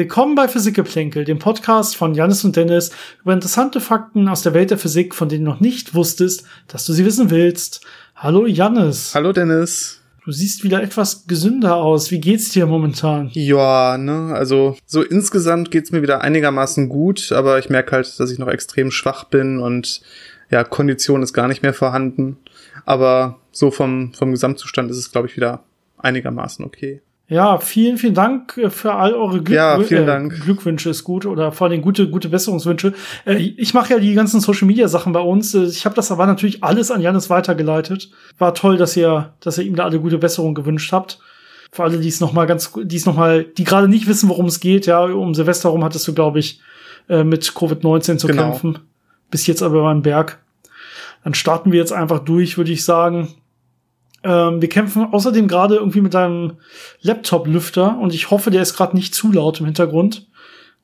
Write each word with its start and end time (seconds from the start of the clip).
Willkommen 0.00 0.34
bei 0.34 0.48
Physikgeplänkel, 0.48 1.26
dem 1.26 1.38
Podcast 1.38 1.94
von 1.94 2.14
Janis 2.14 2.42
und 2.42 2.56
Dennis 2.56 2.90
über 3.20 3.34
interessante 3.34 3.82
Fakten 3.82 4.28
aus 4.28 4.40
der 4.40 4.54
Welt 4.54 4.70
der 4.70 4.78
Physik, 4.78 5.14
von 5.14 5.28
denen 5.28 5.44
du 5.44 5.50
noch 5.50 5.60
nicht 5.60 5.94
wusstest, 5.94 6.46
dass 6.68 6.86
du 6.86 6.94
sie 6.94 7.04
wissen 7.04 7.28
willst. 7.28 7.82
Hallo 8.16 8.46
Janis. 8.46 9.14
Hallo 9.14 9.34
Dennis. 9.34 10.00
Du 10.24 10.32
siehst 10.32 10.64
wieder 10.64 10.82
etwas 10.82 11.26
gesünder 11.26 11.76
aus. 11.76 12.10
Wie 12.10 12.18
geht's 12.18 12.48
dir 12.48 12.64
momentan? 12.64 13.28
Ja, 13.34 13.98
ne, 13.98 14.32
also 14.34 14.74
so 14.86 15.02
insgesamt 15.02 15.70
geht's 15.70 15.92
mir 15.92 16.00
wieder 16.00 16.22
einigermaßen 16.22 16.88
gut, 16.88 17.30
aber 17.30 17.58
ich 17.58 17.68
merke 17.68 17.92
halt, 17.92 18.18
dass 18.18 18.30
ich 18.30 18.38
noch 18.38 18.48
extrem 18.48 18.90
schwach 18.90 19.24
bin 19.24 19.58
und 19.58 20.00
ja, 20.48 20.64
Kondition 20.64 21.22
ist 21.22 21.34
gar 21.34 21.46
nicht 21.46 21.62
mehr 21.62 21.74
vorhanden. 21.74 22.38
Aber 22.86 23.38
so 23.52 23.70
vom, 23.70 24.14
vom 24.14 24.30
Gesamtzustand 24.30 24.90
ist 24.90 24.96
es, 24.96 25.12
glaube 25.12 25.28
ich, 25.28 25.36
wieder 25.36 25.62
einigermaßen 25.98 26.64
okay. 26.64 27.02
Ja, 27.30 27.58
vielen, 27.58 27.96
vielen 27.96 28.14
Dank 28.14 28.58
äh, 28.58 28.70
für 28.70 28.92
all 28.94 29.14
eure 29.14 29.40
Glück 29.40 29.56
ja, 29.56 29.80
vielen 29.80 30.02
äh, 30.02 30.06
Dank. 30.06 30.42
Glückwünsche 30.42 30.90
ist 30.90 31.04
gut 31.04 31.26
oder 31.26 31.52
vor 31.52 31.68
allem 31.68 31.80
gute, 31.80 32.10
gute 32.10 32.28
Besserungswünsche. 32.28 32.92
Äh, 33.24 33.36
ich 33.36 33.72
mache 33.72 33.94
ja 33.94 34.00
die 34.00 34.14
ganzen 34.14 34.40
Social 34.40 34.66
Media 34.66 34.88
Sachen 34.88 35.12
bei 35.12 35.20
uns. 35.20 35.54
Äh, 35.54 35.62
ich 35.62 35.86
habe 35.86 35.94
das 35.94 36.10
aber 36.10 36.26
natürlich 36.26 36.64
alles 36.64 36.90
an 36.90 37.00
Janis 37.00 37.30
weitergeleitet. 37.30 38.10
War 38.38 38.52
toll, 38.52 38.76
dass 38.76 38.96
ihr, 38.96 39.32
dass 39.38 39.58
ihr 39.58 39.64
ihm 39.64 39.76
da 39.76 39.84
alle 39.84 40.00
gute 40.00 40.18
Besserung 40.18 40.54
gewünscht 40.54 40.92
habt. 40.92 41.20
Für 41.70 41.84
alle, 41.84 41.98
die 41.98 42.08
es 42.08 42.18
noch 42.18 42.32
mal 42.32 42.46
ganz, 42.46 42.72
die 42.82 42.96
es 42.96 43.06
noch 43.06 43.14
mal, 43.14 43.44
die 43.44 43.62
gerade 43.62 43.86
nicht 43.86 44.08
wissen, 44.08 44.28
worum 44.28 44.46
es 44.46 44.58
geht. 44.58 44.86
Ja, 44.86 45.04
um 45.04 45.32
Silvester 45.32 45.68
rum 45.68 45.84
hattest 45.84 46.08
du, 46.08 46.12
glaube 46.12 46.40
ich, 46.40 46.60
äh, 47.08 47.22
mit 47.22 47.44
Covid-19 47.44 48.16
zu 48.16 48.26
genau. 48.26 48.42
kämpfen. 48.42 48.80
Bis 49.30 49.46
jetzt 49.46 49.62
aber 49.62 49.84
beim 49.84 50.02
Berg. 50.02 50.40
Dann 51.22 51.34
starten 51.34 51.70
wir 51.70 51.78
jetzt 51.78 51.92
einfach 51.92 52.18
durch, 52.18 52.56
würde 52.56 52.72
ich 52.72 52.84
sagen. 52.84 53.28
Ähm, 54.22 54.60
wir 54.60 54.68
kämpfen 54.68 55.08
außerdem 55.12 55.48
gerade 55.48 55.76
irgendwie 55.76 56.00
mit 56.00 56.14
einem 56.14 56.58
Laptop-Lüfter 57.00 57.98
und 57.98 58.14
ich 58.14 58.30
hoffe, 58.30 58.50
der 58.50 58.62
ist 58.62 58.76
gerade 58.76 58.96
nicht 58.96 59.14
zu 59.14 59.32
laut 59.32 59.60
im 59.60 59.66
Hintergrund 59.66 60.26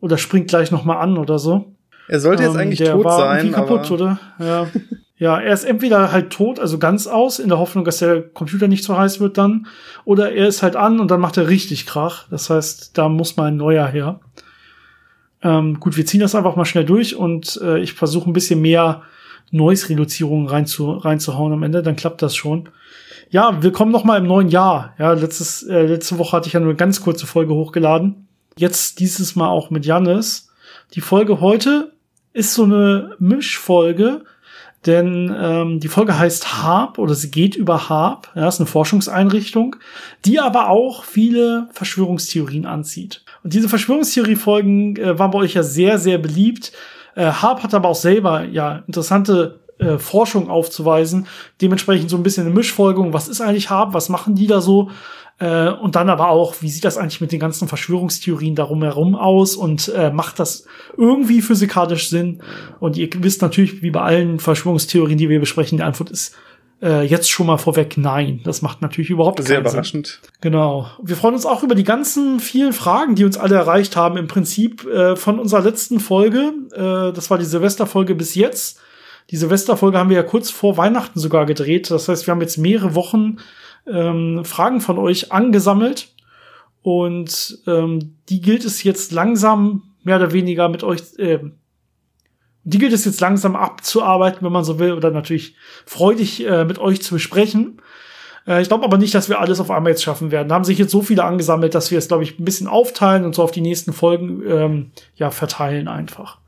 oder 0.01 0.19
springt 0.19 0.48
gleich 0.48 0.70
noch 0.70 0.84
mal 0.84 0.98
an 0.98 1.19
oder 1.19 1.39
so. 1.39 1.73
Er 2.09 2.20
sollte 2.20 2.45
jetzt 2.45 2.55
ähm, 2.55 2.61
eigentlich 2.61 2.79
der 2.79 2.92
tot 2.92 3.05
war 3.05 3.19
sein, 3.19 3.53
kaputt, 3.53 3.91
oder? 3.91 4.19
Ja. 4.39 4.69
ja, 5.19 5.39
er 5.39 5.53
ist 5.53 5.64
entweder 5.64 6.12
halt 6.12 6.31
tot, 6.31 6.61
also 6.61 6.79
ganz 6.79 7.07
aus, 7.07 7.39
in 7.39 7.48
der 7.48 7.59
Hoffnung, 7.59 7.84
dass 7.84 7.98
der 7.98 8.23
Computer 8.23 8.69
nicht 8.69 8.84
zu 8.84 8.97
heiß 8.97 9.20
wird 9.20 9.37
dann, 9.37 9.67
oder 10.05 10.33
er 10.33 10.47
ist 10.47 10.62
halt 10.62 10.77
an 10.77 11.01
und 11.01 11.11
dann 11.11 11.20
macht 11.20 11.37
er 11.37 11.48
richtig 11.48 11.87
Krach. 11.87 12.27
Das 12.31 12.48
heißt, 12.48 12.97
da 12.97 13.09
muss 13.09 13.37
mal 13.37 13.47
ein 13.47 13.57
neuer 13.57 13.87
her. 13.87 14.20
Ähm, 15.42 15.81
gut, 15.81 15.97
wir 15.97 16.07
ziehen 16.07 16.20
das 16.20 16.34
einfach 16.34 16.57
mal 16.57 16.64
schnell 16.64 16.84
durch 16.84 17.17
und 17.17 17.61
äh, 17.62 17.79
ich 17.81 17.92
versuche 17.92 18.31
ein 18.31 18.33
bisschen 18.33 18.61
mehr 18.61 19.03
Noise-Reduzierung 19.51 20.48
rein 20.48 20.67
zu, 20.67 20.91
reinzuhauen 20.92 21.53
am 21.53 21.62
Ende, 21.62 21.83
dann 21.83 21.97
klappt 21.97 22.23
das 22.23 22.34
schon. 22.34 22.69
Ja, 23.28 23.60
willkommen 23.60 23.91
noch 23.91 24.05
mal 24.05 24.19
im 24.19 24.27
neuen 24.28 24.48
Jahr. 24.48 24.94
Ja, 25.00 25.12
letztes, 25.12 25.64
äh, 25.64 25.82
letzte 25.82 26.16
Woche 26.19 26.36
hatte 26.36 26.46
ich 26.46 26.52
ja 26.52 26.60
nur 26.60 26.69
eine 26.69 26.77
ganz 26.77 27.00
kurze 27.00 27.27
Folge 27.27 27.55
hochgeladen. 27.55 28.28
Jetzt 28.56 29.00
dieses 29.00 29.34
Mal 29.34 29.48
auch 29.48 29.68
mit 29.68 29.84
Jannis. 29.84 30.48
Die 30.94 31.00
Folge 31.00 31.41
heute 31.41 31.92
ist 32.33 32.55
so 32.55 32.62
eine 32.62 33.16
Mischfolge, 33.18 34.22
denn 34.86 35.34
ähm, 35.36 35.80
die 35.80 35.88
Folge 35.88 36.16
heißt 36.16 36.62
HARP 36.62 37.00
oder 37.00 37.16
sie 37.16 37.33
geht 37.33 37.56
über 37.56 37.88
HARP. 37.88 38.30
Ja, 38.36 38.46
ist 38.46 38.60
eine 38.60 38.68
Forschungseinrichtung, 38.68 39.74
die 40.24 40.38
aber 40.38 40.68
auch 40.68 41.02
viele 41.02 41.68
Verschwörungstheorien 41.72 42.64
anzieht. 42.64 43.24
Und 43.42 43.55
diese 43.55 43.68
Verschwörungstheorie-Folgen 43.68 44.96
äh, 44.98 45.18
waren 45.18 45.33
bei 45.33 45.38
euch 45.40 45.55
ja 45.55 45.64
sehr, 45.64 45.98
sehr 45.98 46.18
beliebt. 46.18 46.70
Äh, 47.16 47.24
Harp 47.24 47.64
hat 47.64 47.74
aber 47.74 47.88
auch 47.88 47.96
selber 47.96 48.44
ja 48.44 48.84
interessante 48.86 49.66
äh, 49.78 49.98
Forschung 49.98 50.50
aufzuweisen. 50.50 51.27
Dementsprechend 51.61 52.11
so 52.11 52.17
ein 52.17 52.23
bisschen 52.23 52.46
eine 52.46 52.55
Mischfolgung. 52.55 53.12
Was 53.12 53.28
ist 53.28 53.40
eigentlich 53.40 53.70
Harp? 53.70 53.95
Was 53.95 54.08
machen 54.08 54.34
die 54.34 54.46
da 54.46 54.61
so? 54.61 54.90
Äh, 55.39 55.68
und 55.68 55.96
dann 55.96 56.08
aber 56.08 56.28
auch, 56.28 56.56
wie 56.61 56.68
sieht 56.68 56.84
das 56.84 56.96
eigentlich 56.96 57.20
mit 57.20 57.33
den 57.33 57.40
ganzen 57.40 57.68
Verschwörungstheorien 57.68 58.55
darum 58.55 58.83
herum 58.83 59.14
aus 59.14 59.55
und 59.55 59.89
äh, 59.89 60.11
macht 60.11 60.39
das 60.39 60.64
irgendwie 60.96 61.42
physikalisch 61.42 62.08
Sinn? 62.08 62.42
Und 62.80 62.96
ihr 62.96 63.08
wisst 63.18 63.42
natürlich, 63.42 63.83
wie 63.83 63.90
bei 63.90 64.01
allen 64.01 64.40
Verschwörungstheorien, 64.40 65.18
die 65.18 65.28
wir 65.28 65.40
besprechen, 65.40 65.78
die 65.78 65.84
Antwort 65.84 66.11
ist 66.11 66.34
äh, 66.83 67.02
jetzt 67.02 67.30
schon 67.30 67.46
mal 67.46 67.56
vorweg 67.56 67.96
nein. 67.96 68.40
Das 68.45 68.62
macht 68.62 68.83
natürlich 68.83 69.11
überhaupt 69.11 69.42
Sehr 69.42 69.56
keinen 69.56 69.67
überraschend. 69.67 70.06
Sinn. 70.06 70.30
Genau. 70.40 70.90
Wir 71.02 71.17
freuen 71.17 71.34
uns 71.34 71.46
auch 71.46 71.62
über 71.62 71.74
die 71.74 71.84
ganzen 71.84 72.40
vielen 72.40 72.72
Fragen, 72.72 73.14
die 73.14 73.24
uns 73.24 73.39
alle 73.39 73.56
erreicht 73.56 73.96
haben. 73.96 74.17
Im 74.17 74.27
Prinzip 74.27 74.84
äh, 74.86 75.17
von 75.17 75.39
unserer 75.39 75.62
letzten 75.62 76.01
Folge, 76.01 76.52
äh, 76.72 77.12
das 77.12 77.30
war 77.30 77.39
die 77.39 77.45
Silvesterfolge 77.45 78.14
bis 78.14 78.34
jetzt, 78.34 78.80
die 79.31 79.37
Silvesterfolge 79.37 79.98
haben 79.98 80.11
wir 80.11 80.17
ja 80.17 80.23
kurz 80.23 80.51
vor 80.51 80.77
Weihnachten 80.77 81.19
sogar 81.19 81.47
gedreht. 81.47 81.91
Das 81.91 82.09
heißt, 82.09 82.27
wir 82.27 82.33
haben 82.33 82.41
jetzt 82.41 82.59
mehrere 82.59 82.95
Wochen 82.95 83.39
ähm, 83.87 84.45
Fragen 84.45 84.81
von 84.81 84.98
euch 84.98 85.33
angesammelt. 85.33 86.09
Und 86.83 87.59
ähm, 87.67 88.17
die 88.29 88.41
gilt 88.41 88.64
es 88.64 88.85
jetzt 88.85 89.11
langsam 89.11 89.83
mehr 90.05 90.17
oder 90.17 90.33
weniger 90.33 90.69
mit 90.69 90.85
euch, 90.85 91.01
äh, 91.19 91.41
die 92.63 92.79
gilt 92.79 92.92
es 92.92 93.05
jetzt 93.05 93.20
langsam 93.20 93.57
abzuarbeiten, 93.57 94.45
wenn 94.45 94.53
man 94.53 94.64
so 94.64 94.79
will, 94.79 94.92
oder 94.92 95.11
natürlich 95.11 95.57
freudig 95.85 96.47
äh, 96.47 96.64
mit 96.64 96.79
euch 96.79 97.03
zu 97.03 97.14
besprechen. 97.14 97.81
Äh, 98.47 98.63
ich 98.63 98.69
glaube 98.69 98.85
aber 98.85 98.98
nicht, 98.98 99.14
dass 99.14 99.29
wir 99.29 99.41
alles 99.41 99.58
auf 99.58 99.70
einmal 99.70 99.91
jetzt 99.91 100.05
schaffen 100.05 100.31
werden. 100.31 100.48
Da 100.48 100.55
haben 100.55 100.64
sich 100.64 100.79
jetzt 100.79 100.93
so 100.93 101.03
viele 101.03 101.25
angesammelt, 101.25 101.75
dass 101.75 101.91
wir 101.91 101.98
es, 101.98 102.08
glaube 102.08 102.23
ich, 102.23 102.39
ein 102.39 102.45
bisschen 102.45 102.69
aufteilen 102.69 103.25
und 103.25 103.35
so 103.35 103.43
auf 103.43 103.51
die 103.51 103.61
nächsten 103.61 103.93
Folgen 103.93 104.43
ähm, 104.48 104.91
ja 105.17 105.31
verteilen 105.31 105.89
einfach. 105.89 106.39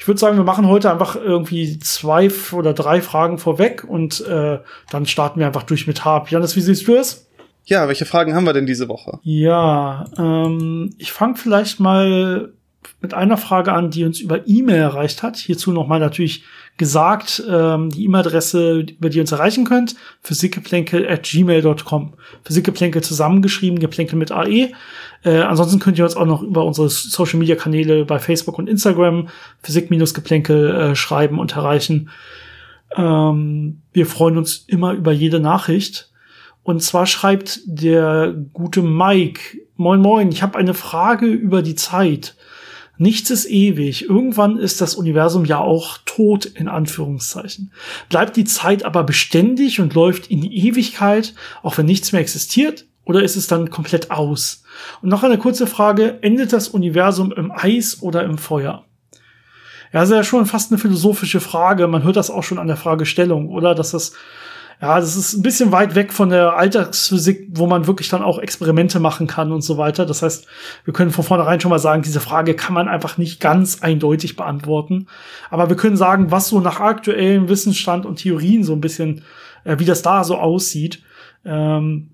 Ich 0.00 0.08
würde 0.08 0.18
sagen, 0.18 0.38
wir 0.38 0.44
machen 0.44 0.66
heute 0.66 0.90
einfach 0.90 1.14
irgendwie 1.14 1.78
zwei 1.78 2.30
oder 2.52 2.72
drei 2.72 3.02
Fragen 3.02 3.36
vorweg 3.36 3.84
und 3.84 4.26
äh, 4.26 4.58
dann 4.90 5.04
starten 5.04 5.40
wir 5.40 5.46
einfach 5.46 5.64
durch 5.64 5.86
mit 5.86 6.06
Harp. 6.06 6.30
Janis, 6.30 6.56
wie 6.56 6.62
siehst 6.62 6.88
du 6.88 6.94
es? 6.94 7.28
Ja, 7.66 7.86
welche 7.86 8.06
Fragen 8.06 8.34
haben 8.34 8.46
wir 8.46 8.54
denn 8.54 8.64
diese 8.64 8.88
Woche? 8.88 9.18
Ja, 9.24 10.06
ähm, 10.16 10.94
ich 10.96 11.12
fange 11.12 11.36
vielleicht 11.36 11.80
mal 11.80 12.54
mit 13.00 13.14
einer 13.14 13.36
Frage 13.36 13.72
an, 13.72 13.90
die 13.90 14.04
uns 14.04 14.20
über 14.20 14.46
E-Mail 14.46 14.80
erreicht 14.80 15.22
hat. 15.22 15.36
Hierzu 15.36 15.72
nochmal 15.72 16.00
natürlich 16.00 16.44
gesagt, 16.76 17.42
ähm, 17.48 17.90
die 17.90 18.04
E-Mail-Adresse, 18.04 18.80
über 18.80 19.10
die 19.10 19.18
ihr 19.18 19.22
uns 19.22 19.32
erreichen 19.32 19.64
könnt, 19.64 19.96
physikgeplänkel 20.22 21.08
at 21.08 21.24
gmail.com. 21.24 22.14
Physikgeplänkel 22.44 23.02
zusammengeschrieben, 23.02 23.78
geplänkel 23.78 24.18
mit 24.18 24.32
AE. 24.32 24.72
Äh, 25.24 25.40
ansonsten 25.40 25.78
könnt 25.78 25.98
ihr 25.98 26.04
uns 26.04 26.16
auch 26.16 26.26
noch 26.26 26.42
über 26.42 26.64
unsere 26.64 26.88
Social-Media-Kanäle 26.88 28.04
bei 28.04 28.18
Facebook 28.18 28.58
und 28.58 28.68
Instagram 28.68 29.28
Physik-Geplänkel 29.62 30.70
äh, 30.70 30.94
schreiben 30.94 31.38
und 31.38 31.54
erreichen. 31.56 32.10
Ähm, 32.96 33.82
wir 33.92 34.06
freuen 34.06 34.38
uns 34.38 34.64
immer 34.66 34.92
über 34.92 35.12
jede 35.12 35.40
Nachricht. 35.40 36.10
Und 36.62 36.82
zwar 36.82 37.06
schreibt 37.06 37.60
der 37.64 38.34
gute 38.52 38.82
Mike, 38.82 39.58
moin 39.76 40.00
moin, 40.00 40.30
ich 40.30 40.42
habe 40.42 40.58
eine 40.58 40.74
Frage 40.74 41.26
über 41.26 41.62
die 41.62 41.74
Zeit. 41.74 42.36
Nichts 43.00 43.30
ist 43.30 43.46
ewig. 43.46 44.10
Irgendwann 44.10 44.58
ist 44.58 44.82
das 44.82 44.94
Universum 44.94 45.46
ja 45.46 45.56
auch 45.56 45.96
tot, 46.04 46.44
in 46.44 46.68
Anführungszeichen. 46.68 47.72
Bleibt 48.10 48.36
die 48.36 48.44
Zeit 48.44 48.84
aber 48.84 49.04
beständig 49.04 49.80
und 49.80 49.94
läuft 49.94 50.26
in 50.26 50.42
die 50.42 50.68
Ewigkeit, 50.68 51.32
auch 51.62 51.78
wenn 51.78 51.86
nichts 51.86 52.12
mehr 52.12 52.20
existiert? 52.20 52.84
Oder 53.06 53.22
ist 53.22 53.36
es 53.36 53.46
dann 53.46 53.70
komplett 53.70 54.10
aus? 54.10 54.64
Und 55.00 55.08
noch 55.08 55.22
eine 55.22 55.38
kurze 55.38 55.66
Frage. 55.66 56.18
Endet 56.20 56.52
das 56.52 56.68
Universum 56.68 57.32
im 57.32 57.50
Eis 57.50 58.02
oder 58.02 58.22
im 58.22 58.36
Feuer? 58.36 58.84
Ja, 59.94 60.00
das 60.00 60.10
ist 60.10 60.16
ja 60.16 60.22
schon 60.22 60.44
fast 60.44 60.70
eine 60.70 60.78
philosophische 60.78 61.40
Frage. 61.40 61.86
Man 61.86 62.02
hört 62.02 62.16
das 62.16 62.28
auch 62.28 62.42
schon 62.42 62.58
an 62.58 62.66
der 62.66 62.76
Fragestellung, 62.76 63.48
oder? 63.48 63.74
Dass 63.74 63.92
das 63.92 64.12
ja, 64.80 64.98
das 64.98 65.14
ist 65.14 65.34
ein 65.34 65.42
bisschen 65.42 65.72
weit 65.72 65.94
weg 65.94 66.10
von 66.10 66.30
der 66.30 66.56
Alltagsphysik, 66.56 67.48
wo 67.50 67.66
man 67.66 67.86
wirklich 67.86 68.08
dann 68.08 68.22
auch 68.22 68.38
Experimente 68.38 68.98
machen 68.98 69.26
kann 69.26 69.52
und 69.52 69.60
so 69.60 69.76
weiter. 69.76 70.06
Das 70.06 70.22
heißt, 70.22 70.46
wir 70.84 70.94
können 70.94 71.10
von 71.10 71.22
vornherein 71.22 71.60
schon 71.60 71.68
mal 71.68 71.78
sagen, 71.78 72.00
diese 72.00 72.20
Frage 72.20 72.54
kann 72.54 72.72
man 72.72 72.88
einfach 72.88 73.18
nicht 73.18 73.40
ganz 73.40 73.82
eindeutig 73.82 74.36
beantworten. 74.36 75.06
Aber 75.50 75.68
wir 75.68 75.76
können 75.76 75.98
sagen, 75.98 76.30
was 76.30 76.48
so 76.48 76.60
nach 76.60 76.80
aktuellem 76.80 77.50
Wissensstand 77.50 78.06
und 78.06 78.16
Theorien 78.16 78.64
so 78.64 78.72
ein 78.72 78.80
bisschen, 78.80 79.22
äh, 79.64 79.78
wie 79.78 79.84
das 79.84 80.00
da 80.00 80.24
so 80.24 80.38
aussieht. 80.38 81.02
Ähm, 81.44 82.12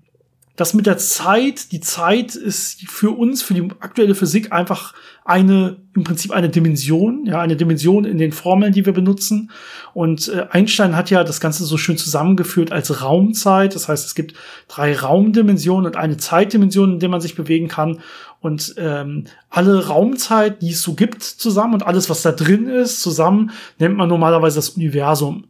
das 0.57 0.73
mit 0.73 0.87
der 0.87 0.97
Zeit, 0.97 1.71
die 1.71 1.79
Zeit 1.79 2.35
ist 2.35 2.81
für 2.89 3.11
uns, 3.11 3.43
für 3.43 3.53
die 3.53 3.69
aktuelle 3.79 4.15
Physik 4.15 4.51
einfach 4.51 4.95
eine, 5.23 5.77
im 5.95 6.03
Prinzip 6.03 6.31
eine 6.31 6.49
Dimension, 6.49 7.27
ja, 7.27 7.39
eine 7.39 7.55
Dimension 7.55 8.05
in 8.05 8.17
den 8.17 8.31
Formeln, 8.31 8.73
die 8.73 8.83
wir 8.83 8.93
benutzen. 8.93 9.51
Und 9.93 10.29
äh, 10.29 10.47
Einstein 10.49 10.95
hat 10.95 11.11
ja 11.11 11.23
das 11.23 11.39
Ganze 11.39 11.63
so 11.63 11.77
schön 11.77 11.97
zusammengeführt 11.97 12.71
als 12.71 13.03
Raumzeit. 13.03 13.75
Das 13.75 13.87
heißt, 13.87 14.03
es 14.07 14.15
gibt 14.15 14.33
drei 14.67 14.95
Raumdimensionen 14.97 15.85
und 15.85 15.95
eine 15.95 16.17
Zeitdimension, 16.17 16.93
in 16.93 16.99
der 16.99 17.09
man 17.09 17.21
sich 17.21 17.35
bewegen 17.35 17.67
kann. 17.67 17.99
Und 18.41 18.73
ähm, 18.77 19.25
alle 19.51 19.85
Raumzeit, 19.85 20.63
die 20.63 20.71
es 20.71 20.81
so 20.81 20.95
gibt, 20.95 21.21
zusammen 21.21 21.75
und 21.75 21.83
alles, 21.83 22.09
was 22.09 22.23
da 22.23 22.31
drin 22.31 22.67
ist, 22.67 23.03
zusammen, 23.03 23.51
nennt 23.77 23.95
man 23.95 24.09
normalerweise 24.09 24.55
das 24.55 24.69
Universum. 24.69 25.45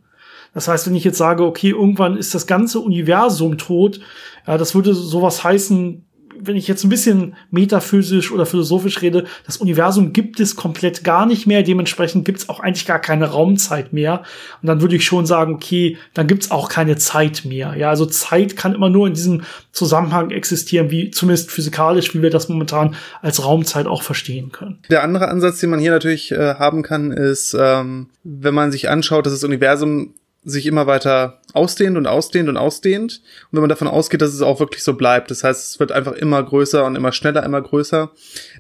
Das 0.54 0.68
heißt, 0.68 0.88
wenn 0.88 0.96
ich 0.96 1.04
jetzt 1.04 1.18
sage, 1.18 1.44
okay, 1.44 1.70
irgendwann 1.70 2.18
ist 2.18 2.36
das 2.36 2.48
ganze 2.48 2.80
Universum 2.80 3.58
tot, 3.58 4.00
ja, 4.46 4.58
das 4.58 4.76
würde 4.76 4.94
sowas 4.94 5.44
heißen, 5.44 6.08
wenn 6.40 6.56
ich 6.56 6.68
jetzt 6.68 6.84
ein 6.84 6.90
bisschen 6.90 7.36
metaphysisch 7.52 8.32
oder 8.32 8.46
philosophisch 8.46 9.02
rede, 9.02 9.26
das 9.46 9.58
Universum 9.58 10.14
gibt 10.14 10.40
es 10.40 10.56
komplett 10.56 11.04
gar 11.04 11.26
nicht 11.26 11.48
mehr. 11.48 11.64
Dementsprechend 11.64 12.26
gibt 12.26 12.40
es 12.40 12.50
auch 12.50 12.60
eigentlich 12.60 12.86
gar 12.86 13.00
keine 13.00 13.28
Raumzeit 13.28 13.94
mehr. 13.94 14.24
Und 14.62 14.68
dann 14.68 14.82
würde 14.82 14.96
ich 14.96 15.06
schon 15.06 15.26
sagen, 15.26 15.56
okay, 15.56 15.98
dann 16.14 16.28
gibt 16.28 16.44
es 16.44 16.52
auch 16.52 16.70
keine 16.70 16.96
Zeit 16.98 17.44
mehr. 17.46 17.76
Ja, 17.78 17.90
also 17.90 18.06
Zeit 18.06 18.56
kann 18.56 18.76
immer 18.76 18.90
nur 18.90 19.08
in 19.08 19.14
diesem 19.14 19.44
Zusammenhang 19.72 20.32
existieren, 20.32 20.92
wie 20.92 21.12
zumindest 21.12 21.52
physikalisch, 21.52 22.14
wie 22.14 22.22
wir 22.22 22.30
das 22.30 22.50
momentan 22.50 22.96
als 23.22 23.44
Raumzeit 23.44 23.88
auch 23.88 24.02
verstehen 24.02 24.52
können. 24.52 24.80
Der 24.90 25.04
andere 25.04 25.30
Ansatz, 25.30 25.60
den 25.60 25.70
man 25.70 25.80
hier 25.80 25.92
natürlich 25.92 26.32
äh, 26.32 26.56
haben 26.56 26.84
kann, 26.84 27.12
ist, 27.12 27.56
ähm, 27.60 28.10
wenn 28.24 28.54
man 28.54 28.72
sich 28.72 28.90
anschaut, 28.90 29.26
dass 29.26 29.34
das 29.34 29.44
Universum 29.44 30.14
sich 30.48 30.66
immer 30.66 30.88
weiter 30.88 31.42
ausdehnt 31.54 31.98
und 31.98 32.08
ausdehnt 32.08 32.48
und 32.48 32.56
ausdehnt. 32.56 33.22
Und 33.44 33.58
wenn 33.58 33.60
man 33.60 33.70
davon 33.70 33.90
ausgeht, 33.90 34.22
dass 34.22 34.34
es 34.34 34.42
auch 34.42 34.62
wirklich 34.62 34.82
so 34.82 34.94
bleibt, 34.94 35.30
das 35.30 35.44
heißt, 35.44 35.72
es 35.72 35.80
wird 35.80 35.92
einfach 35.92 36.14
immer 36.14 36.42
größer 36.42 36.86
und 36.86 36.96
immer 36.96 37.12
schneller, 37.12 37.44
immer 37.44 37.62
größer, 37.62 38.12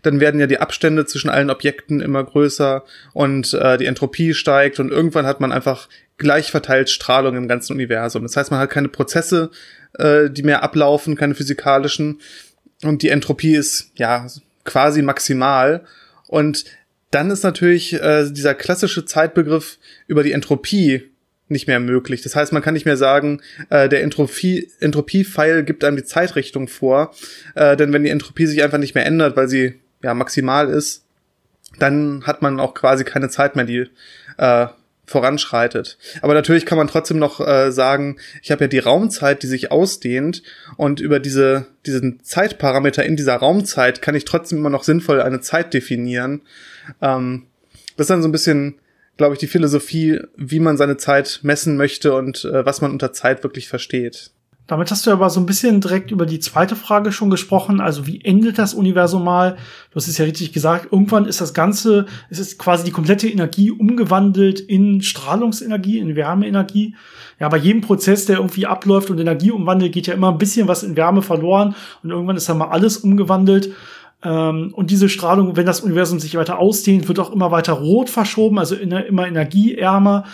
dann 0.03 0.19
werden 0.19 0.39
ja 0.39 0.47
die 0.47 0.59
Abstände 0.59 1.05
zwischen 1.05 1.29
allen 1.29 1.49
Objekten 1.49 2.01
immer 2.01 2.25
größer 2.25 2.83
und 3.13 3.53
äh, 3.53 3.77
die 3.77 3.85
Entropie 3.85 4.33
steigt 4.33 4.81
und 4.81 4.91
irgendwann 4.91 5.25
hat 5.25 5.39
man 5.39 5.53
einfach 5.53 5.87
gleich 6.17 6.51
verteilt 6.51 6.89
Strahlung 6.89 7.37
im 7.37 7.47
ganzen 7.47 7.71
Universum. 7.71 8.23
Das 8.23 8.35
heißt, 8.35 8.51
man 8.51 8.59
hat 8.59 8.69
keine 8.69 8.89
Prozesse, 8.89 9.49
äh, 9.97 10.29
die 10.29 10.43
mehr 10.43 10.63
ablaufen, 10.63 11.15
keine 11.15 11.35
physikalischen 11.35 12.19
und 12.83 13.01
die 13.01 13.09
Entropie 13.09 13.55
ist 13.55 13.91
ja 13.95 14.27
quasi 14.65 15.01
maximal 15.01 15.85
und 16.27 16.65
dann 17.11 17.31
ist 17.31 17.43
natürlich 17.43 17.93
äh, 17.93 18.29
dieser 18.29 18.55
klassische 18.55 19.05
Zeitbegriff 19.05 19.77
über 20.07 20.23
die 20.23 20.33
Entropie 20.33 21.11
nicht 21.49 21.67
mehr 21.67 21.79
möglich. 21.79 22.21
Das 22.21 22.35
heißt, 22.35 22.51
man 22.53 22.61
kann 22.61 22.73
nicht 22.73 22.85
mehr 22.85 22.97
sagen, 22.97 23.41
äh, 23.69 23.89
der 23.89 24.03
Entropie, 24.03 24.69
Entropie-Pfeil 24.79 25.63
gibt 25.63 25.83
einem 25.83 25.97
die 25.97 26.03
Zeitrichtung 26.03 26.67
vor. 26.67 27.13
Äh, 27.55 27.77
denn 27.77 27.93
wenn 27.93 28.03
die 28.03 28.09
Entropie 28.09 28.47
sich 28.47 28.63
einfach 28.63 28.77
nicht 28.77 28.95
mehr 28.95 29.05
ändert, 29.05 29.37
weil 29.37 29.47
sie 29.47 29.75
ja 30.03 30.13
maximal 30.13 30.69
ist, 30.69 31.05
dann 31.79 32.23
hat 32.25 32.41
man 32.41 32.59
auch 32.59 32.73
quasi 32.73 33.03
keine 33.03 33.29
Zeit 33.29 33.55
mehr, 33.55 33.65
die 33.65 33.87
äh, 34.37 34.67
voranschreitet. 35.05 35.97
Aber 36.21 36.33
natürlich 36.33 36.65
kann 36.65 36.77
man 36.77 36.87
trotzdem 36.87 37.17
noch 37.17 37.39
äh, 37.39 37.71
sagen, 37.71 38.17
ich 38.43 38.51
habe 38.51 38.65
ja 38.65 38.67
die 38.67 38.79
Raumzeit, 38.79 39.41
die 39.41 39.47
sich 39.47 39.71
ausdehnt 39.71 40.43
und 40.75 40.99
über 40.99 41.19
diese 41.19 41.67
diesen 41.85 42.21
Zeitparameter 42.23 43.05
in 43.05 43.15
dieser 43.15 43.37
Raumzeit 43.37 44.01
kann 44.01 44.15
ich 44.15 44.25
trotzdem 44.25 44.59
immer 44.59 44.69
noch 44.69 44.83
sinnvoll 44.83 45.21
eine 45.21 45.39
Zeit 45.39 45.73
definieren. 45.73 46.41
Ähm, 47.01 47.47
das 47.95 48.05
ist 48.05 48.09
dann 48.09 48.21
so 48.21 48.27
ein 48.27 48.33
bisschen 48.33 48.75
glaube 49.17 49.33
ich, 49.33 49.39
die 49.39 49.47
Philosophie, 49.47 50.19
wie 50.35 50.59
man 50.59 50.77
seine 50.77 50.97
Zeit 50.97 51.39
messen 51.43 51.75
möchte 51.75 52.15
und 52.15 52.45
äh, 52.45 52.65
was 52.65 52.81
man 52.81 52.91
unter 52.91 53.13
Zeit 53.13 53.43
wirklich 53.43 53.67
versteht. 53.67 54.31
Damit 54.67 54.91
hast 54.91 55.07
du 55.07 55.11
aber 55.11 55.29
so 55.29 55.39
ein 55.39 55.45
bisschen 55.45 55.79
direkt 55.79 56.11
über 56.11 56.25
die 56.25 56.39
zweite 56.39 56.75
Frage 56.75 57.13
schon 57.13 57.29
gesprochen. 57.29 57.79
Also 57.79 58.05
wie 58.05 58.19
endet 58.25 58.57
das 58.57 58.73
Universum 58.73 59.23
mal? 59.23 59.53
Du 59.91 59.95
hast 59.95 60.09
es 60.09 60.17
ja 60.17 60.25
richtig 60.25 60.51
gesagt. 60.51 60.91
Irgendwann 60.91 61.25
ist 61.25 61.39
das 61.39 61.53
Ganze, 61.53 62.05
es 62.29 62.37
ist 62.37 62.59
quasi 62.59 62.83
die 62.83 62.91
komplette 62.91 63.29
Energie 63.29 63.71
umgewandelt 63.71 64.59
in 64.59 65.01
Strahlungsenergie, 65.01 65.99
in 65.99 66.17
Wärmeenergie. 66.17 66.95
Ja, 67.39 67.47
bei 67.47 67.57
jedem 67.57 67.79
Prozess, 67.79 68.25
der 68.25 68.37
irgendwie 68.37 68.65
abläuft 68.65 69.09
und 69.09 69.19
Energie 69.19 69.51
umwandelt, 69.51 69.93
geht 69.93 70.07
ja 70.07 70.13
immer 70.13 70.33
ein 70.33 70.37
bisschen 70.37 70.67
was 70.67 70.83
in 70.83 70.97
Wärme 70.97 71.21
verloren 71.21 71.73
und 72.03 72.09
irgendwann 72.09 72.35
ist 72.35 72.49
dann 72.49 72.57
mal 72.57 72.69
alles 72.69 72.97
umgewandelt. 72.97 73.69
Ähm, 74.23 74.73
und 74.73 74.91
diese 74.91 75.09
Strahlung, 75.09 75.55
wenn 75.55 75.65
das 75.65 75.81
Universum 75.81 76.19
sich 76.19 76.35
weiter 76.35 76.59
ausdehnt, 76.59 77.07
wird 77.07 77.19
auch 77.19 77.31
immer 77.31 77.51
weiter 77.51 77.73
rot 77.73 78.09
verschoben, 78.09 78.59
also 78.59 78.75
immer 78.75 79.27
energieärmer. 79.27 80.25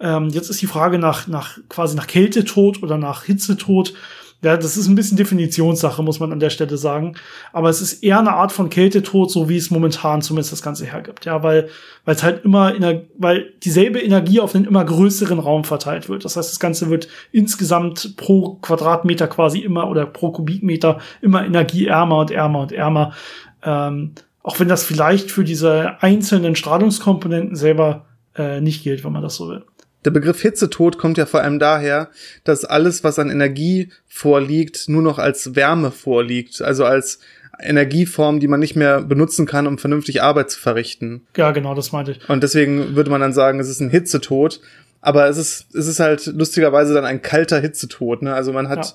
Ähm, 0.00 0.28
jetzt 0.28 0.50
ist 0.50 0.62
die 0.62 0.66
Frage 0.66 0.98
nach, 0.98 1.26
nach 1.26 1.58
quasi 1.68 1.96
nach 1.96 2.06
Kältetod 2.06 2.82
oder 2.82 2.98
nach 2.98 3.24
Hitzetod. 3.24 3.94
Ja, 4.42 4.58
das 4.58 4.76
ist 4.76 4.88
ein 4.88 4.94
bisschen 4.94 5.16
Definitionssache, 5.16 6.02
muss 6.02 6.20
man 6.20 6.30
an 6.30 6.38
der 6.38 6.50
Stelle 6.50 6.76
sagen. 6.76 7.16
Aber 7.52 7.70
es 7.70 7.80
ist 7.80 8.02
eher 8.02 8.18
eine 8.18 8.34
Art 8.34 8.52
von 8.52 8.68
Kältetod, 8.68 9.30
so 9.30 9.48
wie 9.48 9.56
es 9.56 9.70
momentan 9.70 10.20
zumindest 10.20 10.52
das 10.52 10.60
Ganze 10.60 10.84
hergibt. 10.84 11.24
Ja, 11.24 11.42
weil, 11.42 11.70
weil 12.04 12.14
es 12.14 12.22
halt 12.22 12.44
immer, 12.44 12.74
weil 13.16 13.54
dieselbe 13.62 14.00
Energie 14.00 14.40
auf 14.40 14.54
einen 14.54 14.66
immer 14.66 14.84
größeren 14.84 15.38
Raum 15.38 15.64
verteilt 15.64 16.10
wird. 16.10 16.26
Das 16.26 16.36
heißt, 16.36 16.50
das 16.50 16.60
Ganze 16.60 16.90
wird 16.90 17.08
insgesamt 17.32 18.16
pro 18.16 18.56
Quadratmeter 18.56 19.28
quasi 19.28 19.60
immer 19.60 19.88
oder 19.88 20.04
pro 20.04 20.30
Kubikmeter 20.30 20.98
immer 21.22 21.44
energieärmer 21.44 22.18
und 22.18 22.30
ärmer 22.30 22.60
und 22.60 22.72
ärmer. 22.72 23.14
Ähm, 23.62 24.12
auch 24.42 24.60
wenn 24.60 24.68
das 24.68 24.84
vielleicht 24.84 25.30
für 25.30 25.42
diese 25.42 26.02
einzelnen 26.02 26.54
Strahlungskomponenten 26.54 27.56
selber 27.56 28.04
äh, 28.36 28.60
nicht 28.60 28.82
gilt, 28.82 29.04
wenn 29.04 29.12
man 29.12 29.22
das 29.22 29.36
so 29.36 29.48
will. 29.48 29.64
Der 30.04 30.10
Begriff 30.10 30.40
Hitzetod 30.42 30.98
kommt 30.98 31.18
ja 31.18 31.26
vor 31.26 31.40
allem 31.40 31.58
daher, 31.58 32.10
dass 32.44 32.64
alles, 32.64 33.04
was 33.04 33.18
an 33.18 33.30
Energie 33.30 33.90
vorliegt, 34.06 34.88
nur 34.88 35.02
noch 35.02 35.18
als 35.18 35.56
Wärme 35.56 35.90
vorliegt, 35.90 36.60
also 36.60 36.84
als 36.84 37.20
Energieform, 37.60 38.40
die 38.40 38.48
man 38.48 38.60
nicht 38.60 38.76
mehr 38.76 39.00
benutzen 39.02 39.46
kann, 39.46 39.66
um 39.66 39.78
vernünftig 39.78 40.22
Arbeit 40.22 40.50
zu 40.50 40.60
verrichten. 40.60 41.26
Ja, 41.36 41.52
genau, 41.52 41.74
das 41.74 41.92
meinte 41.92 42.12
ich. 42.12 42.28
Und 42.28 42.42
deswegen 42.42 42.96
würde 42.96 43.10
man 43.10 43.20
dann 43.20 43.32
sagen, 43.32 43.60
es 43.60 43.68
ist 43.68 43.80
ein 43.80 43.90
Hitzetod. 43.90 44.60
Aber 45.00 45.28
es 45.28 45.36
ist, 45.36 45.74
es 45.74 45.86
ist 45.86 46.00
halt 46.00 46.24
lustigerweise 46.26 46.94
dann 46.94 47.04
ein 47.04 47.20
kalter 47.20 47.60
Hitzetod. 47.60 48.22
Ne? 48.22 48.32
Also 48.32 48.54
man 48.54 48.70
hat 48.70 48.86
ja. 48.86 48.92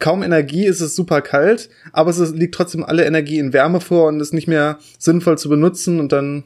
kaum 0.00 0.24
Energie, 0.24 0.66
es 0.66 0.80
ist 0.80 0.96
super 0.96 1.22
kalt, 1.22 1.70
aber 1.92 2.10
es 2.10 2.18
ist, 2.18 2.34
liegt 2.34 2.56
trotzdem 2.56 2.82
alle 2.82 3.04
Energie 3.04 3.38
in 3.38 3.52
Wärme 3.52 3.80
vor 3.80 4.08
und 4.08 4.18
ist 4.18 4.34
nicht 4.34 4.48
mehr 4.48 4.78
sinnvoll 4.98 5.38
zu 5.38 5.48
benutzen 5.48 6.00
und 6.00 6.10
dann 6.10 6.42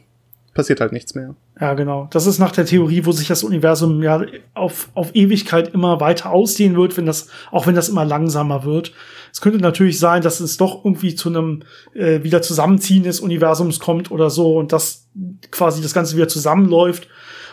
passiert 0.53 0.83
halt 0.83 0.93
nichts 0.93 1.15
mehr. 1.15 1.35
Ja, 1.59 1.73
genau. 1.73 2.07
Das 2.11 2.27
ist 2.27 2.39
nach 2.39 2.53
der 2.53 2.67
Theorie, 2.67 3.07
wo 3.07 3.13
sich 3.13 3.29
das 3.29 3.43
Universum 3.43 4.03
ja 4.03 4.23
auf, 4.53 4.91
auf 4.93 5.15
Ewigkeit 5.15 5.73
immer 5.73 6.01
weiter 6.01 6.31
ausdehnen 6.31 6.77
wird, 6.77 6.99
wenn 6.99 7.07
das, 7.07 7.29
auch 7.51 7.67
wenn 7.67 7.75
das 7.75 7.89
immer 7.89 8.05
langsamer 8.05 8.65
wird. 8.65 8.93
Es 9.33 9.41
könnte 9.41 9.59
natürlich 9.59 9.99
sein, 9.99 10.21
dass 10.21 10.41
es 10.41 10.59
doch 10.59 10.85
irgendwie 10.85 11.15
zu 11.15 11.31
einem 11.31 11.63
äh, 11.95 12.23
wieder 12.23 12.43
Zusammenziehen 12.43 13.05
des 13.05 13.21
Universums 13.21 13.81
kommt 13.81 14.11
oder 14.11 14.29
so 14.29 14.59
und 14.59 14.73
dass 14.73 15.09
quasi 15.51 15.81
das 15.81 15.95
Ganze 15.95 16.15
wieder 16.17 16.29
zusammenläuft. 16.29 17.09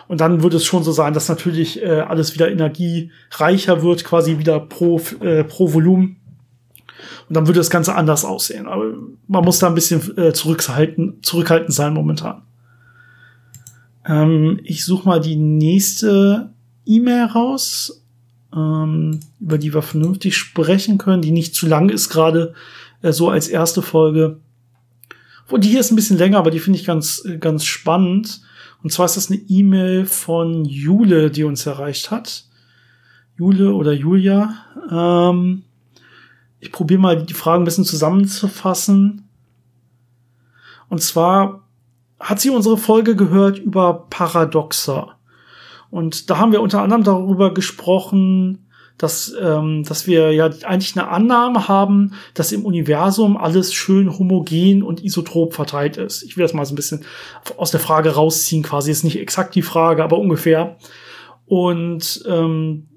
Und 0.10 0.20
dann 0.20 0.44
würde 0.44 0.58
es 0.58 0.66
schon 0.66 0.84
so 0.84 0.92
sein, 0.92 1.14
dass 1.14 1.30
natürlich 1.30 1.82
äh, 1.82 2.02
alles 2.02 2.34
wieder 2.34 2.52
energiereicher 2.52 3.84
wird, 3.84 4.04
quasi 4.04 4.38
wieder 4.38 4.60
pro, 4.60 5.00
äh, 5.22 5.46
pro 5.46 5.74
Volumen. 5.74 6.18
Und 7.30 7.38
dann 7.38 7.48
würde 7.48 7.62
das 7.62 7.70
Ganze 7.70 7.96
anders 7.96 8.26
aussehen. 8.26 8.68
Aber 8.68 8.84
man 9.30 9.46
muss 9.46 9.60
da 9.60 9.68
ein 9.68 9.76
bisschen 9.76 10.18
äh, 10.18 10.34
zurückhalten, 10.34 11.20
zurückhaltend 11.22 11.74
sein 11.74 11.94
momentan. 11.94 12.44
Ähm, 14.06 14.60
ich 14.64 14.86
suche 14.86 15.08
mal 15.08 15.20
die 15.20 15.36
nächste 15.36 16.54
E-Mail 16.86 17.26
raus, 17.26 18.04
ähm, 18.54 19.20
über 19.40 19.58
die 19.58 19.74
wir 19.74 19.82
vernünftig 19.82 20.36
sprechen 20.36 20.98
können, 20.98 21.22
die 21.22 21.32
nicht 21.32 21.56
zu 21.56 21.68
lang 21.68 21.90
ist, 21.90 22.10
gerade 22.10 22.54
äh, 23.02 23.12
so 23.12 23.30
als 23.30 23.48
erste 23.48 23.82
Folge. 23.82 24.40
Und 25.50 25.64
die 25.64 25.70
hier 25.70 25.80
ist 25.80 25.92
ein 25.92 25.96
bisschen 25.96 26.18
länger, 26.18 26.38
aber 26.40 26.52
die 26.52 26.60
finde 26.60 26.80
ich 26.80 26.86
ganz, 26.86 27.24
äh, 27.26 27.38
ganz 27.38 27.66
spannend. 27.66 28.42
Und 28.82 28.92
zwar 28.92 29.06
ist 29.06 29.18
das 29.18 29.30
eine 29.30 29.40
E-Mail 29.48 30.06
von 30.06 30.66
Jule, 30.66 31.32
die 31.32 31.44
uns 31.44 31.66
erreicht 31.66 32.12
hat. 32.12 32.46
Jule 33.38 33.74
oder 33.74 33.94
Julia. 33.94 34.56
Ähm, 34.92 35.64
ich 36.60 36.72
probiere 36.72 37.00
mal 37.00 37.24
die 37.24 37.34
Fragen 37.34 37.64
ein 37.64 37.66
bisschen 37.66 37.86
zusammenzufassen. 37.86 39.28
Und 40.90 41.02
zwar 41.02 41.63
hat 42.24 42.40
sie 42.40 42.50
unsere 42.50 42.78
Folge 42.78 43.16
gehört 43.16 43.60
über 43.60 44.08
Paradoxa. 44.10 45.18
Und 45.92 46.30
da 46.30 46.38
haben 46.38 46.52
wir 46.52 46.62
unter 46.62 46.82
anderem 46.82 47.04
darüber 47.04 47.54
gesprochen, 47.54 48.66
dass, 48.98 49.34
ähm, 49.40 49.84
dass 49.84 50.08
wir 50.08 50.32
ja 50.32 50.46
eigentlich 50.64 50.98
eine 50.98 51.10
Annahme 51.10 51.68
haben, 51.68 52.14
dass 52.34 52.52
im 52.52 52.66
Universum 52.66 53.38
alles 53.38 53.74
schön 53.74 54.18
homogen 54.18 54.84
und 54.84 55.04
isotrop 55.04 55.54
verteilt 55.54 55.98
ist. 55.98 56.24
Ich 56.24 56.38
will 56.38 56.44
das 56.44 56.54
mal 56.54 56.66
so 56.66 56.74
ein 56.74 56.78
bisschen 56.78 57.04
aus 57.58 57.72
der 57.72 57.80
Frage 57.80 58.12
rausziehen, 58.12 58.64
quasi 58.64 58.92
ist 58.92 59.04
nicht 59.04 59.20
exakt 59.20 59.56
die 59.56 59.62
Frage, 59.62 60.04
aber 60.04 60.18
ungefähr. 60.18 60.78
Und 61.46 62.24
ähm, 62.28 62.88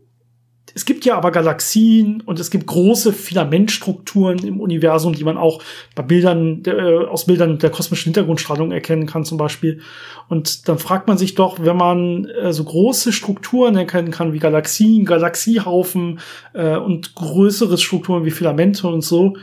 es 0.76 0.84
gibt 0.84 1.06
ja 1.06 1.16
aber 1.16 1.30
Galaxien 1.30 2.22
und 2.26 2.38
es 2.38 2.50
gibt 2.50 2.66
große 2.66 3.14
Filamentstrukturen 3.14 4.46
im 4.46 4.60
Universum, 4.60 5.14
die 5.14 5.24
man 5.24 5.38
auch 5.38 5.62
bei 5.94 6.02
Bildern, 6.02 6.62
äh, 6.66 7.06
aus 7.06 7.24
Bildern 7.24 7.58
der 7.58 7.70
kosmischen 7.70 8.10
Hintergrundstrahlung 8.10 8.72
erkennen 8.72 9.06
kann 9.06 9.24
zum 9.24 9.38
Beispiel. 9.38 9.80
Und 10.28 10.68
dann 10.68 10.78
fragt 10.78 11.08
man 11.08 11.16
sich 11.16 11.34
doch, 11.34 11.60
wenn 11.60 11.78
man 11.78 12.26
äh, 12.26 12.52
so 12.52 12.64
große 12.64 13.14
Strukturen 13.14 13.74
erkennen 13.74 14.10
kann 14.10 14.34
wie 14.34 14.38
Galaxien, 14.38 15.06
Galaxiehaufen 15.06 16.20
äh, 16.52 16.76
und 16.76 17.14
größere 17.14 17.78
Strukturen 17.78 18.26
wie 18.26 18.30
Filamente 18.30 18.86
und 18.86 19.00
so, 19.00 19.38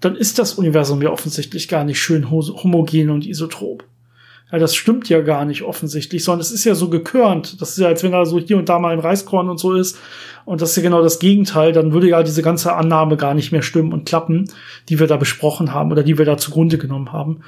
dann 0.00 0.16
ist 0.16 0.40
das 0.40 0.54
Universum 0.54 1.00
ja 1.00 1.10
offensichtlich 1.10 1.68
gar 1.68 1.84
nicht 1.84 2.00
schön 2.00 2.28
homogen 2.28 3.10
und 3.10 3.24
isotrop. 3.24 3.84
Ja, 4.52 4.58
das 4.58 4.74
stimmt 4.74 5.08
ja 5.08 5.22
gar 5.22 5.46
nicht 5.46 5.62
offensichtlich, 5.62 6.22
sondern 6.22 6.42
es 6.42 6.52
ist 6.52 6.64
ja 6.64 6.74
so 6.74 6.90
gekörnt. 6.90 7.60
Das 7.62 7.70
ist 7.70 7.78
ja, 7.78 7.88
als 7.88 8.02
wenn 8.02 8.12
da 8.12 8.26
so 8.26 8.38
hier 8.38 8.58
und 8.58 8.68
da 8.68 8.78
mal 8.78 8.92
ein 8.92 9.00
Reiskorn 9.00 9.48
und 9.48 9.58
so 9.58 9.72
ist. 9.72 9.98
Und 10.44 10.60
das 10.60 10.70
ist 10.70 10.76
ja 10.76 10.82
genau 10.82 11.02
das 11.02 11.18
Gegenteil. 11.18 11.72
Dann 11.72 11.94
würde 11.94 12.10
ja 12.10 12.22
diese 12.22 12.42
ganze 12.42 12.74
Annahme 12.74 13.16
gar 13.16 13.32
nicht 13.32 13.50
mehr 13.50 13.62
stimmen 13.62 13.94
und 13.94 14.06
klappen, 14.06 14.50
die 14.90 15.00
wir 15.00 15.06
da 15.06 15.16
besprochen 15.16 15.72
haben 15.72 15.90
oder 15.90 16.02
die 16.02 16.18
wir 16.18 16.26
da 16.26 16.36
zugrunde 16.36 16.76
genommen 16.76 17.12
haben. 17.12 17.40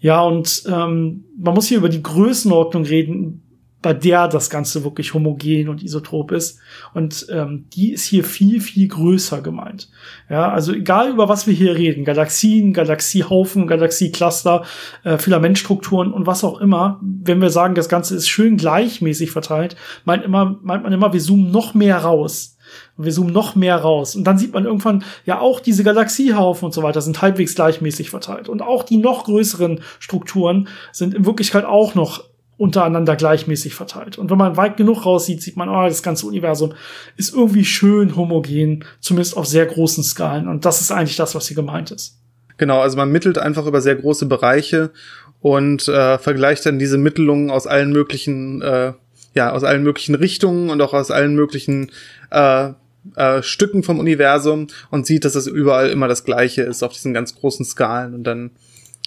Ja, 0.00 0.20
und 0.22 0.64
ähm, 0.66 1.26
man 1.38 1.54
muss 1.54 1.68
hier 1.68 1.78
über 1.78 1.88
die 1.88 2.02
Größenordnung 2.02 2.84
reden. 2.84 3.41
Bei 3.82 3.92
der 3.92 4.28
das 4.28 4.48
Ganze 4.48 4.84
wirklich 4.84 5.12
homogen 5.12 5.68
und 5.68 5.82
isotrop 5.82 6.30
ist. 6.30 6.60
Und 6.94 7.26
ähm, 7.30 7.66
die 7.74 7.92
ist 7.92 8.04
hier 8.04 8.24
viel, 8.24 8.60
viel 8.60 8.88
größer 8.88 9.42
gemeint. 9.42 9.90
Ja, 10.30 10.50
also 10.50 10.72
egal 10.72 11.10
über 11.10 11.28
was 11.28 11.46
wir 11.46 11.54
hier 11.54 11.74
reden, 11.76 12.04
Galaxien, 12.04 12.72
Galaxiehaufen, 12.72 13.66
Galaxiecluster, 13.66 14.64
äh, 15.02 15.18
Filamentstrukturen 15.18 16.12
und 16.12 16.26
was 16.26 16.44
auch 16.44 16.60
immer, 16.60 17.00
wenn 17.02 17.42
wir 17.42 17.50
sagen, 17.50 17.74
das 17.74 17.88
Ganze 17.88 18.14
ist 18.14 18.28
schön 18.28 18.56
gleichmäßig 18.56 19.32
verteilt, 19.32 19.76
meint 20.04 20.24
immer, 20.24 20.58
meint 20.62 20.84
man 20.84 20.92
immer, 20.92 21.12
wir 21.12 21.20
zoomen 21.20 21.50
noch 21.50 21.74
mehr 21.74 21.98
raus. 21.98 22.56
Und 22.96 23.04
wir 23.04 23.12
zoomen 23.12 23.32
noch 23.32 23.54
mehr 23.54 23.76
raus. 23.76 24.16
Und 24.16 24.24
dann 24.24 24.38
sieht 24.38 24.54
man 24.54 24.64
irgendwann, 24.64 25.04
ja, 25.26 25.40
auch 25.40 25.60
diese 25.60 25.84
Galaxiehaufen 25.84 26.66
und 26.66 26.72
so 26.72 26.82
weiter 26.82 27.02
sind 27.02 27.20
halbwegs 27.20 27.54
gleichmäßig 27.54 28.08
verteilt. 28.08 28.48
Und 28.48 28.62
auch 28.62 28.82
die 28.82 28.96
noch 28.96 29.24
größeren 29.24 29.80
Strukturen 29.98 30.68
sind 30.90 31.12
in 31.12 31.26
Wirklichkeit 31.26 31.64
auch 31.64 31.94
noch 31.94 32.24
untereinander 32.62 33.16
gleichmäßig 33.16 33.74
verteilt. 33.74 34.18
Und 34.18 34.30
wenn 34.30 34.38
man 34.38 34.56
weit 34.56 34.76
genug 34.76 35.04
raussieht, 35.04 35.42
sieht 35.42 35.56
man, 35.56 35.68
oh, 35.68 35.82
das 35.82 36.04
ganze 36.04 36.26
Universum 36.26 36.74
ist 37.16 37.34
irgendwie 37.34 37.64
schön 37.64 38.14
homogen, 38.14 38.84
zumindest 39.00 39.36
auf 39.36 39.46
sehr 39.46 39.66
großen 39.66 40.04
Skalen. 40.04 40.46
Und 40.46 40.64
das 40.64 40.80
ist 40.80 40.92
eigentlich 40.92 41.16
das, 41.16 41.34
was 41.34 41.48
hier 41.48 41.56
gemeint 41.56 41.90
ist. 41.90 42.20
Genau, 42.58 42.78
also 42.80 42.96
man 42.96 43.10
mittelt 43.10 43.36
einfach 43.36 43.66
über 43.66 43.80
sehr 43.80 43.96
große 43.96 44.26
Bereiche 44.26 44.92
und 45.40 45.88
äh, 45.88 46.18
vergleicht 46.18 46.64
dann 46.64 46.78
diese 46.78 46.98
Mittelungen 46.98 47.50
aus 47.50 47.66
allen 47.66 47.90
möglichen, 47.90 48.62
äh, 48.62 48.92
ja, 49.34 49.50
aus 49.50 49.64
allen 49.64 49.82
möglichen 49.82 50.14
Richtungen 50.14 50.70
und 50.70 50.80
auch 50.80 50.92
aus 50.92 51.10
allen 51.10 51.34
möglichen 51.34 51.90
äh, 52.30 52.70
äh, 53.16 53.42
Stücken 53.42 53.82
vom 53.82 53.98
Universum 53.98 54.68
und 54.90 55.04
sieht, 55.04 55.24
dass 55.24 55.34
es 55.34 55.48
überall 55.48 55.90
immer 55.90 56.06
das 56.06 56.22
Gleiche 56.22 56.62
ist 56.62 56.84
auf 56.84 56.92
diesen 56.92 57.12
ganz 57.12 57.34
großen 57.34 57.64
Skalen 57.64 58.14
und 58.14 58.22
dann 58.22 58.52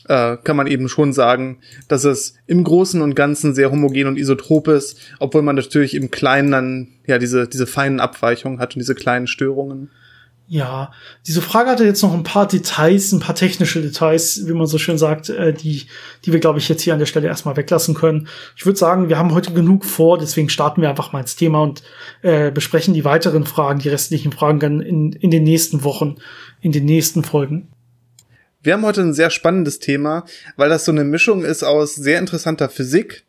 äh, 0.08 0.38
kann 0.44 0.56
man 0.56 0.68
eben 0.68 0.90
schon 0.90 1.14
sagen, 1.14 1.60
dass 1.88 2.04
es 2.04 2.36
im 2.48 2.64
Großen 2.64 3.02
und 3.02 3.16
Ganzen 3.16 3.54
sehr 3.54 3.72
homogen 3.72 4.08
und 4.08 4.18
isotrop 4.18 4.68
ist, 4.68 5.00
obwohl 5.20 5.42
man 5.42 5.56
natürlich 5.56 5.96
im 5.96 6.12
Kleinen 6.12 6.52
dann 6.52 6.88
ja 7.06 7.18
diese, 7.18 7.48
diese 7.48 7.68
feinen 7.68 8.00
Abweichungen 8.00 8.60
hat 8.60 8.76
und 8.76 8.80
diese 8.80 8.96
kleinen 8.96 9.28
Störungen. 9.28 9.90
Ja, 10.48 10.92
diese 11.26 11.42
Frage 11.42 11.72
hatte 11.72 11.86
jetzt 11.86 12.04
noch 12.04 12.14
ein 12.14 12.22
paar 12.22 12.48
Details, 12.48 13.12
ein 13.12 13.20
paar 13.20 13.34
technische 13.34 13.82
Details, 13.82 14.46
wie 14.46 14.54
man 14.54 14.68
so 14.68 14.78
schön 14.78 15.00
sagt, 15.00 15.30
äh, 15.30 15.54
die, 15.54 15.88
die 16.24 16.34
wir, 16.34 16.40
glaube 16.40 16.60
ich, 16.60 16.70
jetzt 16.70 16.84
hier 16.84 16.94
an 16.94 17.00
der 17.00 17.08
Stelle 17.08 17.28
erstmal 17.28 17.58
weglassen 17.58 17.96
können. 17.96 18.28
Ich 18.56 18.64
würde 18.64 18.78
sagen, 18.78 19.10
wir 19.10 19.18
haben 19.18 19.34
heute 19.34 19.54
genug 19.54 19.86
vor, 19.86 20.20
deswegen 20.20 20.50
starten 20.50 20.84
wir 20.84 20.90
einfach 20.90 21.14
mal 21.14 21.22
ins 21.22 21.36
Thema 21.36 21.64
und 21.64 21.82
äh, 22.22 22.52
besprechen 22.52 22.94
die 22.94 23.06
weiteren 23.06 23.46
Fragen, 23.46 23.80
die 23.80 23.90
restlichen 23.90 24.32
Fragen 24.32 24.60
dann 24.60 24.82
in, 24.82 25.14
in 25.14 25.32
den 25.32 25.44
nächsten 25.44 25.84
Wochen, 25.84 26.18
in 26.62 26.72
den 26.72 26.86
nächsten 26.86 27.24
Folgen. 27.24 27.70
Wir 28.66 28.74
haben 28.74 28.86
heute 28.86 29.02
ein 29.02 29.14
sehr 29.14 29.30
spannendes 29.30 29.78
Thema, 29.78 30.26
weil 30.56 30.70
das 30.70 30.86
so 30.86 30.92
eine 30.92 31.04
Mischung 31.04 31.46
ist 31.46 31.62
aus 31.62 31.94
sehr 31.94 32.18
interessanter 32.18 32.68
Physik, 32.68 33.24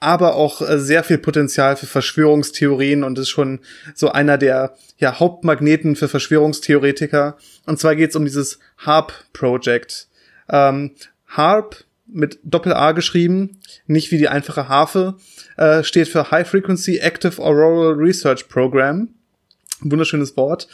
aber 0.00 0.34
auch 0.34 0.62
äh, 0.62 0.78
sehr 0.78 1.04
viel 1.04 1.18
Potenzial 1.18 1.76
für 1.76 1.84
Verschwörungstheorien 1.84 3.04
und 3.04 3.18
ist 3.18 3.28
schon 3.28 3.60
so 3.94 4.10
einer 4.10 4.38
der 4.38 4.76
ja, 4.96 5.20
Hauptmagneten 5.20 5.94
für 5.94 6.08
Verschwörungstheoretiker. 6.08 7.36
Und 7.66 7.78
zwar 7.78 7.96
geht 7.96 8.10
es 8.10 8.16
um 8.16 8.24
dieses 8.24 8.60
HARP 8.78 9.12
Project. 9.34 10.08
Ähm, 10.48 10.92
HARP 11.26 11.84
mit 12.06 12.38
Doppel-A 12.42 12.92
geschrieben, 12.92 13.60
nicht 13.86 14.10
wie 14.10 14.16
die 14.16 14.28
einfache 14.28 14.68
Harfe, 14.70 15.16
äh, 15.58 15.84
steht 15.84 16.08
für 16.08 16.30
High 16.30 16.48
Frequency 16.48 16.96
Active 16.96 17.42
Auroral 17.42 17.92
Research 17.92 18.48
Program. 18.48 19.10
Wunderschönes 19.80 20.34
Wort 20.38 20.66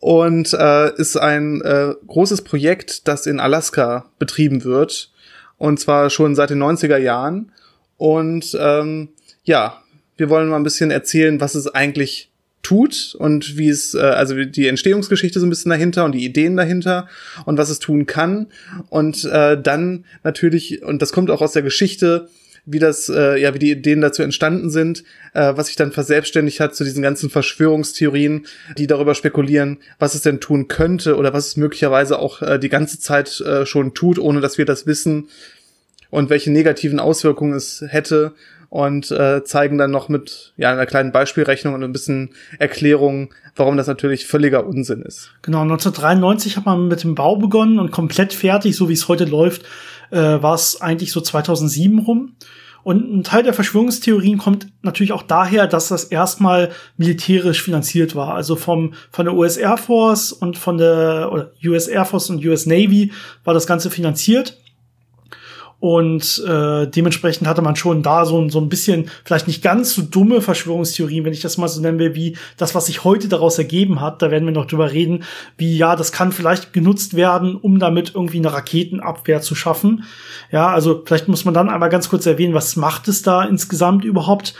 und 0.00 0.52
äh, 0.52 0.94
ist 0.96 1.16
ein 1.16 1.60
äh, 1.62 1.94
großes 2.06 2.42
Projekt, 2.42 3.08
das 3.08 3.26
in 3.26 3.40
Alaska 3.40 4.06
betrieben 4.18 4.64
wird 4.64 5.10
und 5.58 5.80
zwar 5.80 6.08
schon 6.08 6.34
seit 6.34 6.50
den 6.50 6.62
90er 6.62 6.96
Jahren. 6.96 7.52
Und 7.96 8.56
ähm, 8.58 9.08
ja, 9.44 9.82
wir 10.16 10.30
wollen 10.30 10.48
mal 10.48 10.56
ein 10.56 10.62
bisschen 10.62 10.90
erzählen, 10.90 11.40
was 11.40 11.54
es 11.54 11.66
eigentlich 11.66 12.30
tut 12.62 13.16
und 13.18 13.56
wie 13.56 13.68
es, 13.68 13.94
äh, 13.94 13.98
also 13.98 14.34
die 14.44 14.68
Entstehungsgeschichte 14.68 15.40
so 15.40 15.46
ein 15.46 15.50
bisschen 15.50 15.70
dahinter 15.70 16.04
und 16.04 16.12
die 16.12 16.24
Ideen 16.24 16.56
dahinter 16.56 17.08
und 17.44 17.58
was 17.58 17.70
es 17.70 17.78
tun 17.80 18.06
kann. 18.06 18.46
Und 18.88 19.24
äh, 19.24 19.60
dann 19.60 20.04
natürlich, 20.22 20.82
und 20.82 21.02
das 21.02 21.12
kommt 21.12 21.30
auch 21.30 21.42
aus 21.42 21.52
der 21.52 21.62
Geschichte, 21.62 22.28
wie 22.70 22.78
das, 22.78 23.08
äh, 23.08 23.40
ja, 23.40 23.54
wie 23.54 23.58
die 23.58 23.70
Ideen 23.70 24.00
dazu 24.00 24.22
entstanden 24.22 24.70
sind, 24.70 25.04
äh, 25.32 25.52
was 25.56 25.68
sich 25.68 25.76
dann 25.76 25.92
verselbstständigt 25.92 26.60
hat 26.60 26.74
zu 26.74 26.84
diesen 26.84 27.02
ganzen 27.02 27.30
Verschwörungstheorien, 27.30 28.46
die 28.76 28.86
darüber 28.86 29.14
spekulieren, 29.14 29.78
was 29.98 30.14
es 30.14 30.22
denn 30.22 30.40
tun 30.40 30.68
könnte 30.68 31.16
oder 31.16 31.32
was 31.32 31.48
es 31.48 31.56
möglicherweise 31.56 32.18
auch 32.18 32.42
äh, 32.42 32.58
die 32.58 32.68
ganze 32.68 33.00
Zeit 33.00 33.40
äh, 33.40 33.64
schon 33.64 33.94
tut, 33.94 34.18
ohne 34.18 34.40
dass 34.40 34.58
wir 34.58 34.66
das 34.66 34.86
wissen 34.86 35.28
und 36.10 36.30
welche 36.30 36.50
negativen 36.50 37.00
Auswirkungen 37.00 37.54
es 37.54 37.82
hätte 37.86 38.34
und 38.70 39.10
äh, 39.10 39.44
zeigen 39.44 39.78
dann 39.78 39.90
noch 39.90 40.08
mit 40.08 40.52
ja 40.56 40.70
einer 40.70 40.86
kleinen 40.86 41.12
Beispielrechnung 41.12 41.74
und 41.74 41.82
ein 41.82 41.92
bisschen 41.92 42.30
Erklärung, 42.58 43.32
warum 43.56 43.76
das 43.76 43.86
natürlich 43.86 44.26
völliger 44.26 44.66
Unsinn 44.66 45.02
ist. 45.02 45.32
Genau, 45.42 45.62
1993 45.62 46.56
hat 46.56 46.66
man 46.66 46.88
mit 46.88 47.02
dem 47.02 47.14
Bau 47.14 47.36
begonnen 47.36 47.78
und 47.78 47.90
komplett 47.90 48.34
fertig, 48.34 48.76
so 48.76 48.88
wie 48.88 48.94
es 48.94 49.08
heute 49.08 49.24
läuft, 49.24 49.62
äh, 50.10 50.16
war 50.16 50.54
es 50.54 50.80
eigentlich 50.80 51.12
so 51.12 51.20
2007 51.20 51.98
rum. 52.00 52.34
Und 52.82 53.12
ein 53.12 53.22
Teil 53.22 53.42
der 53.42 53.54
Verschwörungstheorien 53.54 54.38
kommt 54.38 54.68
natürlich 54.82 55.12
auch 55.12 55.22
daher, 55.22 55.66
dass 55.66 55.88
das 55.88 56.04
erstmal 56.04 56.70
militärisch 56.96 57.62
finanziert 57.62 58.14
war. 58.14 58.34
Also 58.34 58.56
vom, 58.56 58.94
von 59.10 59.26
der 59.26 59.34
US 59.34 59.56
Air 59.56 59.76
Force 59.76 60.32
und 60.32 60.56
von 60.56 60.78
der 60.78 61.30
oder 61.32 61.50
US 61.64 61.88
Air 61.88 62.04
Force 62.04 62.30
und 62.30 62.44
US 62.44 62.66
Navy 62.66 63.12
war 63.44 63.54
das 63.54 63.66
Ganze 63.66 63.90
finanziert. 63.90 64.58
Und 65.80 66.42
äh, 66.44 66.88
dementsprechend 66.88 67.46
hatte 67.46 67.62
man 67.62 67.76
schon 67.76 68.02
da 68.02 68.24
so, 68.24 68.48
so 68.48 68.60
ein 68.60 68.68
bisschen, 68.68 69.10
vielleicht 69.24 69.46
nicht 69.46 69.62
ganz 69.62 69.94
so 69.94 70.02
dumme 70.02 70.40
Verschwörungstheorien, 70.40 71.24
wenn 71.24 71.32
ich 71.32 71.40
das 71.40 71.56
mal 71.56 71.68
so 71.68 71.80
nennen 71.80 72.00
will, 72.00 72.16
wie 72.16 72.36
das, 72.56 72.74
was 72.74 72.86
sich 72.86 73.04
heute 73.04 73.28
daraus 73.28 73.58
ergeben 73.58 74.00
hat. 74.00 74.20
Da 74.20 74.32
werden 74.32 74.44
wir 74.44 74.52
noch 74.52 74.66
drüber 74.66 74.90
reden, 74.90 75.22
wie 75.56 75.76
ja, 75.76 75.94
das 75.94 76.10
kann 76.10 76.32
vielleicht 76.32 76.72
genutzt 76.72 77.14
werden, 77.14 77.54
um 77.54 77.78
damit 77.78 78.12
irgendwie 78.14 78.38
eine 78.38 78.52
Raketenabwehr 78.52 79.40
zu 79.40 79.54
schaffen. 79.54 80.02
Ja, 80.50 80.68
also 80.68 81.02
vielleicht 81.04 81.28
muss 81.28 81.44
man 81.44 81.54
dann 81.54 81.68
einmal 81.68 81.90
ganz 81.90 82.08
kurz 82.08 82.26
erwähnen, 82.26 82.54
was 82.54 82.74
macht 82.74 83.06
es 83.06 83.22
da 83.22 83.44
insgesamt 83.44 84.04
überhaupt? 84.04 84.54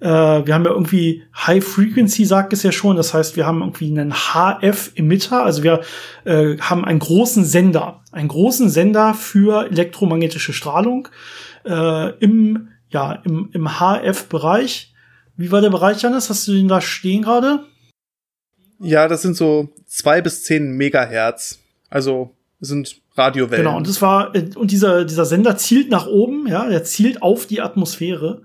Äh, 0.00 0.08
wir 0.08 0.54
haben 0.54 0.64
ja 0.64 0.72
irgendwie 0.72 1.22
High 1.36 1.64
Frequency, 1.64 2.24
sagt 2.24 2.52
es 2.52 2.62
ja 2.62 2.72
schon. 2.72 2.96
Das 2.96 3.14
heißt, 3.14 3.36
wir 3.36 3.46
haben 3.46 3.60
irgendwie 3.60 3.90
einen 3.90 4.12
HF-Emitter. 4.12 5.42
Also 5.42 5.62
wir 5.62 5.80
äh, 6.24 6.58
haben 6.58 6.84
einen 6.84 6.98
großen 6.98 7.44
Sender, 7.44 8.00
einen 8.14 8.28
großen 8.28 8.70
Sender 8.70 9.14
für 9.14 9.66
elektromagnetische 9.66 10.52
Strahlung 10.52 11.08
äh, 11.64 12.10
im, 12.18 12.68
ja, 12.88 13.12
im, 13.24 13.50
im 13.52 13.68
HF-Bereich. 13.78 14.94
Wie 15.36 15.50
war 15.50 15.60
der 15.60 15.70
Bereich, 15.70 16.00
Janis? 16.02 16.30
Hast 16.30 16.46
du 16.46 16.52
den 16.52 16.68
da 16.68 16.80
stehen 16.80 17.22
gerade? 17.22 17.64
Ja, 18.78 19.08
das 19.08 19.22
sind 19.22 19.36
so 19.36 19.74
zwei 19.86 20.20
bis 20.20 20.44
zehn 20.44 20.72
Megahertz. 20.72 21.58
Also 21.90 22.30
sind 22.60 23.00
Radiowellen. 23.16 23.64
Genau, 23.64 23.76
und 23.76 23.88
das 23.88 24.02
war, 24.02 24.34
äh, 24.34 24.50
und 24.54 24.70
dieser, 24.70 25.04
dieser 25.04 25.24
Sender 25.24 25.56
zielt 25.56 25.90
nach 25.90 26.06
oben, 26.06 26.46
ja, 26.46 26.68
der 26.68 26.84
zielt 26.84 27.22
auf 27.22 27.46
die 27.46 27.60
Atmosphäre. 27.60 28.42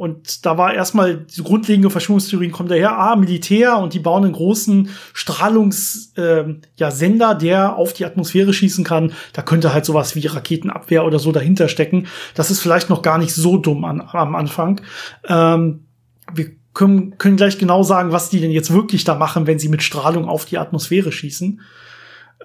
Und 0.00 0.46
da 0.46 0.56
war 0.56 0.72
erstmal 0.72 1.14
die 1.18 1.42
grundlegende 1.42 1.90
Verschwörungstheorien 1.90 2.52
kommen 2.52 2.70
daher, 2.70 2.98
ah, 2.98 3.16
Militär 3.16 3.76
und 3.76 3.92
die 3.92 3.98
bauen 3.98 4.24
einen 4.24 4.32
großen 4.32 4.88
Strahlungssender, 5.12 6.48
äh, 6.48 6.54
ja, 6.76 6.90
Sender, 6.90 7.34
der 7.34 7.76
auf 7.76 7.92
die 7.92 8.06
Atmosphäre 8.06 8.54
schießen 8.54 8.82
kann. 8.82 9.12
Da 9.34 9.42
könnte 9.42 9.74
halt 9.74 9.84
sowas 9.84 10.16
wie 10.16 10.26
Raketenabwehr 10.26 11.04
oder 11.04 11.18
so 11.18 11.32
dahinter 11.32 11.68
stecken. 11.68 12.06
Das 12.34 12.50
ist 12.50 12.60
vielleicht 12.60 12.88
noch 12.88 13.02
gar 13.02 13.18
nicht 13.18 13.34
so 13.34 13.58
dumm 13.58 13.84
an, 13.84 14.00
am 14.00 14.36
Anfang. 14.36 14.80
Ähm, 15.28 15.84
wir 16.32 16.46
können, 16.72 17.18
können 17.18 17.36
gleich 17.36 17.58
genau 17.58 17.82
sagen, 17.82 18.10
was 18.10 18.30
die 18.30 18.40
denn 18.40 18.52
jetzt 18.52 18.72
wirklich 18.72 19.04
da 19.04 19.16
machen, 19.16 19.46
wenn 19.46 19.58
sie 19.58 19.68
mit 19.68 19.82
Strahlung 19.82 20.30
auf 20.30 20.46
die 20.46 20.56
Atmosphäre 20.56 21.12
schießen. 21.12 21.60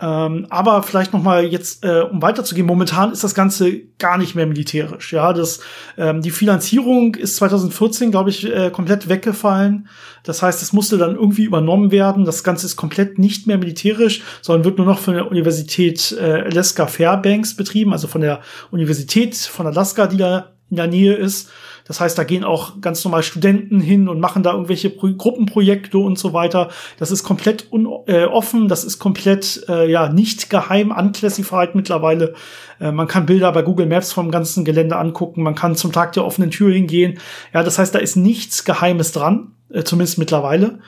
Ähm, 0.01 0.45
aber 0.49 0.83
vielleicht 0.83 1.13
noch 1.13 1.23
mal 1.23 1.45
jetzt, 1.45 1.85
äh, 1.85 2.01
um 2.01 2.21
weiterzugehen, 2.21 2.67
momentan 2.67 3.13
ist 3.13 3.23
das 3.23 3.33
Ganze 3.33 3.79
gar 3.97 4.17
nicht 4.17 4.35
mehr 4.35 4.45
militärisch. 4.45 5.13
Ja, 5.13 5.31
das, 5.31 5.61
ähm, 5.97 6.21
die 6.21 6.31
Finanzierung 6.31 7.15
ist 7.15 7.37
2014, 7.37 8.11
glaube 8.11 8.29
ich, 8.29 8.45
äh, 8.45 8.71
komplett 8.71 9.07
weggefallen. 9.07 9.87
Das 10.23 10.41
heißt, 10.41 10.61
es 10.61 10.73
musste 10.73 10.97
dann 10.97 11.15
irgendwie 11.15 11.45
übernommen 11.45 11.91
werden. 11.91 12.25
Das 12.25 12.43
Ganze 12.43 12.65
ist 12.65 12.75
komplett 12.75 13.19
nicht 13.19 13.47
mehr 13.47 13.57
militärisch, 13.57 14.21
sondern 14.41 14.65
wird 14.65 14.77
nur 14.77 14.87
noch 14.87 14.99
von 14.99 15.13
der 15.13 15.31
Universität 15.31 16.13
äh, 16.19 16.41
Alaska 16.41 16.87
Fairbanks 16.87 17.55
betrieben, 17.55 17.93
also 17.93 18.07
von 18.07 18.19
der 18.19 18.41
Universität 18.71 19.35
von 19.37 19.65
Alaska, 19.65 20.07
die 20.07 20.17
da 20.17 20.51
in 20.69 20.75
der 20.75 20.87
Nähe 20.87 21.13
ist. 21.13 21.49
Das 21.87 21.99
heißt, 21.99 22.17
da 22.17 22.23
gehen 22.23 22.43
auch 22.43 22.81
ganz 22.81 23.03
normal 23.05 23.21
Studenten 23.21 23.79
hin 23.79 24.09
und 24.09 24.19
machen 24.19 24.41
da 24.41 24.53
irgendwelche 24.53 24.89
Pro 24.89 25.13
Gruppenprojekte 25.13 25.99
und 25.99 26.17
so 26.17 26.33
weiter. 26.33 26.69
Das 26.97 27.11
ist 27.11 27.23
komplett 27.23 27.67
äh, 28.07 28.25
offen, 28.25 28.67
das 28.67 28.83
ist 28.83 28.97
komplett 28.97 29.65
äh, 29.69 29.89
ja 29.89 30.09
nicht 30.09 30.49
geheim, 30.49 30.91
unclassified 30.91 31.75
mittlerweile. 31.75 32.33
Äh, 32.79 32.91
man 32.91 33.07
kann 33.07 33.27
Bilder 33.27 33.51
bei 33.51 33.61
Google 33.61 33.85
Maps 33.85 34.11
vom 34.11 34.31
ganzen 34.31 34.65
Gelände 34.65 34.97
angucken, 34.97 35.43
man 35.43 35.55
kann 35.55 35.75
zum 35.75 35.91
Tag 35.91 36.13
der 36.13 36.25
offenen 36.25 36.49
Tür 36.49 36.73
hingehen. 36.73 37.19
Ja, 37.53 37.61
das 37.61 37.77
heißt, 37.77 37.93
da 37.93 37.99
ist 37.99 38.15
nichts 38.15 38.65
Geheimes 38.65 39.11
dran, 39.11 39.51
äh, 39.69 39.83
zumindest 39.83 40.17
mittlerweile. 40.17 40.79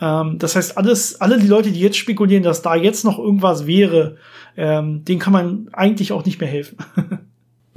Ähm, 0.00 0.38
das 0.38 0.56
heißt, 0.56 0.78
alles, 0.78 1.20
alle 1.20 1.38
die 1.38 1.46
Leute, 1.46 1.72
die 1.72 1.80
jetzt 1.80 1.98
spekulieren, 1.98 2.42
dass 2.42 2.62
da 2.62 2.74
jetzt 2.74 3.04
noch 3.04 3.18
irgendwas 3.18 3.66
wäre, 3.66 4.16
ähm, 4.56 5.04
denen 5.04 5.20
kann 5.20 5.32
man 5.32 5.68
eigentlich 5.72 6.12
auch 6.12 6.24
nicht 6.24 6.40
mehr 6.40 6.48
helfen. 6.48 6.78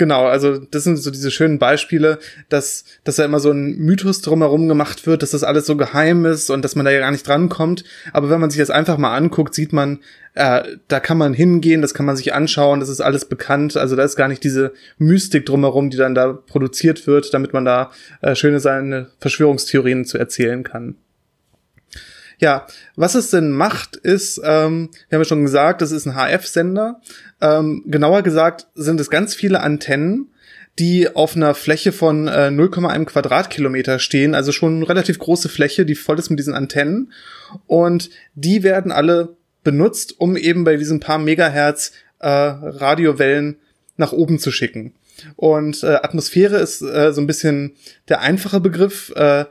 Genau, 0.02 0.26
also 0.26 0.58
das 0.58 0.84
sind 0.84 0.98
so 0.98 1.12
diese 1.12 1.30
schönen 1.30 1.60
Beispiele, 1.60 2.18
dass, 2.50 2.86
dass 3.04 3.18
da 3.18 3.24
immer 3.24 3.40
so 3.40 3.52
ein 3.52 3.78
Mythos 3.78 4.22
drumherum 4.22 4.68
gemacht 4.68 5.06
wird, 5.06 5.22
dass 5.22 5.30
das 5.30 5.44
alles 5.44 5.68
so 5.68 5.78
geheim 5.78 6.26
ist 6.26 6.50
und 6.50 6.64
dass 6.64 6.76
man 6.76 6.86
da 6.86 6.92
ja 6.92 7.02
gar 7.02 7.12
nicht 7.12 7.28
drankommt. 7.28 7.84
Aber 8.12 8.32
wenn 8.32 8.42
man 8.42 8.50
sich 8.50 8.58
das 8.58 8.72
einfach 8.72 8.98
mal 8.98 9.16
anguckt, 9.16 9.54
sieht 9.54 9.74
man, 9.74 10.00
äh, 10.34 10.64
da 10.88 11.00
kann 11.00 11.20
man 11.20 11.36
hingehen, 11.36 11.84
das 11.84 11.94
kann 11.94 12.08
man 12.08 12.16
sich 12.16 12.34
anschauen, 12.34 12.80
das 12.80 12.90
ist 12.90 13.00
alles 13.00 13.26
bekannt. 13.26 13.78
Also 13.78 13.96
da 13.96 14.04
ist 14.04 14.16
gar 14.16 14.28
nicht 14.28 14.44
diese 14.44 14.74
Mystik 14.98 15.46
drumherum, 15.46 15.92
die 15.92 15.98
dann 15.98 16.16
da 16.16 16.34
produziert 16.34 17.06
wird, 17.06 17.32
damit 17.36 17.54
man 17.54 17.64
da 17.64 17.92
äh, 18.22 18.34
schöne 18.34 18.60
seine 18.60 19.10
Verschwörungstheorien 19.20 20.06
zu 20.06 20.18
erzählen 20.18 20.64
kann. 20.64 20.96
Ja, 22.42 22.66
was 22.96 23.14
es 23.14 23.30
denn 23.30 23.52
macht, 23.52 23.96
ist, 23.96 24.42
ähm, 24.44 24.90
wir 25.10 25.18
haben 25.18 25.22
ja 25.22 25.26
schon 25.26 25.44
gesagt, 25.44 25.84
das 25.84 25.92
ist 25.92 26.08
ein 26.08 26.16
HF-Sender. 26.16 27.00
Ähm, 27.40 27.84
genauer 27.86 28.24
gesagt 28.24 28.68
sind 28.74 29.00
es 29.00 29.12
ganz 29.12 29.36
viele 29.36 29.62
Antennen, 29.62 30.32
die 30.80 31.16
auf 31.16 31.36
einer 31.36 31.54
Fläche 31.54 31.92
von 31.92 32.28
äh, 32.28 32.48
0,1 32.48 33.06
Quadratkilometer 33.06 34.00
stehen, 34.00 34.34
also 34.34 34.52
schon 34.52 34.82
relativ 34.82 35.20
große 35.20 35.50
Fläche, 35.50 35.86
die 35.86 35.94
voll 35.94 36.18
ist 36.18 36.32
mit 36.32 36.40
diesen 36.40 36.56
Antennen. 36.56 37.14
Und 37.68 38.10
die 38.34 38.64
werden 38.64 38.92
alle 38.92 39.36
benutzt, 39.64 40.20
um 40.20 40.36
eben 40.36 40.64
bei 40.64 40.78
diesen 40.78 41.00
paar 41.00 41.20
Megahertz 41.20 41.92
äh, 42.20 42.28
Radiowellen 42.28 43.58
nach 43.98 44.14
oben 44.14 44.40
zu 44.40 44.52
schicken. 44.52 44.96
Und 45.36 45.84
äh, 45.84 46.00
Atmosphäre 46.02 46.58
ist 46.58 46.82
äh, 46.82 47.14
so 47.14 47.22
ein 47.22 47.28
bisschen 47.28 47.76
der 48.10 48.22
einfache 48.22 48.60
Begriff. 48.60 49.14
Äh, 49.16 49.46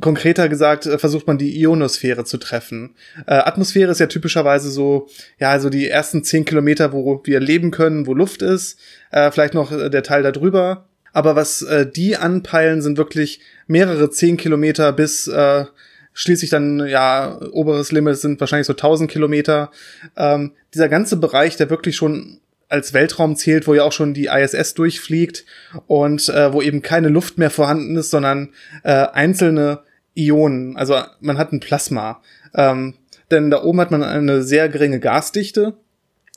konkreter 0.00 0.48
gesagt 0.48 0.86
äh, 0.86 0.98
versucht 0.98 1.26
man 1.26 1.38
die 1.38 1.60
Ionosphäre 1.60 2.24
zu 2.24 2.38
treffen. 2.38 2.94
Äh, 3.26 3.34
Atmosphäre 3.34 3.92
ist 3.92 4.00
ja 4.00 4.06
typischerweise 4.06 4.70
so, 4.70 5.08
ja, 5.38 5.50
also 5.50 5.70
die 5.70 5.88
ersten 5.88 6.24
zehn 6.24 6.44
Kilometer, 6.44 6.92
wo 6.92 7.20
wir 7.24 7.40
leben 7.40 7.70
können, 7.70 8.06
wo 8.06 8.14
Luft 8.14 8.42
ist, 8.42 8.78
äh, 9.10 9.30
vielleicht 9.30 9.54
noch 9.54 9.72
äh, 9.72 9.90
der 9.90 10.02
Teil 10.02 10.22
darüber. 10.22 10.86
Aber 11.12 11.34
was 11.36 11.62
äh, 11.62 11.90
die 11.90 12.16
anpeilen, 12.16 12.82
sind 12.82 12.98
wirklich 12.98 13.40
mehrere 13.66 14.10
zehn 14.10 14.36
Kilometer 14.36 14.92
bis 14.92 15.26
äh, 15.26 15.64
schließlich 16.12 16.50
dann, 16.50 16.86
ja, 16.86 17.40
oberes 17.52 17.92
Limit 17.92 18.16
sind 18.16 18.40
wahrscheinlich 18.40 18.66
so 18.66 18.74
1000 18.74 19.10
Kilometer. 19.10 19.70
Ähm, 20.16 20.52
dieser 20.74 20.88
ganze 20.88 21.16
Bereich, 21.16 21.56
der 21.56 21.70
wirklich 21.70 21.96
schon 21.96 22.40
als 22.68 22.94
Weltraum 22.94 23.36
zählt, 23.36 23.66
wo 23.66 23.74
ja 23.74 23.82
auch 23.82 23.92
schon 23.92 24.14
die 24.14 24.26
ISS 24.26 24.74
durchfliegt 24.74 25.44
und 25.86 26.28
äh, 26.28 26.52
wo 26.52 26.62
eben 26.62 26.82
keine 26.82 27.08
Luft 27.08 27.36
mehr 27.36 27.50
vorhanden 27.50 27.96
ist, 27.96 28.10
sondern 28.10 28.50
äh, 28.84 28.92
einzelne 28.92 29.80
Ionen. 30.26 30.76
Also 30.76 30.96
man 31.20 31.38
hat 31.38 31.52
ein 31.52 31.60
Plasma. 31.60 32.22
Ähm, 32.54 32.94
denn 33.30 33.50
da 33.50 33.62
oben 33.62 33.80
hat 33.80 33.90
man 33.90 34.02
eine 34.02 34.42
sehr 34.42 34.68
geringe 34.68 35.00
Gasdichte. 35.00 35.74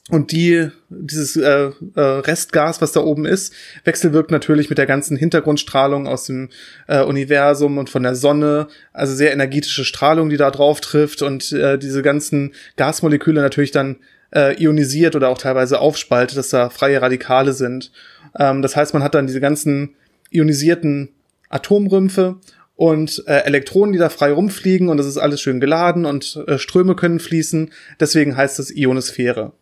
Und 0.09 0.33
die, 0.33 0.69
dieses 0.89 1.37
äh, 1.37 1.71
äh, 1.95 2.01
Restgas, 2.01 2.81
was 2.81 2.91
da 2.91 2.99
oben 2.99 3.25
ist, 3.25 3.53
wechselwirkt 3.85 4.31
natürlich 4.31 4.69
mit 4.69 4.77
der 4.77 4.85
ganzen 4.85 5.15
Hintergrundstrahlung 5.15 6.07
aus 6.07 6.25
dem 6.25 6.49
äh, 6.87 7.03
Universum 7.03 7.77
und 7.77 7.89
von 7.89 8.03
der 8.03 8.13
Sonne. 8.15 8.67
Also 8.91 9.15
sehr 9.15 9.31
energetische 9.31 9.85
Strahlung, 9.85 10.29
die 10.29 10.35
da 10.35 10.51
drauf 10.51 10.81
trifft 10.81 11.21
und 11.21 11.53
äh, 11.53 11.77
diese 11.77 12.01
ganzen 12.01 12.53
Gasmoleküle 12.75 13.39
natürlich 13.39 13.71
dann 13.71 13.95
äh, 14.35 14.61
ionisiert 14.61 15.15
oder 15.15 15.29
auch 15.29 15.37
teilweise 15.37 15.79
aufspaltet, 15.79 16.37
dass 16.37 16.49
da 16.49 16.69
freie 16.69 17.01
Radikale 17.01 17.53
sind. 17.53 17.93
Ähm, 18.37 18.61
das 18.61 18.75
heißt, 18.75 18.93
man 18.93 19.03
hat 19.03 19.15
dann 19.15 19.27
diese 19.27 19.39
ganzen 19.39 19.95
ionisierten 20.31 21.13
Atomrümpfe 21.47 22.39
und 22.83 23.23
äh, 23.27 23.45
Elektronen, 23.45 23.93
die 23.93 23.97
da 23.97 24.09
frei 24.09 24.33
rumfliegen 24.33 24.89
und 24.89 24.97
das 24.97 25.05
ist 25.05 25.17
alles 25.17 25.39
schön 25.39 25.61
geladen 25.61 26.03
und 26.03 26.43
äh, 26.47 26.57
Ströme 26.57 26.95
können 26.95 27.21
fließen. 27.21 27.71
Deswegen 28.01 28.35
heißt 28.35 28.59
es 28.59 28.75
Ionosphäre 28.75 29.53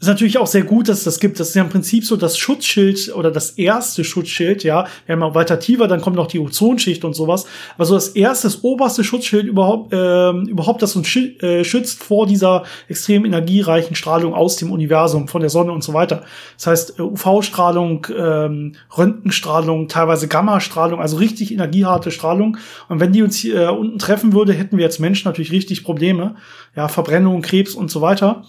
ist 0.00 0.08
natürlich 0.08 0.38
auch 0.38 0.46
sehr 0.46 0.62
gut, 0.62 0.88
dass 0.88 0.98
es 0.98 1.04
das 1.04 1.20
gibt. 1.20 1.38
Das 1.38 1.50
ist 1.50 1.54
ja 1.54 1.62
im 1.62 1.68
Prinzip 1.68 2.06
so 2.06 2.16
das 2.16 2.38
Schutzschild 2.38 3.14
oder 3.14 3.30
das 3.30 3.50
erste 3.50 4.02
Schutzschild, 4.02 4.64
ja. 4.64 4.86
Wir 5.04 5.14
haben 5.14 5.22
auch 5.22 5.34
weiter 5.34 5.60
tiefer, 5.60 5.88
dann 5.88 6.00
kommt 6.00 6.16
noch 6.16 6.26
die 6.26 6.38
Ozonschicht 6.38 7.04
und 7.04 7.14
sowas. 7.14 7.44
Aber 7.74 7.84
so 7.84 7.94
das 7.94 8.08
erste, 8.08 8.46
das 8.46 8.64
oberste 8.64 9.04
Schutzschild 9.04 9.46
überhaupt, 9.46 9.92
äh, 9.92 10.30
überhaupt, 10.30 10.80
das 10.80 10.96
uns 10.96 11.14
äh, 11.14 11.64
schützt 11.64 12.02
vor 12.02 12.26
dieser 12.26 12.64
extrem 12.88 13.26
energiereichen 13.26 13.94
Strahlung 13.94 14.32
aus 14.32 14.56
dem 14.56 14.72
Universum, 14.72 15.28
von 15.28 15.42
der 15.42 15.50
Sonne 15.50 15.72
und 15.72 15.84
so 15.84 15.92
weiter. 15.92 16.24
Das 16.56 16.66
heißt, 16.66 16.98
äh, 16.98 17.02
UV-Strahlung, 17.02 18.06
ähm, 18.16 18.76
Röntgenstrahlung, 18.96 19.88
teilweise 19.88 20.28
Gamma-Strahlung, 20.28 21.00
also 21.00 21.18
richtig 21.18 21.52
energieharte 21.52 22.10
Strahlung. 22.10 22.56
Und 22.88 23.00
wenn 23.00 23.12
die 23.12 23.22
uns 23.22 23.36
hier 23.36 23.60
äh, 23.60 23.68
unten 23.68 23.98
treffen 23.98 24.32
würde, 24.32 24.54
hätten 24.54 24.78
wir 24.78 24.86
als 24.86 24.98
Menschen 24.98 25.28
natürlich 25.28 25.52
richtig 25.52 25.84
Probleme. 25.84 26.36
Ja, 26.74 26.88
Verbrennung, 26.88 27.42
Krebs 27.42 27.74
und 27.74 27.90
so 27.90 28.00
weiter. 28.00 28.44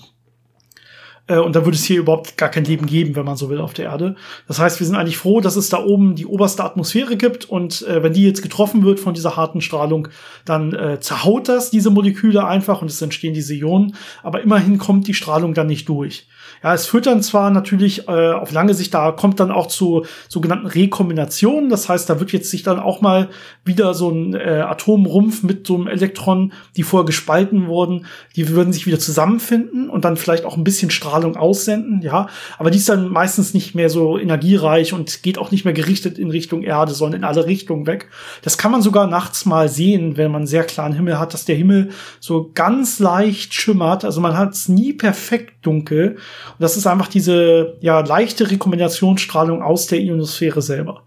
Äh, 1.32 1.39
und 1.39 1.56
da 1.56 1.65
würde 1.65 1.78
es 1.78 1.86
hier 1.86 2.00
überhaupt 2.00 2.38
gar 2.38 2.50
kein 2.50 2.65
Leben 2.65 2.86
geben, 2.86 3.15
wenn 3.15 3.26
man 3.26 3.38
so 3.38 3.50
will, 3.50 3.60
auf 3.60 3.74
der 3.74 3.86
Erde. 3.86 4.15
Das 4.48 4.60
heißt, 4.60 4.80
wir 4.80 4.88
sind 4.88 4.96
eigentlich 4.96 5.17
froh, 5.17 5.39
dass 5.39 5.56
es 5.56 5.70
da 5.70 5.84
oben 5.84 6.15
die 6.15 6.26
oberste 6.26 6.63
Atmosphäre 6.63 7.15
gibt 7.15 7.46
und 7.46 7.82
äh, 7.88 8.04
wenn 8.04 8.13
die 8.13 8.26
jetzt 8.26 8.41
getroffen 8.41 8.84
wird 8.84 9.00
von 9.00 9.13
dieser 9.13 9.38
harten 9.38 9.62
Strahlung, 9.62 10.10
dann 10.46 10.74
äh, 10.74 11.00
zerhaut 11.00 11.48
das 11.48 11.72
diese 11.72 11.89
Moleküle 11.89 12.46
einfach 12.46 12.82
und 12.82 12.89
es 12.89 13.02
entstehen 13.02 13.34
diese 13.34 13.54
Ionen. 13.56 13.96
Aber 14.24 14.41
immerhin 14.41 14.78
kommt 14.78 15.08
die 15.08 15.13
Strahlung 15.13 15.54
dann 15.54 15.67
nicht 15.67 15.88
durch. 15.88 16.28
Ja, 16.63 16.76
es 16.76 16.86
führt 16.86 17.08
dann 17.08 17.24
zwar 17.24 17.50
natürlich 17.50 18.08
äh, 18.08 18.34
auf 18.34 18.52
lange 18.52 18.76
Sicht, 18.76 18.93
da 18.93 19.12
kommt 19.12 19.39
dann 19.39 19.50
auch 19.50 19.65
zu 19.65 20.06
sogenannten 20.30 20.67
Rekombinationen. 20.67 21.69
Das 21.69 21.89
heißt, 21.89 22.08
da 22.08 22.19
wird 22.19 22.32
jetzt 22.32 22.52
sich 22.52 22.62
dann 22.62 22.80
auch 22.80 23.02
mal 23.02 23.30
wieder 23.65 23.95
so 23.95 24.10
ein 24.10 24.36
äh, 24.36 24.62
Atomrumpf 24.62 25.41
mit 25.41 25.65
so 25.65 25.76
einem 25.76 25.88
Elektron, 25.88 26.54
die 26.78 26.84
vorher 26.84 27.06
gespalten 27.06 27.67
wurden, 27.67 28.06
die 28.36 28.50
würden 28.50 28.74
sich 28.74 28.86
wieder 28.86 29.00
zusammenfinden 29.00 29.89
und 29.89 30.06
dann 30.06 30.17
vielleicht 30.17 30.45
auch 30.45 30.56
ein 30.56 30.63
bisschen 30.63 30.91
Strahlung 30.91 31.36
aussenden, 31.36 32.02
ja. 32.02 32.28
Aber 32.60 32.69
die 32.69 32.78
ist 32.78 32.89
dann 32.89 33.10
meistens 33.10 33.56
nicht 33.56 33.74
mehr 33.74 33.89
so 33.89 34.19
energiereich 34.19 34.93
und 34.93 35.24
geht 35.24 35.39
auch 35.39 35.50
nicht 35.50 35.65
mehr 35.65 35.74
gerichtet 35.74 36.19
in 36.19 36.30
Richtung 36.30 36.62
Erde, 36.62 36.93
sondern 36.93 37.21
in 37.21 37.26
alle 37.26 37.47
Richtungen 37.47 37.88
weg. 37.88 38.10
Das 38.43 38.60
kann 38.60 38.71
man 38.71 38.84
sogar 38.84 39.08
nachts 39.08 39.45
mal 39.45 39.67
sehen, 39.67 40.15
wenn 40.15 40.32
man 40.32 40.45
sehr 40.45 40.63
klaren 40.63 40.93
Himmel 40.93 41.17
hat, 41.17 41.34
dass 41.34 41.45
der 41.45 41.56
Himmel 41.56 41.89
so 42.19 42.52
ganz 42.54 43.00
leicht 43.00 43.56
schimmert. 43.56 44.06
Also 44.06 44.21
man 44.21 44.38
hat 44.38 44.54
es 44.54 44.69
nie 44.69 44.93
perfekt 44.93 45.61
dunkel. 45.62 46.12
Und 46.12 46.60
das 46.60 46.78
ist 46.78 46.88
einfach 46.88 47.08
diese 47.08 47.78
ja 47.82 48.00
leichte 48.02 48.50
Rekombinationsstrahlung 48.50 49.62
aus 49.62 49.88
der 49.88 50.00
Ionosphäre 50.00 50.62
selber. 50.62 51.04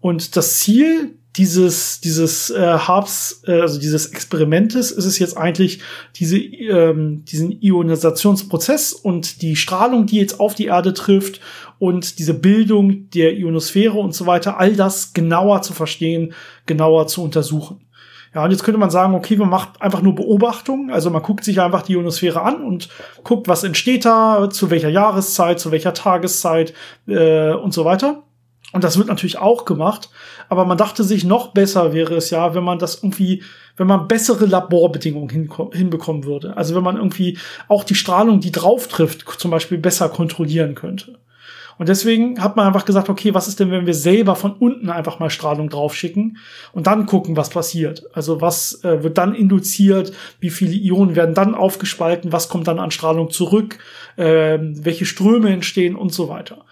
Und 0.00 0.36
das 0.36 0.58
Ziel 0.58 1.16
dieses 1.36 2.00
dieses 2.00 2.50
äh, 2.50 2.60
Harps, 2.60 3.42
äh, 3.46 3.60
also 3.60 3.78
dieses 3.78 4.06
Experimentes, 4.06 4.90
ist 4.90 5.04
es 5.04 5.18
jetzt 5.18 5.36
eigentlich 5.36 5.80
diese 6.16 6.38
ähm, 6.38 7.24
diesen 7.24 7.62
Ionisationsprozess 7.62 8.92
und 8.92 9.42
die 9.42 9.56
Strahlung, 9.56 10.06
die 10.06 10.16
jetzt 10.16 10.40
auf 10.40 10.54
die 10.54 10.66
Erde 10.66 10.92
trifft 10.92 11.40
und 11.78 12.18
diese 12.18 12.34
Bildung 12.34 13.10
der 13.10 13.36
Ionosphäre 13.36 13.98
und 13.98 14.14
so 14.14 14.26
weiter, 14.26 14.58
all 14.58 14.74
das 14.74 15.12
genauer 15.12 15.62
zu 15.62 15.72
verstehen, 15.72 16.34
genauer 16.66 17.06
zu 17.06 17.22
untersuchen. 17.22 17.80
Ja, 18.34 18.44
und 18.44 18.52
jetzt 18.52 18.62
könnte 18.62 18.78
man 18.78 18.90
sagen, 18.90 19.14
okay, 19.14 19.36
man 19.36 19.48
macht 19.48 19.82
einfach 19.82 20.02
nur 20.02 20.14
Beobachtungen. 20.14 20.90
Also 20.90 21.10
man 21.10 21.22
guckt 21.22 21.44
sich 21.44 21.60
einfach 21.60 21.82
die 21.82 21.94
Ionosphäre 21.94 22.42
an 22.42 22.62
und 22.62 22.88
guckt, 23.24 23.48
was 23.48 23.64
entsteht 23.64 24.04
da, 24.04 24.48
zu 24.50 24.70
welcher 24.70 24.88
Jahreszeit, 24.88 25.58
zu 25.58 25.72
welcher 25.72 25.94
Tageszeit 25.94 26.72
äh, 27.08 27.52
und 27.52 27.74
so 27.74 27.84
weiter. 27.84 28.22
Und 28.72 28.84
das 28.84 28.98
wird 28.98 29.08
natürlich 29.08 29.38
auch 29.38 29.64
gemacht. 29.64 30.10
Aber 30.48 30.64
man 30.64 30.78
dachte 30.78 31.02
sich, 31.02 31.24
noch 31.24 31.48
besser 31.48 31.92
wäre 31.92 32.14
es 32.14 32.30
ja, 32.30 32.54
wenn 32.54 32.62
man 32.62 32.78
das 32.78 33.02
irgendwie, 33.02 33.42
wenn 33.76 33.88
man 33.88 34.06
bessere 34.06 34.46
Laborbedingungen 34.46 35.50
hinbekommen 35.72 36.24
würde. 36.24 36.56
Also 36.56 36.76
wenn 36.76 36.84
man 36.84 36.96
irgendwie 36.96 37.38
auch 37.66 37.82
die 37.82 37.96
Strahlung, 37.96 38.38
die 38.38 38.52
drauf 38.52 38.86
trifft, 38.86 39.28
zum 39.40 39.50
Beispiel 39.50 39.78
besser 39.78 40.08
kontrollieren 40.08 40.76
könnte. 40.76 41.18
Und 41.80 41.88
deswegen 41.88 42.42
hat 42.42 42.56
man 42.56 42.66
einfach 42.66 42.84
gesagt, 42.84 43.08
okay, 43.08 43.32
was 43.32 43.48
ist 43.48 43.58
denn, 43.58 43.70
wenn 43.70 43.86
wir 43.86 43.94
selber 43.94 44.36
von 44.36 44.52
unten 44.52 44.90
einfach 44.90 45.18
mal 45.18 45.30
Strahlung 45.30 45.70
draufschicken 45.70 46.36
und 46.74 46.86
dann 46.86 47.06
gucken, 47.06 47.38
was 47.38 47.48
passiert? 47.48 48.04
Also 48.12 48.42
was 48.42 48.84
äh, 48.84 49.02
wird 49.02 49.16
dann 49.16 49.34
induziert? 49.34 50.12
Wie 50.40 50.50
viele 50.50 50.74
Ionen 50.74 51.16
werden 51.16 51.34
dann 51.34 51.54
aufgespalten? 51.54 52.32
Was 52.32 52.50
kommt 52.50 52.68
dann 52.68 52.78
an 52.78 52.90
Strahlung 52.90 53.30
zurück? 53.30 53.78
Äh, 54.16 54.58
welche 54.60 55.06
Ströme 55.06 55.48
entstehen 55.48 55.96
und 55.96 56.12
so 56.12 56.28
weiter? 56.28 56.66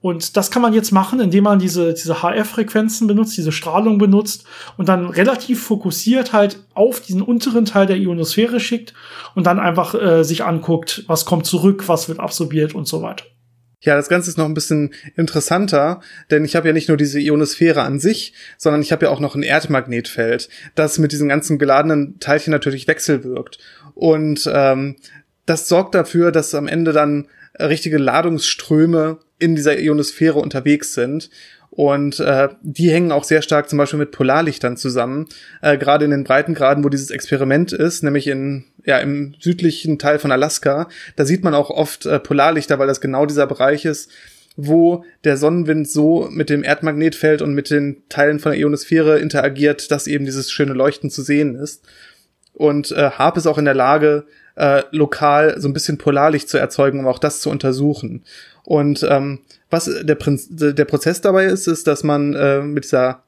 Und 0.00 0.36
das 0.36 0.50
kann 0.50 0.62
man 0.62 0.74
jetzt 0.74 0.90
machen, 0.90 1.20
indem 1.20 1.44
man 1.44 1.60
diese, 1.60 1.94
diese 1.94 2.16
HF-Frequenzen 2.16 3.06
benutzt, 3.06 3.36
diese 3.36 3.52
Strahlung 3.52 3.98
benutzt 3.98 4.44
und 4.76 4.88
dann 4.88 5.06
relativ 5.06 5.62
fokussiert 5.62 6.32
halt 6.32 6.64
auf 6.74 6.98
diesen 6.98 7.22
unteren 7.22 7.64
Teil 7.64 7.86
der 7.86 7.98
Ionosphäre 7.98 8.58
schickt 8.58 8.92
und 9.36 9.46
dann 9.46 9.60
einfach 9.60 9.94
äh, 9.94 10.24
sich 10.24 10.42
anguckt, 10.42 11.04
was 11.06 11.26
kommt 11.26 11.46
zurück, 11.46 11.84
was 11.86 12.08
wird 12.08 12.18
absorbiert 12.18 12.74
und 12.74 12.88
so 12.88 13.02
weiter. 13.02 13.22
Ja, 13.80 13.94
das 13.94 14.08
Ganze 14.08 14.28
ist 14.28 14.38
noch 14.38 14.46
ein 14.46 14.54
bisschen 14.54 14.92
interessanter, 15.16 16.00
denn 16.30 16.44
ich 16.44 16.56
habe 16.56 16.66
ja 16.66 16.74
nicht 16.74 16.88
nur 16.88 16.96
diese 16.96 17.20
Ionosphäre 17.20 17.82
an 17.82 18.00
sich, 18.00 18.32
sondern 18.56 18.82
ich 18.82 18.90
habe 18.90 19.06
ja 19.06 19.10
auch 19.12 19.20
noch 19.20 19.36
ein 19.36 19.44
Erdmagnetfeld, 19.44 20.48
das 20.74 20.98
mit 20.98 21.12
diesen 21.12 21.28
ganzen 21.28 21.58
geladenen 21.58 22.18
Teilchen 22.18 22.50
natürlich 22.50 22.88
wechselwirkt. 22.88 23.58
Und 23.94 24.50
ähm, 24.52 24.96
das 25.46 25.68
sorgt 25.68 25.94
dafür, 25.94 26.32
dass 26.32 26.54
am 26.54 26.66
Ende 26.66 26.92
dann 26.92 27.28
richtige 27.58 27.98
Ladungsströme 27.98 29.18
in 29.38 29.54
dieser 29.54 29.78
Ionosphäre 29.78 30.38
unterwegs 30.38 30.94
sind. 30.94 31.30
Und 31.78 32.18
äh, 32.18 32.48
die 32.60 32.90
hängen 32.90 33.12
auch 33.12 33.22
sehr 33.22 33.40
stark 33.40 33.68
zum 33.68 33.78
Beispiel 33.78 34.00
mit 34.00 34.10
Polarlichtern 34.10 34.76
zusammen. 34.76 35.28
Äh, 35.62 35.78
Gerade 35.78 36.06
in 36.06 36.10
den 36.10 36.24
Breitengraden, 36.24 36.82
wo 36.82 36.88
dieses 36.88 37.12
Experiment 37.12 37.72
ist, 37.72 38.02
nämlich 38.02 38.26
in 38.26 38.64
ja 38.84 38.98
im 38.98 39.36
südlichen 39.38 39.96
Teil 39.96 40.18
von 40.18 40.32
Alaska, 40.32 40.88
da 41.14 41.24
sieht 41.24 41.44
man 41.44 41.54
auch 41.54 41.70
oft 41.70 42.04
äh, 42.04 42.18
Polarlichter, 42.18 42.80
weil 42.80 42.88
das 42.88 43.00
genau 43.00 43.26
dieser 43.26 43.46
Bereich 43.46 43.84
ist, 43.84 44.10
wo 44.56 45.04
der 45.22 45.36
Sonnenwind 45.36 45.88
so 45.88 46.26
mit 46.32 46.50
dem 46.50 46.64
Erdmagnetfeld 46.64 47.42
und 47.42 47.54
mit 47.54 47.70
den 47.70 48.02
Teilen 48.08 48.40
von 48.40 48.50
der 48.50 48.60
Ionosphäre 48.60 49.20
interagiert, 49.20 49.92
dass 49.92 50.08
eben 50.08 50.24
dieses 50.24 50.50
schöne 50.50 50.72
Leuchten 50.72 51.10
zu 51.10 51.22
sehen 51.22 51.54
ist. 51.54 51.84
Und 52.54 52.90
äh, 52.90 53.10
HARP 53.12 53.36
ist 53.36 53.46
auch 53.46 53.56
in 53.56 53.66
der 53.66 53.74
Lage, 53.74 54.24
äh, 54.56 54.82
lokal 54.90 55.60
so 55.60 55.68
ein 55.68 55.74
bisschen 55.74 55.96
Polarlicht 55.96 56.48
zu 56.48 56.58
erzeugen, 56.58 56.98
um 56.98 57.06
auch 57.06 57.20
das 57.20 57.40
zu 57.40 57.50
untersuchen. 57.50 58.24
Und 58.64 59.06
ähm, 59.08 59.42
was 59.70 59.90
der, 60.02 60.14
Prinz, 60.14 60.48
der 60.50 60.84
Prozess 60.84 61.20
dabei 61.20 61.46
ist, 61.46 61.66
ist, 61.66 61.86
dass 61.86 62.02
man 62.02 62.34
äh, 62.34 62.60
mit 62.62 62.84
dieser 62.84 63.22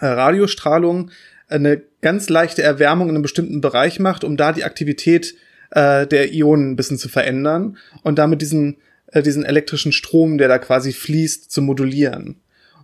äh, 0.00 0.06
Radiostrahlung 0.06 1.10
eine 1.48 1.82
ganz 2.00 2.28
leichte 2.28 2.62
Erwärmung 2.62 3.08
in 3.08 3.16
einem 3.16 3.22
bestimmten 3.22 3.60
Bereich 3.60 3.98
macht, 3.98 4.24
um 4.24 4.36
da 4.36 4.52
die 4.52 4.64
Aktivität 4.64 5.34
äh, 5.70 6.06
der 6.06 6.32
Ionen 6.32 6.72
ein 6.72 6.76
bisschen 6.76 6.98
zu 6.98 7.08
verändern 7.08 7.76
und 8.02 8.18
damit 8.18 8.42
diesen, 8.42 8.76
äh, 9.08 9.22
diesen 9.22 9.44
elektrischen 9.44 9.92
Strom, 9.92 10.38
der 10.38 10.48
da 10.48 10.58
quasi 10.58 10.92
fließt, 10.92 11.50
zu 11.50 11.62
modulieren. 11.62 12.36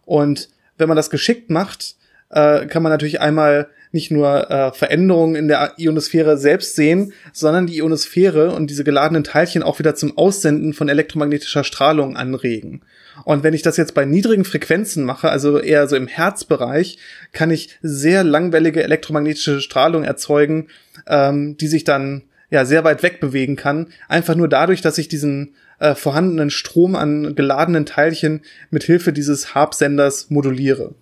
Und 0.05 0.49
wenn 0.79 0.88
man 0.88 0.96
das 0.96 1.11
geschickt 1.11 1.51
macht, 1.51 1.96
äh, 2.31 2.66
kann 2.66 2.83
man 2.83 2.92
natürlich 2.92 3.20
einmal 3.20 3.68
nicht 3.96 4.12
nur 4.12 4.48
äh, 4.48 4.72
Veränderungen 4.72 5.35
in 5.35 5.48
der 5.48 5.72
Ionosphäre 5.76 6.38
selbst 6.38 6.76
sehen, 6.76 7.12
sondern 7.32 7.66
die 7.66 7.78
Ionosphäre 7.78 8.52
und 8.52 8.70
diese 8.70 8.85
geladenen 8.85 9.24
Teilchen 9.24 9.64
auch 9.64 9.80
wieder 9.80 9.96
zum 9.96 10.16
Aussenden 10.16 10.72
von 10.72 10.88
elektromagnetischer 10.88 11.64
Strahlung 11.64 12.16
anregen. 12.16 12.82
Und 13.24 13.42
wenn 13.42 13.54
ich 13.54 13.62
das 13.62 13.76
jetzt 13.76 13.94
bei 13.94 14.04
niedrigen 14.04 14.44
Frequenzen 14.44 15.04
mache, 15.04 15.30
also 15.30 15.59
eher 15.59 15.88
so 15.88 15.96
im 15.96 16.06
Herzbereich, 16.06 16.98
kann 17.32 17.50
ich 17.50 17.70
sehr 17.82 18.22
langwellige 18.22 18.85
elektromagnetische 18.85 19.61
Strahlung 19.61 20.04
erzeugen, 20.04 20.68
ähm, 21.09 21.56
die 21.56 21.66
sich 21.66 21.82
dann 21.82 22.22
ja 22.50 22.64
sehr 22.64 22.85
weit 22.85 23.02
weg 23.02 23.18
bewegen 23.18 23.56
kann, 23.56 23.88
einfach 24.09 24.37
nur 24.37 24.48
dadurch, 24.48 24.80
dass 24.80 24.98
ich 24.98 25.09
diesen 25.09 25.54
äh, 25.80 25.94
vorhandenen 25.94 26.50
Strom 26.50 26.94
an 26.94 27.35
geladenen 27.35 27.87
Teilchen 27.87 28.42
mit 28.70 28.85
Hilfe 28.85 29.12
dieses 29.12 29.54
Harp-Senders 29.54 30.30
moduliere. 30.30 30.94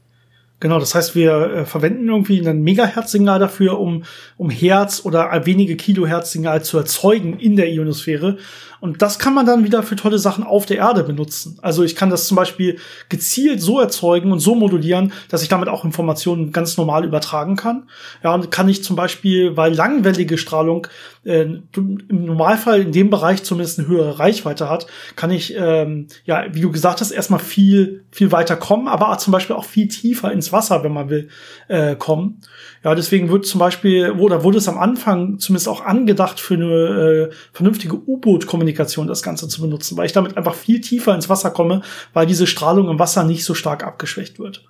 Genau, 0.65 0.79
das 0.79 0.95
heißt, 0.95 1.15
wir 1.15 1.33
äh, 1.33 1.65
verwenden 1.67 2.09
irgendwie 2.09 2.41
ein 2.41 2.63
Megahertz-Signal 2.63 3.39
dafür, 3.39 3.79
um, 3.79 4.05
um 4.39 4.49
Hertz 4.49 5.05
oder 5.05 5.31
wenige 5.45 5.77
Kilohertz-Signal 5.77 6.65
zu 6.65 6.79
erzeugen 6.79 7.39
in 7.39 7.57
der 7.57 7.71
Ionosphäre. 7.71 8.39
Und 8.81 9.03
das 9.03 9.19
kann 9.19 9.35
man 9.35 9.45
dann 9.45 9.65
wieder 9.65 9.83
für 9.83 9.97
tolle 9.97 10.19
Sachen 10.19 10.43
auf 10.43 10.65
der 10.65 10.79
Erde 10.79 11.05
benutzen. 11.05 11.59
Also 11.61 11.85
ich 11.85 11.97
kann 11.97 12.09
das 12.09 12.27
zum 12.29 12.37
Beispiel 12.37 12.79
gezielt 13.11 13.61
so 13.61 13.79
erzeugen 13.79 14.33
und 14.33 14.41
so 14.41 14.55
modulieren, 14.55 15.13
dass 15.29 15.43
ich 15.43 15.51
damit 15.51 15.69
auch 15.69 15.85
Informationen 15.85 16.51
ganz 16.51 16.79
normal 16.79 17.05
übertragen 17.05 17.57
kann. 17.57 17.91
Ja, 18.23 18.33
und 18.33 18.51
kann 18.51 18.67
ich 18.67 18.83
zum 18.83 18.97
Beispiel, 18.97 19.59
weil 19.59 19.75
langwellige 19.75 20.39
Strahlung 20.39 20.87
äh, 21.25 21.43
im 21.43 22.25
Normalfall 22.25 22.83
in 22.83 22.93
dem 22.93 23.11
Bereich 23.11 23.43
zumindest 23.43 23.79
eine 23.79 23.89
höhere 23.89 24.19
Reichweite 24.19 24.69
hat, 24.69 24.87
kann 25.17 25.31
ich, 25.31 25.55
ähm, 25.57 26.07
ja, 26.25 26.45
wie 26.53 26.61
du 26.61 26.71
gesagt 26.71 27.01
hast, 27.01 27.11
erstmal 27.11 27.41
viel, 27.41 28.05
viel 28.11 28.33
weiter 28.33 28.57
kommen, 28.57 28.89
aber 28.89 29.17
zum 29.19 29.33
Beispiel 29.33 29.57
auch 29.57 29.65
viel 29.65 29.89
tiefer 29.89 30.33
ins 30.33 30.53
Wasser, 30.53 30.85
wenn 30.85 30.93
man 30.93 31.11
will, 31.11 31.29
äh, 31.69 31.97
kommen. 31.97 32.41
Ja, 32.83 32.95
deswegen 32.95 33.31
wird 33.31 33.47
zum 33.47 33.59
Beispiel, 33.59 34.11
oder 34.11 34.45
wurde 34.45 34.59
es 34.59 34.69
am 34.69 34.79
Anfang 34.79 35.39
zumindest 35.39 35.69
auch 35.69 35.85
angedacht, 35.85 36.41
für 36.41 36.55
eine 36.55 37.31
äh, 37.31 37.35
vernünftige 37.53 37.97
U-Boot-Kommunikation 37.97 39.07
das 39.07 39.23
Ganze 39.23 39.49
zu 39.49 39.61
benutzen, 39.61 39.97
weil 39.97 40.07
ich 40.07 40.13
damit 40.13 40.37
einfach 40.37 40.55
viel 40.55 40.81
tiefer 40.81 41.15
ins 41.15 41.29
Wasser 41.29 41.51
komme, 41.51 41.83
weil 42.13 42.27
diese 42.27 42.47
Strahlung 42.47 42.89
im 42.89 42.99
Wasser 42.99 43.25
nicht 43.25 43.45
so 43.45 43.55
stark 43.55 43.85
abgeschwächt 43.85 44.39
wird. 44.39 44.65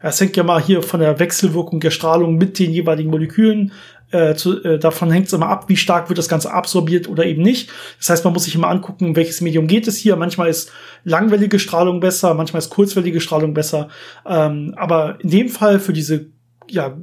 Es 0.00 0.20
hängt 0.20 0.36
ja 0.36 0.44
mal 0.44 0.62
hier 0.62 0.82
von 0.82 1.00
der 1.00 1.18
Wechselwirkung 1.18 1.80
der 1.80 1.90
Strahlung 1.90 2.36
mit 2.36 2.58
den 2.58 2.70
jeweiligen 2.70 3.10
Molekülen 3.10 3.72
äh, 4.10 4.34
zu, 4.34 4.62
äh, 4.62 4.78
davon 4.78 5.10
hängt 5.10 5.26
es 5.26 5.32
immer 5.32 5.48
ab, 5.48 5.68
wie 5.68 5.76
stark 5.76 6.08
wird 6.08 6.18
das 6.18 6.28
Ganze 6.28 6.52
absorbiert 6.52 7.08
oder 7.08 7.26
eben 7.26 7.42
nicht. 7.42 7.70
Das 7.98 8.10
heißt, 8.10 8.24
man 8.24 8.32
muss 8.32 8.44
sich 8.44 8.54
immer 8.54 8.68
angucken, 8.68 9.16
welches 9.16 9.40
Medium 9.40 9.66
geht 9.66 9.86
es 9.86 9.96
hier. 9.96 10.16
Manchmal 10.16 10.48
ist 10.48 10.72
langwellige 11.04 11.58
Strahlung 11.58 12.00
besser, 12.00 12.34
manchmal 12.34 12.60
ist 12.60 12.70
kurzwellige 12.70 13.20
Strahlung 13.20 13.54
besser. 13.54 13.88
Ähm, 14.26 14.74
aber 14.76 15.18
in 15.20 15.30
dem 15.30 15.48
Fall 15.48 15.78
für 15.78 15.92
diese 15.92 16.26
ja, 16.68 16.96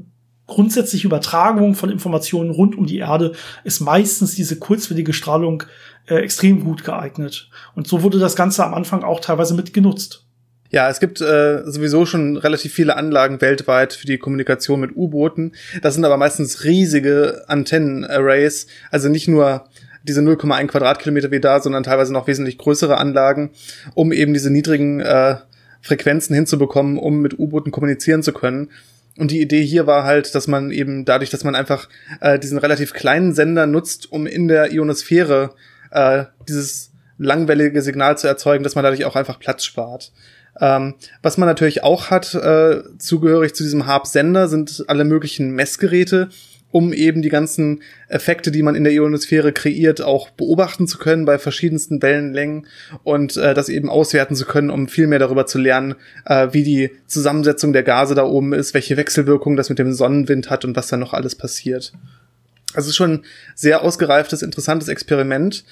grundsätzliche 0.47 1.07
Übertragung 1.07 1.75
von 1.75 1.89
Informationen 1.89 2.51
rund 2.51 2.77
um 2.77 2.85
die 2.85 2.97
Erde 2.97 3.33
ist 3.63 3.79
meistens 3.79 4.35
diese 4.35 4.57
kurzwellige 4.57 5.13
Strahlung 5.13 5.63
äh, 6.07 6.15
extrem 6.15 6.63
gut 6.63 6.83
geeignet. 6.83 7.49
Und 7.75 7.87
so 7.87 8.03
wurde 8.03 8.19
das 8.19 8.35
Ganze 8.35 8.63
am 8.63 8.73
Anfang 8.73 9.03
auch 9.03 9.19
teilweise 9.19 9.53
mit 9.55 9.73
genutzt. 9.73 10.24
Ja, 10.75 10.89
es 10.89 10.99
gibt 10.99 11.21
äh, 11.21 11.63
sowieso 11.63 12.05
schon 12.05 12.35
relativ 12.35 12.73
viele 12.73 12.97
Anlagen 12.97 13.39
weltweit 13.39 13.93
für 13.93 14.07
die 14.07 14.17
Kommunikation 14.17 14.81
mit 14.81 14.93
U-Booten. 14.93 15.53
Das 15.81 15.93
sind 15.93 16.03
aber 16.03 16.17
meistens 16.17 16.65
riesige 16.65 17.45
Antennen-Arrays, 17.47 18.67
also 18.91 19.07
nicht 19.07 19.29
nur 19.29 19.69
diese 20.03 20.19
0,1 20.19 20.67
Quadratkilometer 20.67 21.31
wie 21.31 21.39
da, 21.39 21.61
sondern 21.61 21.83
teilweise 21.83 22.11
noch 22.11 22.27
wesentlich 22.27 22.57
größere 22.57 22.97
Anlagen, 22.97 23.51
um 23.93 24.11
eben 24.11 24.33
diese 24.33 24.49
niedrigen 24.49 24.99
äh, 24.99 25.37
Frequenzen 25.81 26.35
hinzubekommen, 26.35 26.97
um 26.97 27.21
mit 27.21 27.39
U-Booten 27.39 27.71
kommunizieren 27.71 28.21
zu 28.21 28.33
können. 28.33 28.69
Und 29.17 29.31
die 29.31 29.39
Idee 29.39 29.63
hier 29.63 29.87
war 29.87 30.03
halt, 30.03 30.35
dass 30.35 30.47
man 30.47 30.71
eben 30.71 31.05
dadurch, 31.05 31.29
dass 31.29 31.45
man 31.45 31.55
einfach 31.55 31.87
äh, 32.19 32.37
diesen 32.37 32.57
relativ 32.57 32.91
kleinen 32.91 33.33
Sender 33.33 33.65
nutzt, 33.65 34.11
um 34.11 34.27
in 34.27 34.49
der 34.49 34.73
Ionosphäre 34.73 35.51
äh, 35.91 36.25
dieses 36.49 36.91
langwellige 37.17 37.81
Signal 37.81 38.17
zu 38.17 38.27
erzeugen, 38.27 38.65
dass 38.65 38.75
man 38.75 38.83
dadurch 38.83 39.05
auch 39.05 39.15
einfach 39.15 39.39
Platz 39.39 39.63
spart. 39.63 40.11
Ähm, 40.59 40.95
was 41.21 41.37
man 41.37 41.47
natürlich 41.47 41.83
auch 41.83 42.09
hat, 42.09 42.33
äh, 42.33 42.83
zugehörig 42.97 43.53
zu 43.55 43.63
diesem 43.63 43.85
Harp-Sender, 43.85 44.47
sind 44.47 44.85
alle 44.87 45.03
möglichen 45.03 45.51
Messgeräte, 45.51 46.29
um 46.71 46.91
eben 46.91 47.21
die 47.21 47.29
ganzen 47.29 47.83
Effekte, 48.09 48.51
die 48.51 48.61
man 48.61 48.75
in 48.75 48.83
der 48.83 48.93
Ionosphäre 48.93 49.53
kreiert, 49.53 50.01
auch 50.01 50.29
beobachten 50.31 50.87
zu 50.87 50.97
können 50.97 51.23
bei 51.23 51.37
verschiedensten 51.37 52.01
Wellenlängen 52.01 52.67
und 53.03 53.37
äh, 53.37 53.53
das 53.53 53.69
eben 53.69 53.89
auswerten 53.89 54.35
zu 54.35 54.45
können, 54.45 54.69
um 54.69 54.87
viel 54.87 55.07
mehr 55.07 55.19
darüber 55.19 55.45
zu 55.45 55.57
lernen, 55.57 55.95
äh, 56.25 56.49
wie 56.51 56.63
die 56.63 56.91
Zusammensetzung 57.07 57.71
der 57.71 57.83
Gase 57.83 58.13
da 58.13 58.25
oben 58.25 58.51
ist, 58.51 58.73
welche 58.73 58.97
Wechselwirkung 58.97 59.55
das 59.55 59.69
mit 59.69 59.79
dem 59.79 59.93
Sonnenwind 59.93 60.49
hat 60.49 60.65
und 60.65 60.75
was 60.75 60.87
da 60.87 60.97
noch 60.97 61.13
alles 61.13 61.35
passiert. 61.35 61.93
Also 62.73 62.91
schon 62.91 63.11
ein 63.11 63.25
sehr 63.55 63.81
ausgereiftes, 63.81 64.41
interessantes 64.41 64.89
Experiment. 64.89 65.63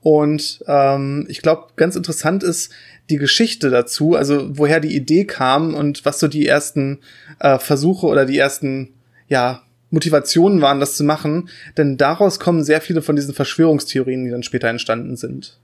Und 0.00 0.62
ähm, 0.66 1.26
ich 1.28 1.42
glaube, 1.42 1.68
ganz 1.76 1.96
interessant 1.96 2.42
ist 2.42 2.72
die 3.10 3.16
Geschichte 3.16 3.70
dazu, 3.70 4.14
also 4.14 4.56
woher 4.56 4.80
die 4.80 4.94
Idee 4.94 5.24
kam 5.24 5.74
und 5.74 6.04
was 6.04 6.20
so 6.20 6.28
die 6.28 6.46
ersten 6.46 7.00
äh, 7.40 7.58
Versuche 7.58 8.06
oder 8.06 8.24
die 8.24 8.38
ersten, 8.38 8.94
ja, 9.28 9.62
Motivationen 9.90 10.62
waren, 10.62 10.80
das 10.80 10.96
zu 10.96 11.04
machen, 11.04 11.50
denn 11.76 11.98
daraus 11.98 12.40
kommen 12.40 12.64
sehr 12.64 12.80
viele 12.80 13.02
von 13.02 13.14
diesen 13.14 13.34
Verschwörungstheorien, 13.34 14.24
die 14.24 14.30
dann 14.30 14.42
später 14.42 14.68
entstanden 14.68 15.16
sind. 15.16 15.58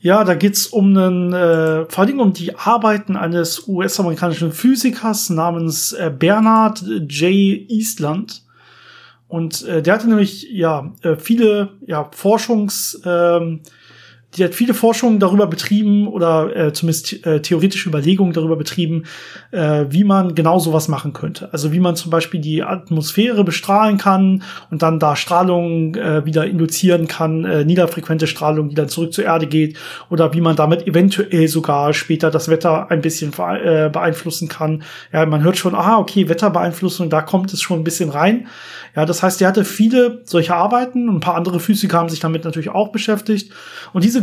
Ja, 0.00 0.24
da 0.24 0.34
geht's 0.34 0.66
um 0.66 0.96
einen, 0.96 1.32
äh, 1.32 1.84
vor 1.88 2.04
allem 2.04 2.18
um 2.18 2.32
die 2.32 2.56
Arbeiten 2.56 3.14
eines 3.14 3.68
US-amerikanischen 3.68 4.50
Physikers 4.50 5.30
namens 5.30 5.92
äh, 5.92 6.10
Bernard 6.10 6.82
J. 6.82 7.70
Eastland. 7.70 8.42
Und 9.28 9.62
äh, 9.62 9.80
der 9.80 9.94
hatte 9.94 10.08
nämlich 10.08 10.48
ja 10.50 10.92
äh, 11.02 11.14
viele 11.14 11.74
ja 11.86 12.10
Forschungs 12.12 13.00
ähm, 13.06 13.60
die 14.34 14.44
hat 14.44 14.54
viele 14.54 14.72
Forschungen 14.72 15.18
darüber 15.18 15.46
betrieben 15.46 16.08
oder 16.08 16.56
äh, 16.56 16.72
zumindest 16.72 17.24
äh, 17.26 17.42
theoretische 17.42 17.88
Überlegungen 17.88 18.32
darüber 18.32 18.56
betrieben, 18.56 19.04
äh, 19.50 19.84
wie 19.90 20.04
man 20.04 20.34
genau 20.34 20.58
sowas 20.58 20.88
machen 20.88 21.12
könnte. 21.12 21.52
Also 21.52 21.72
wie 21.72 21.80
man 21.80 21.96
zum 21.96 22.10
Beispiel 22.10 22.40
die 22.40 22.62
Atmosphäre 22.62 23.44
bestrahlen 23.44 23.98
kann 23.98 24.42
und 24.70 24.82
dann 24.82 24.98
da 24.98 25.16
Strahlung 25.16 25.94
äh, 25.96 26.24
wieder 26.24 26.46
induzieren 26.46 27.08
kann, 27.08 27.44
äh, 27.44 27.64
niederfrequente 27.64 28.26
Strahlung, 28.26 28.70
die 28.70 28.74
dann 28.74 28.88
zurück 28.88 29.12
zur 29.12 29.24
Erde 29.24 29.46
geht, 29.46 29.76
oder 30.08 30.32
wie 30.32 30.40
man 30.40 30.56
damit 30.56 30.86
eventuell 30.86 31.48
sogar 31.48 31.92
später 31.92 32.30
das 32.30 32.48
Wetter 32.48 32.90
ein 32.90 33.02
bisschen 33.02 33.32
äh, 33.38 33.90
beeinflussen 33.92 34.48
kann. 34.48 34.82
Ja, 35.12 35.26
man 35.26 35.42
hört 35.42 35.58
schon, 35.58 35.74
aha, 35.74 35.98
okay, 35.98 36.28
Wetterbeeinflussung, 36.28 37.10
da 37.10 37.20
kommt 37.20 37.52
es 37.52 37.60
schon 37.60 37.80
ein 37.80 37.84
bisschen 37.84 38.08
rein. 38.08 38.46
Ja, 38.96 39.06
das 39.06 39.22
heißt, 39.22 39.40
er 39.40 39.48
hatte 39.48 39.64
viele 39.64 40.20
solche 40.24 40.54
Arbeiten 40.54 41.08
und 41.08 41.16
ein 41.16 41.20
paar 41.20 41.34
andere 41.34 41.60
Physiker 41.60 41.98
haben 41.98 42.08
sich 42.08 42.20
damit 42.20 42.44
natürlich 42.44 42.68
auch 42.70 42.92
beschäftigt. 42.92 43.52
Und 43.92 44.04
diese 44.04 44.21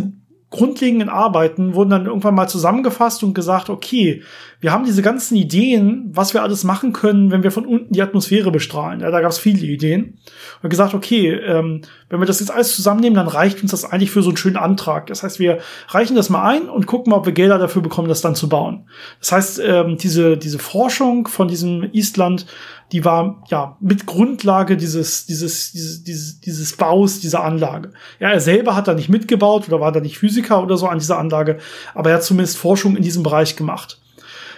grundlegenden 0.52 1.10
Arbeiten 1.10 1.76
wurden 1.76 1.92
dann 1.92 2.06
irgendwann 2.08 2.34
mal 2.34 2.48
zusammengefasst 2.48 3.24
und 3.24 3.36
gesagt, 3.36 3.70
okay, 3.70 4.24
wir 4.62 4.72
haben 4.72 4.84
diese 4.84 5.04
ganzen 5.04 5.36
Ideen, 5.36 6.10
was 6.12 6.34
wir 6.34 6.42
alles 6.42 6.64
machen 6.64 6.92
können, 6.92 7.30
wenn 7.30 7.44
wir 7.44 7.52
von 7.52 7.66
unten 7.66 7.94
die 7.94 8.02
Atmosphäre 8.02 8.52
bestrahlen. 8.52 9.00
Ja, 9.02 9.12
da 9.12 9.22
gab 9.22 9.32
es 9.32 9.38
viele 9.38 9.66
Ideen. 9.66 10.18
Und 10.62 10.70
gesagt, 10.70 10.96
okay, 10.96 11.32
ähm, 11.34 11.82
wenn 12.10 12.20
wir 12.20 12.26
das 12.26 12.40
jetzt 12.40 12.50
alles 12.50 12.76
zusammennehmen, 12.76 13.16
dann 13.16 13.28
reicht 13.28 13.62
uns 13.62 13.72
das 13.72 13.86
eigentlich 13.86 14.12
für 14.12 14.24
so 14.24 14.30
einen 14.30 14.38
schönen 14.38 14.58
Antrag. 14.58 15.08
Das 15.08 15.22
heißt, 15.22 15.40
wir 15.40 15.60
reichen 15.90 16.16
das 16.16 16.30
mal 16.30 16.44
ein 16.44 16.68
und 16.68 16.88
gucken 16.88 17.12
mal, 17.12 17.18
ob 17.18 17.26
wir 17.26 17.34
Gelder 17.34 17.60
dafür 17.60 17.84
bekommen, 17.84 18.10
das 18.10 18.22
dann 18.22 18.36
zu 18.36 18.50
bauen. 18.50 18.88
Das 19.20 19.32
heißt, 19.32 19.62
ähm, 19.64 19.98
diese, 19.98 20.36
diese 20.36 20.60
Forschung 20.60 21.28
von 21.28 21.48
diesem 21.48 21.84
Island, 21.94 22.48
die 22.92 23.06
war 23.06 23.44
ja 23.50 23.78
mit 23.80 24.06
Grundlage 24.06 24.78
dieses, 24.78 25.26
dieses, 25.26 25.72
dieses, 25.72 26.40
dieses, 26.42 26.76
Baus 26.78 27.20
dieser 27.20 27.44
Anlage. 27.44 27.92
Ja, 28.20 28.32
er 28.32 28.40
selber 28.40 28.76
hat 28.76 28.88
da 28.88 28.94
nicht 28.94 29.10
mitgebaut 29.10 29.68
oder 29.68 29.80
war 29.80 29.92
da 29.92 30.00
nicht 30.00 30.18
Physiker 30.18 30.64
oder 30.64 30.78
so 30.78 30.88
an 30.88 31.00
dieser 31.00 31.18
Anlage, 31.18 31.58
aber 31.94 32.10
er 32.10 32.18
hat 32.18 32.24
zumindest 32.24 32.58
Forschung 32.58 32.96
in 32.96 33.04
diesem 33.04 33.24
Bereich 33.24 33.56
gemacht. 33.56 34.00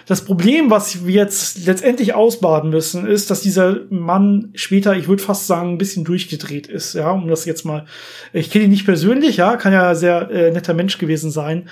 Das 0.06 0.24
Problem, 0.24 0.70
was 0.70 1.06
wir 1.06 1.14
jetzt 1.14 1.64
letztendlich 1.64 2.14
ausbaden 2.14 2.70
müssen, 2.70 3.06
ist, 3.06 3.30
dass 3.30 3.40
dieser 3.40 3.80
Mann 3.90 4.50
später, 4.54 4.96
ich 4.96 5.06
würde 5.06 5.22
fast 5.22 5.46
sagen, 5.46 5.70
ein 5.70 5.78
bisschen 5.78 6.04
durchgedreht 6.04 6.66
ist. 6.66 6.94
Ja, 6.94 7.12
um 7.12 7.28
das 7.28 7.44
jetzt 7.44 7.64
mal. 7.64 7.86
Ich 8.32 8.50
kenne 8.50 8.64
ihn 8.64 8.70
nicht 8.70 8.84
persönlich, 8.84 9.36
ja, 9.36 9.56
kann 9.56 9.72
ja 9.72 9.94
sehr 9.94 10.28
äh, 10.30 10.50
netter 10.50 10.74
Mensch 10.74 10.98
gewesen 10.98 11.30
sein. 11.30 11.68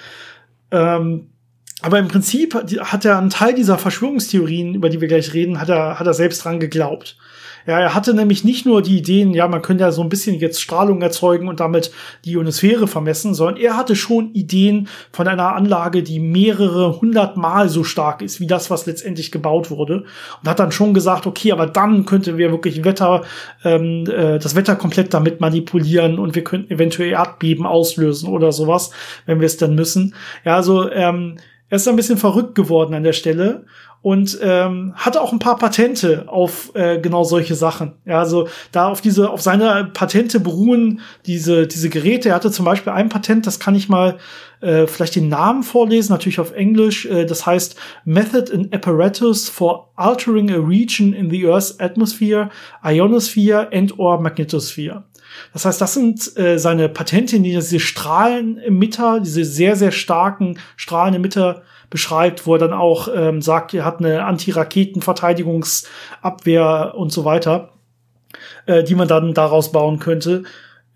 Ähm, 0.70 1.30
aber 1.82 1.98
im 1.98 2.08
Prinzip 2.08 2.54
hat 2.54 3.04
er 3.04 3.18
einen 3.18 3.30
Teil 3.30 3.54
dieser 3.54 3.78
Verschwörungstheorien, 3.78 4.74
über 4.74 4.88
die 4.88 5.00
wir 5.00 5.08
gleich 5.08 5.32
reden, 5.32 5.60
hat 5.60 5.68
er, 5.68 5.98
hat 5.98 6.06
er 6.06 6.14
selbst 6.14 6.44
dran 6.44 6.60
geglaubt. 6.60 7.16
Ja, 7.66 7.78
er 7.78 7.94
hatte 7.94 8.14
nämlich 8.14 8.42
nicht 8.44 8.66
nur 8.66 8.82
die 8.82 8.98
Ideen, 8.98 9.34
ja, 9.34 9.46
man 9.46 9.62
könnte 9.62 9.84
ja 9.84 9.92
so 9.92 10.02
ein 10.02 10.08
bisschen 10.08 10.38
jetzt 10.38 10.60
Strahlung 10.60 11.02
erzeugen 11.02 11.48
und 11.48 11.60
damit 11.60 11.92
die 12.24 12.32
Ionosphäre 12.32 12.86
vermessen, 12.86 13.34
sondern 13.34 13.58
er 13.58 13.76
hatte 13.76 13.96
schon 13.96 14.32
Ideen 14.32 14.88
von 15.12 15.28
einer 15.28 15.54
Anlage, 15.54 16.02
die 16.02 16.20
mehrere 16.20 17.00
hundert 17.00 17.36
Mal 17.36 17.68
so 17.68 17.84
stark 17.84 18.22
ist 18.22 18.40
wie 18.40 18.46
das, 18.46 18.70
was 18.70 18.86
letztendlich 18.86 19.30
gebaut 19.30 19.70
wurde. 19.70 20.04
Und 20.42 20.48
hat 20.48 20.58
dann 20.58 20.72
schon 20.72 20.94
gesagt, 20.94 21.26
okay, 21.26 21.52
aber 21.52 21.66
dann 21.66 22.06
könnten 22.06 22.38
wir 22.38 22.50
wirklich 22.50 22.82
Wetter, 22.84 23.22
ähm, 23.62 24.06
äh, 24.06 24.38
das 24.38 24.54
Wetter 24.54 24.76
komplett 24.76 25.12
damit 25.12 25.40
manipulieren 25.40 26.18
und 26.18 26.34
wir 26.34 26.44
könnten 26.44 26.72
eventuell 26.72 27.10
Erdbeben 27.10 27.66
auslösen 27.66 28.28
oder 28.28 28.52
sowas, 28.52 28.90
wenn 29.26 29.40
wir 29.40 29.46
es 29.46 29.58
dann 29.58 29.74
müssen. 29.74 30.14
Ja, 30.44 30.56
also 30.56 30.90
ähm, 30.90 31.36
er 31.70 31.76
ist 31.76 31.88
ein 31.88 31.96
bisschen 31.96 32.18
verrückt 32.18 32.54
geworden 32.54 32.94
an 32.94 33.04
der 33.04 33.12
Stelle 33.12 33.64
und 34.02 34.38
ähm, 34.42 34.92
hatte 34.96 35.20
auch 35.20 35.32
ein 35.32 35.38
paar 35.38 35.56
Patente 35.56 36.24
auf 36.26 36.74
äh, 36.74 36.98
genau 36.98 37.22
solche 37.22 37.54
Sachen. 37.54 37.92
Ja, 38.06 38.18
also 38.18 38.48
da 38.72 38.88
auf 38.88 39.00
diese, 39.00 39.30
auf 39.30 39.42
seine 39.42 39.90
Patente 39.92 40.40
beruhen 40.40 41.00
diese 41.26 41.66
diese 41.66 41.90
Geräte. 41.90 42.30
Er 42.30 42.34
hatte 42.34 42.50
zum 42.50 42.64
Beispiel 42.64 42.92
ein 42.92 43.08
Patent, 43.08 43.46
das 43.46 43.60
kann 43.60 43.74
ich 43.74 43.88
mal 43.88 44.18
äh, 44.62 44.86
vielleicht 44.86 45.16
den 45.16 45.28
Namen 45.28 45.62
vorlesen, 45.62 46.12
natürlich 46.12 46.40
auf 46.40 46.52
Englisch. 46.52 47.06
Äh, 47.06 47.26
das 47.26 47.46
heißt 47.46 47.76
Method 48.04 48.52
and 48.52 48.74
Apparatus 48.74 49.48
for 49.48 49.92
Altering 49.96 50.50
a 50.50 50.56
Region 50.58 51.12
in 51.12 51.30
the 51.30 51.44
Earth's 51.44 51.78
Atmosphere, 51.78 52.48
Ionosphere 52.82 53.68
and 53.72 53.98
or 53.98 54.18
Magnetosphere. 54.18 55.04
Das 55.52 55.64
heißt, 55.64 55.80
das 55.80 55.94
sind 55.94 56.36
äh, 56.36 56.58
seine 56.58 56.88
Patente, 56.88 57.32
denen 57.32 57.44
diese 57.44 57.80
Strahlenemitter, 57.80 59.20
diese 59.20 59.44
sehr, 59.44 59.74
sehr 59.76 59.92
starken 59.92 60.58
Strahlenemitter 60.76 61.62
beschreibt, 61.88 62.46
wo 62.46 62.54
er 62.54 62.60
dann 62.60 62.72
auch 62.72 63.08
ähm, 63.14 63.42
sagt, 63.42 63.74
er 63.74 63.84
hat 63.84 63.98
eine 63.98 64.24
Anti-Raketen-Verteidigungsabwehr 64.24 66.94
und 66.96 67.12
so 67.12 67.24
weiter, 67.24 67.72
äh, 68.66 68.84
die 68.84 68.94
man 68.94 69.08
dann 69.08 69.34
daraus 69.34 69.72
bauen 69.72 69.98
könnte 69.98 70.44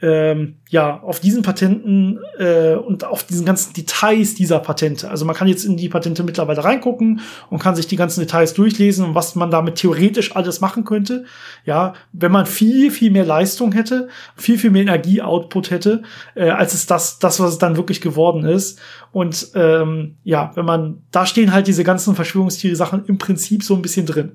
ähm, 0.04 0.56
ja, 0.68 1.00
auf 1.00 1.18
diesen 1.18 1.42
Patenten 1.42 2.18
äh, 2.38 2.74
und 2.74 3.04
auf 3.04 3.24
diesen 3.24 3.46
ganzen 3.46 3.72
Details 3.72 4.34
dieser 4.34 4.58
Patente. 4.58 5.08
Also 5.08 5.24
man 5.24 5.34
kann 5.34 5.48
jetzt 5.48 5.64
in 5.64 5.78
die 5.78 5.88
Patente 5.88 6.22
mittlerweile 6.24 6.62
reingucken 6.62 7.22
und 7.48 7.58
kann 7.58 7.74
sich 7.74 7.86
die 7.86 7.96
ganzen 7.96 8.20
Details 8.20 8.52
durchlesen 8.52 9.06
und 9.06 9.14
was 9.14 9.34
man 9.34 9.50
damit 9.50 9.76
theoretisch 9.76 10.36
alles 10.36 10.60
machen 10.60 10.84
könnte. 10.84 11.24
Ja, 11.64 11.94
wenn 12.12 12.32
man 12.32 12.44
viel, 12.44 12.90
viel 12.90 13.10
mehr 13.12 13.24
Leistung 13.24 13.72
hätte, 13.72 14.08
viel, 14.36 14.58
viel 14.58 14.70
mehr 14.70 14.82
Energieoutput 14.82 15.70
hätte, 15.70 16.02
äh, 16.34 16.50
als 16.50 16.74
es 16.74 16.84
das, 16.84 17.18
das, 17.18 17.40
was 17.40 17.52
es 17.52 17.58
dann 17.58 17.78
wirklich 17.78 18.02
geworden 18.02 18.44
ist. 18.44 18.78
Und 19.10 19.52
ähm, 19.54 20.16
ja, 20.22 20.50
wenn 20.54 20.66
man, 20.66 21.02
da 21.12 21.24
stehen 21.24 21.54
halt 21.54 21.66
diese 21.66 21.82
ganzen 21.82 22.14
Verschwörungstheorie-Sachen 22.14 23.06
im 23.06 23.16
Prinzip 23.16 23.62
so 23.62 23.74
ein 23.74 23.80
bisschen 23.80 24.04
drin. 24.04 24.32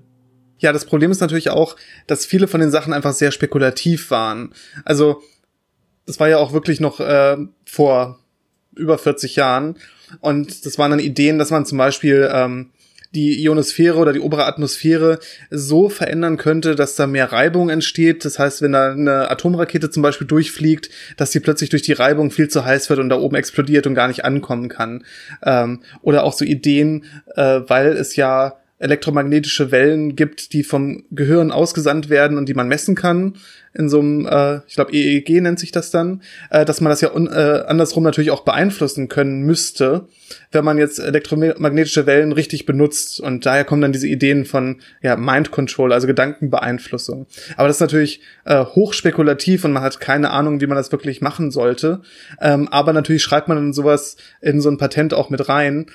Ja, 0.57 0.73
das 0.73 0.85
Problem 0.85 1.11
ist 1.11 1.21
natürlich 1.21 1.51
auch, 1.51 1.75
dass 2.07 2.25
viele 2.25 2.47
von 2.47 2.59
den 2.59 2.71
Sachen 2.71 2.91
einfach 2.91 3.13
sehr 3.13 3.31
spekulativ 3.31 4.09
waren. 4.09 4.51
Also 4.83 5.21
das 6.09 6.19
war 6.19 6.27
ja 6.27 6.39
auch 6.39 6.53
wirklich 6.53 6.79
noch 6.79 6.99
äh, 6.99 7.37
vor 7.65 8.19
über 8.75 8.97
40 8.97 9.35
Jahren. 9.35 9.75
Und 10.21 10.65
das 10.65 10.79
waren 10.79 10.89
dann 10.89 10.99
Ideen, 10.99 11.37
dass 11.37 11.51
man 11.51 11.67
zum 11.67 11.77
Beispiel 11.77 12.27
ähm, 12.33 12.71
die 13.13 13.43
Ionosphäre 13.43 13.97
oder 13.97 14.11
die 14.11 14.19
obere 14.19 14.45
Atmosphäre 14.45 15.19
so 15.51 15.87
verändern 15.87 16.37
könnte, 16.37 16.75
dass 16.75 16.95
da 16.95 17.05
mehr 17.05 17.31
Reibung 17.31 17.69
entsteht. 17.69 18.25
Das 18.25 18.39
heißt, 18.39 18.63
wenn 18.63 18.71
da 18.71 18.91
eine 18.91 19.29
Atomrakete 19.29 19.91
zum 19.91 20.01
Beispiel 20.01 20.25
durchfliegt, 20.25 20.89
dass 21.15 21.29
die 21.29 21.39
plötzlich 21.39 21.69
durch 21.69 21.83
die 21.83 21.93
Reibung 21.93 22.31
viel 22.31 22.47
zu 22.47 22.65
heiß 22.65 22.89
wird 22.89 22.99
und 22.99 23.09
da 23.09 23.19
oben 23.19 23.35
explodiert 23.35 23.85
und 23.85 23.93
gar 23.93 24.07
nicht 24.07 24.25
ankommen 24.25 24.67
kann. 24.67 25.05
Ähm, 25.43 25.81
oder 26.01 26.23
auch 26.23 26.33
so 26.33 26.43
Ideen, 26.43 27.05
äh, 27.35 27.61
weil 27.67 27.89
es 27.89 28.15
ja 28.15 28.57
elektromagnetische 28.79 29.71
Wellen 29.71 30.15
gibt, 30.15 30.53
die 30.53 30.63
vom 30.63 31.03
Gehirn 31.11 31.51
ausgesandt 31.51 32.09
werden 32.09 32.37
und 32.37 32.47
die 32.47 32.53
man 32.53 32.67
messen 32.67 32.95
kann 32.95 33.35
in 33.73 33.87
so 33.87 33.99
einem, 33.99 34.25
äh, 34.25 34.61
ich 34.67 34.75
glaube 34.75 34.93
EEG 34.93 35.41
nennt 35.41 35.59
sich 35.59 35.71
das 35.71 35.91
dann, 35.91 36.21
äh, 36.49 36.65
dass 36.65 36.81
man 36.81 36.89
das 36.89 37.01
ja 37.01 37.09
äh, 37.09 37.65
andersrum 37.67 38.03
natürlich 38.03 38.31
auch 38.31 38.43
beeinflussen 38.43 39.09
können 39.09 39.43
müsste, 39.43 40.07
wenn 40.51 40.65
man 40.65 40.77
jetzt 40.77 40.99
elektromagnetische 40.99 42.05
Wellen 42.05 42.31
richtig 42.31 42.65
benutzt. 42.65 43.19
Und 43.19 43.45
daher 43.45 43.65
kommen 43.65 43.81
dann 43.81 43.91
diese 43.91 44.07
Ideen 44.07 44.45
von 44.45 44.81
ja, 45.01 45.15
Mind 45.15 45.51
Control, 45.51 45.93
also 45.93 46.07
Gedankenbeeinflussung. 46.07 47.27
Aber 47.57 47.67
das 47.67 47.77
ist 47.77 47.81
natürlich 47.81 48.21
äh, 48.45 48.65
hochspekulativ 48.65 49.65
und 49.65 49.73
man 49.73 49.83
hat 49.83 49.99
keine 49.99 50.31
Ahnung, 50.31 50.61
wie 50.61 50.67
man 50.67 50.77
das 50.77 50.91
wirklich 50.91 51.21
machen 51.21 51.51
sollte. 51.51 52.01
Ähm, 52.41 52.67
aber 52.69 52.93
natürlich 52.93 53.21
schreibt 53.21 53.47
man 53.47 53.57
dann 53.57 53.73
sowas 53.73 54.17
in 54.41 54.61
so 54.61 54.69
ein 54.69 54.77
Patent 54.77 55.13
auch 55.13 55.29
mit 55.29 55.47
rein 55.47 55.85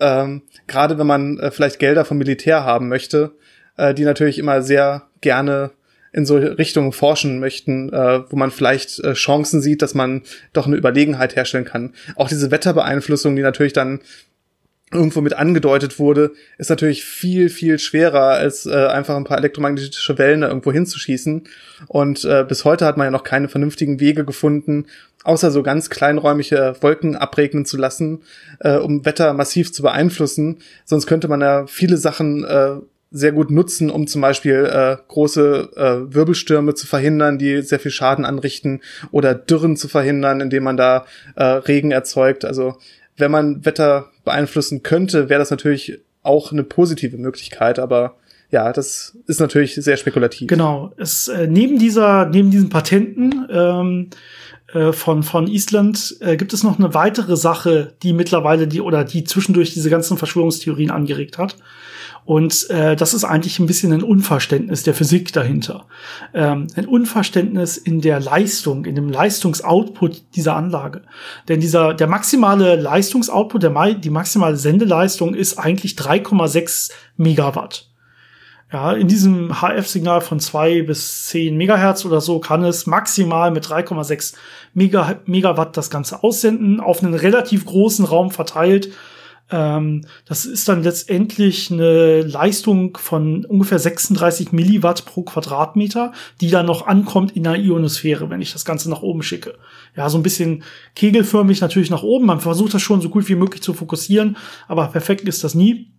ähm, 0.00 0.42
Gerade 0.66 0.98
wenn 0.98 1.06
man 1.06 1.38
äh, 1.38 1.50
vielleicht 1.50 1.78
Gelder 1.78 2.04
vom 2.04 2.18
Militär 2.18 2.64
haben 2.64 2.88
möchte, 2.88 3.32
äh, 3.76 3.94
die 3.94 4.04
natürlich 4.04 4.38
immer 4.38 4.62
sehr 4.62 5.08
gerne 5.20 5.72
in 6.12 6.26
so 6.26 6.36
Richtungen 6.36 6.92
forschen 6.92 7.38
möchten, 7.38 7.92
äh, 7.92 8.22
wo 8.30 8.36
man 8.36 8.50
vielleicht 8.50 8.98
äh, 9.00 9.12
Chancen 9.12 9.60
sieht, 9.60 9.80
dass 9.80 9.94
man 9.94 10.22
doch 10.52 10.66
eine 10.66 10.76
Überlegenheit 10.76 11.36
herstellen 11.36 11.64
kann. 11.64 11.94
Auch 12.16 12.28
diese 12.28 12.50
Wetterbeeinflussung, 12.50 13.36
die 13.36 13.42
natürlich 13.42 13.72
dann 13.72 14.00
irgendwo 14.92 15.20
mit 15.20 15.34
angedeutet 15.34 15.98
wurde, 15.98 16.32
ist 16.58 16.70
natürlich 16.70 17.04
viel, 17.04 17.48
viel 17.48 17.78
schwerer, 17.78 18.30
als 18.30 18.66
äh, 18.66 18.74
einfach 18.74 19.16
ein 19.16 19.24
paar 19.24 19.38
elektromagnetische 19.38 20.18
Wellen 20.18 20.40
da 20.40 20.48
irgendwo 20.48 20.72
hinzuschießen. 20.72 21.44
Und 21.86 22.24
äh, 22.24 22.44
bis 22.46 22.64
heute 22.64 22.86
hat 22.86 22.96
man 22.96 23.06
ja 23.06 23.10
noch 23.10 23.22
keine 23.22 23.48
vernünftigen 23.48 24.00
Wege 24.00 24.24
gefunden, 24.24 24.86
außer 25.22 25.50
so 25.50 25.62
ganz 25.62 25.90
kleinräumige 25.90 26.74
Wolken 26.80 27.14
abregnen 27.14 27.64
zu 27.66 27.76
lassen, 27.76 28.22
äh, 28.58 28.76
um 28.76 29.04
Wetter 29.04 29.32
massiv 29.32 29.72
zu 29.72 29.82
beeinflussen. 29.82 30.58
Sonst 30.84 31.06
könnte 31.06 31.28
man 31.28 31.40
ja 31.40 31.66
viele 31.66 31.96
Sachen 31.96 32.44
äh, 32.44 32.76
sehr 33.12 33.32
gut 33.32 33.50
nutzen, 33.50 33.90
um 33.90 34.06
zum 34.06 34.20
Beispiel 34.20 34.68
äh, 34.72 34.96
große 35.08 35.70
äh, 35.76 36.14
Wirbelstürme 36.14 36.74
zu 36.74 36.86
verhindern, 36.86 37.38
die 37.38 37.62
sehr 37.62 37.80
viel 37.80 37.90
Schaden 37.90 38.24
anrichten, 38.24 38.80
oder 39.10 39.34
Dürren 39.34 39.76
zu 39.76 39.88
verhindern, 39.88 40.40
indem 40.40 40.64
man 40.64 40.76
da 40.76 41.06
äh, 41.34 41.44
Regen 41.44 41.90
erzeugt. 41.90 42.44
Also 42.44 42.76
wenn 43.16 43.30
man 43.30 43.64
Wetter 43.64 44.10
beeinflussen 44.30 44.82
könnte, 44.82 45.28
wäre 45.28 45.40
das 45.40 45.50
natürlich 45.50 46.00
auch 46.22 46.52
eine 46.52 46.62
positive 46.62 47.16
Möglichkeit, 47.16 47.78
aber 47.78 48.16
ja, 48.50 48.72
das 48.72 49.16
ist 49.26 49.40
natürlich 49.40 49.74
sehr 49.74 49.96
spekulativ. 49.96 50.48
Genau. 50.48 50.92
Es, 50.96 51.28
äh, 51.28 51.46
neben 51.46 51.78
dieser, 51.78 52.26
neben 52.26 52.50
diesen 52.50 52.68
Patenten 52.68 53.46
ähm, 53.50 54.10
äh, 54.72 54.92
von, 54.92 55.22
von 55.22 55.46
Island 55.46 56.16
äh, 56.20 56.36
gibt 56.36 56.52
es 56.52 56.62
noch 56.62 56.78
eine 56.78 56.94
weitere 56.94 57.36
Sache, 57.36 57.94
die 58.02 58.12
mittlerweile 58.12 58.66
die 58.66 58.80
oder 58.80 59.04
die 59.04 59.24
zwischendurch 59.24 59.72
diese 59.72 59.90
ganzen 59.90 60.16
Verschwörungstheorien 60.16 60.90
angeregt 60.90 61.38
hat. 61.38 61.56
Und 62.24 62.68
äh, 62.70 62.96
das 62.96 63.14
ist 63.14 63.24
eigentlich 63.24 63.58
ein 63.58 63.66
bisschen 63.66 63.92
ein 63.92 64.02
Unverständnis 64.02 64.82
der 64.82 64.94
Physik 64.94 65.32
dahinter. 65.32 65.86
Ähm, 66.34 66.66
ein 66.76 66.86
Unverständnis 66.86 67.76
in 67.76 68.00
der 68.00 68.20
Leistung, 68.20 68.84
in 68.84 68.94
dem 68.94 69.08
Leistungsoutput 69.08 70.22
dieser 70.36 70.54
Anlage. 70.54 71.02
Denn 71.48 71.60
dieser, 71.60 71.94
der 71.94 72.06
maximale 72.06 72.76
Leistungsoutput, 72.76 73.62
der, 73.62 73.94
die 73.94 74.10
maximale 74.10 74.56
Sendeleistung 74.56 75.34
ist 75.34 75.58
eigentlich 75.58 75.94
3,6 75.94 76.90
Megawatt. 77.16 77.90
Ja, 78.72 78.92
in 78.92 79.08
diesem 79.08 79.60
HF-Signal 79.60 80.20
von 80.20 80.38
zwei 80.38 80.82
bis 80.82 81.26
zehn 81.26 81.56
Megahertz 81.56 82.04
oder 82.04 82.20
so 82.20 82.38
kann 82.38 82.62
es 82.62 82.86
maximal 82.86 83.50
mit 83.50 83.66
3,6 83.66 84.34
Megawatt 84.74 85.76
das 85.76 85.90
Ganze 85.90 86.22
aussenden, 86.22 86.78
auf 86.78 87.02
einen 87.02 87.14
relativ 87.14 87.66
großen 87.66 88.04
Raum 88.04 88.30
verteilt. 88.30 88.90
Ähm, 89.50 90.06
das 90.26 90.44
ist 90.44 90.68
dann 90.68 90.82
letztendlich 90.82 91.70
eine 91.70 92.22
Leistung 92.22 92.96
von 92.96 93.44
ungefähr 93.44 93.78
36 93.78 94.52
Milliwatt 94.52 95.04
pro 95.04 95.22
Quadratmeter, 95.22 96.12
die 96.40 96.50
dann 96.50 96.66
noch 96.66 96.86
ankommt 96.86 97.36
in 97.36 97.44
der 97.44 97.56
Ionosphäre, 97.56 98.30
wenn 98.30 98.40
ich 98.40 98.52
das 98.52 98.64
Ganze 98.64 98.90
nach 98.90 99.02
oben 99.02 99.22
schicke. 99.22 99.58
Ja, 99.96 100.08
so 100.08 100.18
ein 100.18 100.22
bisschen 100.22 100.62
kegelförmig 100.94 101.60
natürlich 101.60 101.90
nach 101.90 102.02
oben. 102.02 102.26
Man 102.26 102.40
versucht 102.40 102.74
das 102.74 102.82
schon 102.82 103.00
so 103.00 103.08
gut 103.08 103.28
wie 103.28 103.34
möglich 103.34 103.62
zu 103.62 103.74
fokussieren, 103.74 104.36
aber 104.68 104.86
perfekt 104.88 105.28
ist 105.28 105.44
das 105.44 105.54
nie 105.54 105.90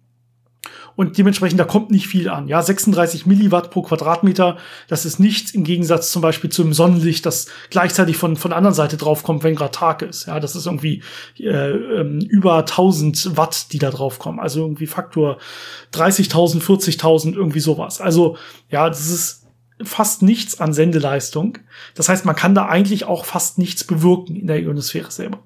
und 0.95 1.17
dementsprechend 1.17 1.59
da 1.59 1.63
kommt 1.63 1.91
nicht 1.91 2.07
viel 2.07 2.29
an. 2.29 2.47
Ja, 2.47 2.61
36 2.61 3.25
Milliwatt 3.25 3.71
pro 3.71 3.81
Quadratmeter, 3.81 4.57
das 4.87 5.05
ist 5.05 5.19
nichts 5.19 5.51
im 5.51 5.63
Gegensatz 5.63 6.11
zum 6.11 6.21
Beispiel 6.21 6.49
zum 6.49 6.73
Sonnenlicht, 6.73 7.25
das 7.25 7.47
gleichzeitig 7.69 8.17
von 8.17 8.35
von 8.35 8.51
der 8.51 8.57
anderen 8.57 8.75
Seite 8.75 8.97
draufkommt, 8.97 9.43
wenn 9.43 9.55
gerade 9.55 9.71
Tag 9.71 10.01
ist. 10.01 10.27
Ja, 10.27 10.39
das 10.39 10.55
ist 10.55 10.65
irgendwie 10.65 11.03
äh, 11.39 11.71
ähm, 11.71 12.19
über 12.19 12.59
1000 12.59 13.37
Watt, 13.37 13.71
die 13.71 13.79
da 13.79 13.89
draufkommen. 13.89 14.39
Also 14.39 14.61
irgendwie 14.61 14.87
Faktor 14.87 15.37
30.000, 15.93 16.61
40.000, 16.61 17.33
irgendwie 17.33 17.59
sowas. 17.59 18.01
Also 18.01 18.37
ja, 18.69 18.89
das 18.89 19.09
ist 19.09 19.41
fast 19.83 20.21
nichts 20.21 20.59
an 20.59 20.73
Sendeleistung. 20.73 21.57
Das 21.95 22.09
heißt, 22.09 22.25
man 22.25 22.35
kann 22.35 22.55
da 22.55 22.67
eigentlich 22.67 23.05
auch 23.05 23.25
fast 23.25 23.57
nichts 23.57 23.83
bewirken 23.83 24.35
in 24.35 24.47
der 24.47 24.59
Ionosphäre 24.59 25.11
selber. 25.11 25.39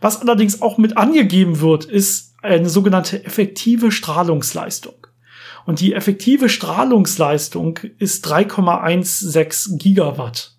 Was 0.00 0.20
allerdings 0.20 0.62
auch 0.62 0.78
mit 0.78 0.96
angegeben 0.96 1.60
wird, 1.60 1.84
ist 1.84 2.34
eine 2.46 2.68
sogenannte 2.68 3.24
effektive 3.24 3.92
Strahlungsleistung. 3.92 5.06
Und 5.66 5.80
die 5.80 5.94
effektive 5.94 6.48
Strahlungsleistung 6.48 7.78
ist 7.98 8.26
3,16 8.26 9.78
Gigawatt. 9.78 10.52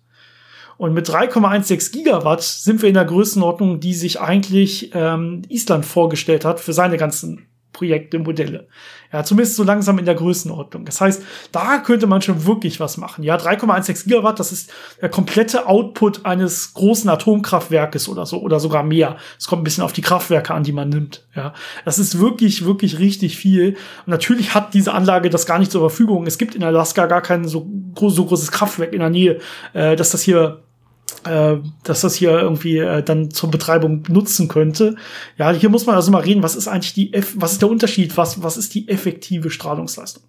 Und 0.76 0.94
mit 0.94 1.08
3,16 1.08 1.92
Gigawatt 1.92 2.42
sind 2.42 2.82
wir 2.82 2.88
in 2.88 2.94
der 2.94 3.04
Größenordnung, 3.04 3.80
die 3.80 3.94
sich 3.94 4.20
eigentlich 4.20 4.92
ähm, 4.94 5.42
Island 5.48 5.84
vorgestellt 5.84 6.44
hat 6.44 6.60
für 6.60 6.72
seine 6.72 6.98
ganzen 6.98 7.47
Projekte, 7.78 8.18
Modelle. 8.18 8.66
Ja, 9.12 9.22
zumindest 9.22 9.54
so 9.54 9.62
langsam 9.62 10.00
in 10.00 10.04
der 10.04 10.16
Größenordnung. 10.16 10.84
Das 10.84 11.00
heißt, 11.00 11.22
da 11.52 11.78
könnte 11.78 12.08
man 12.08 12.20
schon 12.22 12.44
wirklich 12.44 12.80
was 12.80 12.96
machen. 12.96 13.22
Ja, 13.22 13.36
3,16 13.36 14.04
Gigawatt, 14.04 14.40
das 14.40 14.50
ist 14.50 14.72
der 15.00 15.08
komplette 15.08 15.68
Output 15.68 16.26
eines 16.26 16.74
großen 16.74 17.08
Atomkraftwerkes 17.08 18.08
oder 18.08 18.26
so, 18.26 18.42
oder 18.42 18.58
sogar 18.58 18.82
mehr. 18.82 19.16
Es 19.38 19.46
kommt 19.46 19.62
ein 19.62 19.64
bisschen 19.64 19.84
auf 19.84 19.92
die 19.92 20.02
Kraftwerke 20.02 20.52
an, 20.54 20.64
die 20.64 20.72
man 20.72 20.88
nimmt. 20.88 21.24
Ja, 21.36 21.54
das 21.84 22.00
ist 22.00 22.18
wirklich, 22.18 22.64
wirklich 22.64 22.98
richtig 22.98 23.36
viel. 23.36 23.76
Und 24.04 24.08
natürlich 24.08 24.54
hat 24.54 24.74
diese 24.74 24.92
Anlage 24.92 25.30
das 25.30 25.46
gar 25.46 25.60
nicht 25.60 25.70
zur 25.70 25.82
Verfügung. 25.82 26.26
Es 26.26 26.36
gibt 26.36 26.56
in 26.56 26.64
Alaska 26.64 27.06
gar 27.06 27.22
kein 27.22 27.46
so, 27.46 27.64
groß, 27.94 28.16
so 28.16 28.24
großes 28.24 28.50
Kraftwerk 28.50 28.92
in 28.92 28.98
der 28.98 29.10
Nähe, 29.10 29.38
äh, 29.72 29.94
dass 29.94 30.10
das 30.10 30.22
hier 30.22 30.64
äh, 31.28 31.58
dass 31.84 32.00
das 32.00 32.14
hier 32.14 32.30
irgendwie 32.30 32.78
äh, 32.78 33.02
dann 33.02 33.30
zur 33.30 33.50
Betreibung 33.50 34.02
nutzen 34.08 34.48
könnte. 34.48 34.96
Ja, 35.36 35.52
hier 35.52 35.68
muss 35.68 35.86
man 35.86 35.96
also 35.96 36.10
mal 36.10 36.22
reden, 36.22 36.42
was 36.42 36.56
ist 36.56 36.68
eigentlich 36.68 36.94
die, 36.94 37.12
Eff 37.12 37.34
was 37.36 37.52
ist 37.52 37.62
der 37.62 37.70
Unterschied, 37.70 38.16
was, 38.16 38.42
was 38.42 38.56
ist 38.56 38.74
die 38.74 38.88
effektive 38.88 39.50
Strahlungsleistung? 39.50 40.22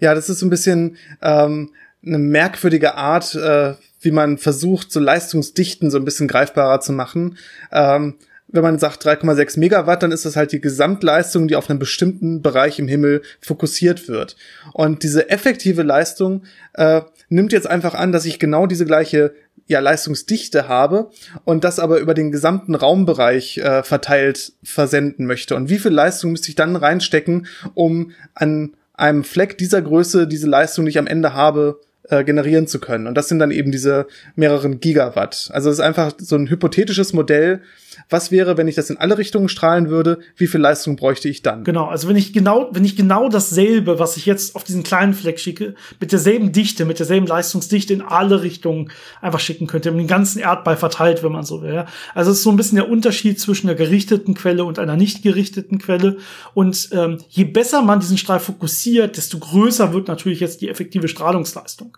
Ja, 0.00 0.14
das 0.14 0.28
ist 0.28 0.42
ein 0.42 0.50
bisschen 0.50 0.96
ähm, 1.22 1.70
eine 2.04 2.18
merkwürdige 2.18 2.94
Art, 2.94 3.34
äh, 3.34 3.74
wie 4.00 4.10
man 4.10 4.38
versucht, 4.38 4.90
so 4.90 5.00
Leistungsdichten 5.00 5.90
so 5.90 5.98
ein 5.98 6.04
bisschen 6.04 6.28
greifbarer 6.28 6.80
zu 6.80 6.92
machen. 6.92 7.36
Ähm, 7.70 8.16
wenn 8.52 8.62
man 8.62 8.78
sagt 8.78 9.06
3,6 9.06 9.58
Megawatt, 9.58 10.02
dann 10.02 10.12
ist 10.12 10.24
das 10.24 10.36
halt 10.36 10.52
die 10.52 10.60
Gesamtleistung, 10.60 11.46
die 11.46 11.56
auf 11.56 11.70
einem 11.70 11.78
bestimmten 11.78 12.42
Bereich 12.42 12.78
im 12.78 12.88
Himmel 12.88 13.22
fokussiert 13.40 14.08
wird. 14.08 14.36
Und 14.72 15.02
diese 15.02 15.30
effektive 15.30 15.82
Leistung 15.82 16.42
äh, 16.74 17.02
nimmt 17.28 17.52
jetzt 17.52 17.68
einfach 17.68 17.94
an, 17.94 18.12
dass 18.12 18.24
ich 18.24 18.38
genau 18.38 18.66
diese 18.66 18.86
gleiche 18.86 19.34
ja, 19.70 19.78
Leistungsdichte 19.78 20.66
habe 20.66 21.10
und 21.44 21.62
das 21.62 21.78
aber 21.78 22.00
über 22.00 22.12
den 22.12 22.32
gesamten 22.32 22.74
Raumbereich 22.74 23.58
äh, 23.58 23.84
verteilt 23.84 24.52
versenden 24.64 25.26
möchte. 25.26 25.54
Und 25.54 25.70
wie 25.70 25.78
viel 25.78 25.92
Leistung 25.92 26.32
müsste 26.32 26.48
ich 26.48 26.56
dann 26.56 26.74
reinstecken, 26.74 27.46
um 27.74 28.10
an 28.34 28.74
einem 28.94 29.22
Fleck 29.22 29.56
dieser 29.58 29.80
Größe 29.80 30.26
diese 30.26 30.48
Leistung, 30.48 30.84
die 30.84 30.90
ich 30.90 30.98
am 30.98 31.06
Ende 31.06 31.34
habe, 31.34 31.78
äh, 32.08 32.24
generieren 32.24 32.66
zu 32.66 32.80
können. 32.80 33.06
Und 33.06 33.14
das 33.14 33.28
sind 33.28 33.38
dann 33.38 33.52
eben 33.52 33.70
diese 33.70 34.08
mehreren 34.34 34.80
Gigawatt. 34.80 35.50
Also 35.52 35.70
es 35.70 35.78
ist 35.78 35.84
einfach 35.84 36.12
so 36.18 36.34
ein 36.34 36.50
hypothetisches 36.50 37.12
Modell. 37.12 37.62
Was 38.08 38.30
wäre, 38.30 38.56
wenn 38.56 38.68
ich 38.68 38.74
das 38.74 38.90
in 38.90 38.98
alle 38.98 39.18
Richtungen 39.18 39.48
strahlen 39.48 39.88
würde? 39.88 40.18
Wie 40.36 40.46
viel 40.46 40.60
Leistung 40.60 40.96
bräuchte 40.96 41.28
ich 41.28 41.42
dann? 41.42 41.64
Genau, 41.64 41.86
also 41.86 42.08
wenn 42.08 42.16
ich 42.16 42.32
genau, 42.32 42.68
wenn 42.72 42.84
ich 42.84 42.96
genau 42.96 43.28
dasselbe, 43.28 43.98
was 43.98 44.16
ich 44.16 44.26
jetzt 44.26 44.56
auf 44.56 44.64
diesen 44.64 44.82
kleinen 44.82 45.14
Fleck 45.14 45.40
schicke, 45.40 45.74
mit 46.00 46.12
derselben 46.12 46.52
Dichte, 46.52 46.84
mit 46.84 46.98
derselben 46.98 47.26
Leistungsdichte 47.26 47.92
in 47.92 48.02
alle 48.02 48.42
Richtungen 48.42 48.90
einfach 49.20 49.40
schicken 49.40 49.66
könnte, 49.66 49.92
den 49.92 50.06
ganzen 50.06 50.40
Erdball 50.40 50.76
verteilt, 50.76 51.22
wenn 51.22 51.32
man 51.32 51.44
so 51.44 51.62
will. 51.62 51.74
Ja? 51.74 51.86
Also 52.14 52.30
es 52.30 52.38
ist 52.38 52.44
so 52.44 52.50
ein 52.50 52.56
bisschen 52.56 52.76
der 52.76 52.88
Unterschied 52.88 53.40
zwischen 53.40 53.68
einer 53.68 53.76
gerichteten 53.76 54.34
Quelle 54.34 54.64
und 54.64 54.78
einer 54.78 54.96
nicht 54.96 55.22
gerichteten 55.22 55.78
Quelle. 55.78 56.18
Und 56.54 56.90
ähm, 56.92 57.18
je 57.28 57.44
besser 57.44 57.82
man 57.82 58.00
diesen 58.00 58.18
Strahl 58.18 58.40
fokussiert, 58.40 59.16
desto 59.16 59.38
größer 59.38 59.92
wird 59.92 60.08
natürlich 60.08 60.40
jetzt 60.40 60.60
die 60.60 60.68
effektive 60.68 61.08
Strahlungsleistung. 61.08 61.96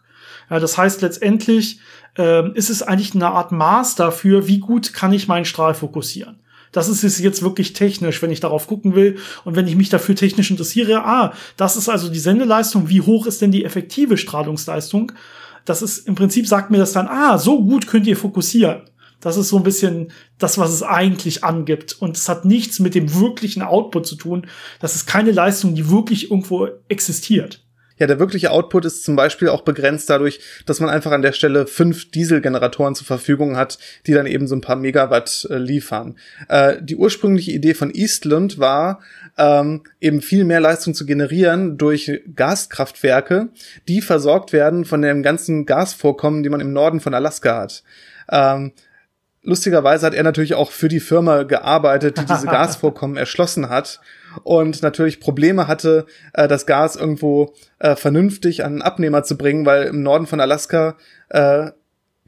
Ja, 0.50 0.60
das 0.60 0.76
heißt 0.76 1.02
letztendlich 1.02 1.80
ähm, 2.16 2.52
ist 2.54 2.70
es 2.70 2.82
eigentlich 2.82 3.14
eine 3.14 3.28
Art 3.28 3.52
Maß 3.52 3.94
dafür, 3.94 4.46
wie 4.46 4.58
gut 4.58 4.92
kann 4.92 5.12
ich 5.12 5.28
meinen 5.28 5.44
Strahl 5.44 5.74
fokussieren. 5.74 6.40
Das 6.72 6.88
ist 6.88 7.04
es 7.04 7.18
jetzt 7.18 7.42
wirklich 7.42 7.74
technisch, 7.74 8.22
wenn 8.22 8.30
ich 8.30 8.40
darauf 8.40 8.66
gucken 8.66 8.94
will 8.94 9.18
und 9.44 9.56
wenn 9.56 9.68
ich 9.68 9.76
mich 9.76 9.90
dafür 9.90 10.16
technisch 10.16 10.50
interessiere. 10.50 11.04
Ah, 11.04 11.34
das 11.58 11.76
ist 11.76 11.90
also 11.90 12.08
die 12.08 12.18
Sendeleistung. 12.18 12.88
Wie 12.88 13.02
hoch 13.02 13.26
ist 13.26 13.42
denn 13.42 13.52
die 13.52 13.64
effektive 13.64 14.16
Strahlungsleistung? 14.16 15.12
Das 15.66 15.82
ist 15.82 16.08
im 16.08 16.14
Prinzip 16.14 16.46
sagt 16.46 16.70
mir 16.70 16.78
das 16.78 16.92
dann, 16.92 17.08
ah, 17.08 17.38
so 17.38 17.62
gut 17.62 17.86
könnt 17.86 18.06
ihr 18.06 18.16
fokussieren. 18.16 18.82
Das 19.20 19.36
ist 19.36 19.50
so 19.50 19.56
ein 19.56 19.62
bisschen 19.62 20.10
das, 20.38 20.58
was 20.58 20.72
es 20.72 20.82
eigentlich 20.82 21.44
angibt. 21.44 21.96
Und 22.00 22.16
es 22.16 22.28
hat 22.28 22.44
nichts 22.44 22.80
mit 22.80 22.94
dem 22.94 23.14
wirklichen 23.14 23.62
Output 23.62 24.06
zu 24.06 24.16
tun. 24.16 24.46
Das 24.80 24.96
ist 24.96 25.06
keine 25.06 25.30
Leistung, 25.30 25.74
die 25.74 25.90
wirklich 25.90 26.30
irgendwo 26.30 26.68
existiert. 26.88 27.61
Ja, 27.98 28.06
der 28.06 28.18
wirkliche 28.18 28.50
Output 28.50 28.84
ist 28.84 29.04
zum 29.04 29.16
Beispiel 29.16 29.48
auch 29.48 29.62
begrenzt 29.62 30.10
dadurch, 30.10 30.40
dass 30.66 30.80
man 30.80 30.90
einfach 30.90 31.12
an 31.12 31.22
der 31.22 31.32
Stelle 31.32 31.66
fünf 31.66 32.10
Dieselgeneratoren 32.10 32.94
zur 32.94 33.06
Verfügung 33.06 33.56
hat, 33.56 33.78
die 34.06 34.12
dann 34.12 34.26
eben 34.26 34.46
so 34.46 34.54
ein 34.56 34.60
paar 34.60 34.76
Megawatt 34.76 35.46
äh, 35.50 35.56
liefern. 35.56 36.16
Äh, 36.48 36.76
die 36.80 36.96
ursprüngliche 36.96 37.52
Idee 37.52 37.74
von 37.74 37.94
Eastland 37.94 38.58
war, 38.58 39.00
ähm, 39.38 39.82
eben 40.00 40.22
viel 40.22 40.44
mehr 40.44 40.60
Leistung 40.60 40.94
zu 40.94 41.06
generieren 41.06 41.78
durch 41.78 42.22
Gaskraftwerke, 42.34 43.48
die 43.88 44.00
versorgt 44.00 44.52
werden 44.52 44.84
von 44.84 45.02
dem 45.02 45.22
ganzen 45.22 45.66
Gasvorkommen, 45.66 46.42
die 46.42 46.48
man 46.48 46.60
im 46.60 46.72
Norden 46.72 47.00
von 47.00 47.14
Alaska 47.14 47.58
hat. 47.58 47.82
Ähm, 48.30 48.72
lustigerweise 49.42 50.06
hat 50.06 50.14
er 50.14 50.22
natürlich 50.22 50.54
auch 50.54 50.70
für 50.70 50.88
die 50.88 51.00
Firma 51.00 51.42
gearbeitet, 51.42 52.18
die 52.18 52.24
diese 52.24 52.46
Gasvorkommen 52.48 53.16
erschlossen 53.16 53.68
hat 53.68 54.00
und 54.44 54.82
natürlich 54.82 55.20
Probleme 55.20 55.68
hatte, 55.68 56.06
äh, 56.32 56.48
das 56.48 56.66
Gas 56.66 56.96
irgendwo 56.96 57.54
äh, 57.78 57.96
vernünftig 57.96 58.64
an 58.64 58.72
einen 58.72 58.82
Abnehmer 58.82 59.22
zu 59.22 59.36
bringen, 59.36 59.66
weil 59.66 59.84
im 59.84 60.02
Norden 60.02 60.26
von 60.26 60.40
Alaska 60.40 60.96
äh, 61.28 61.70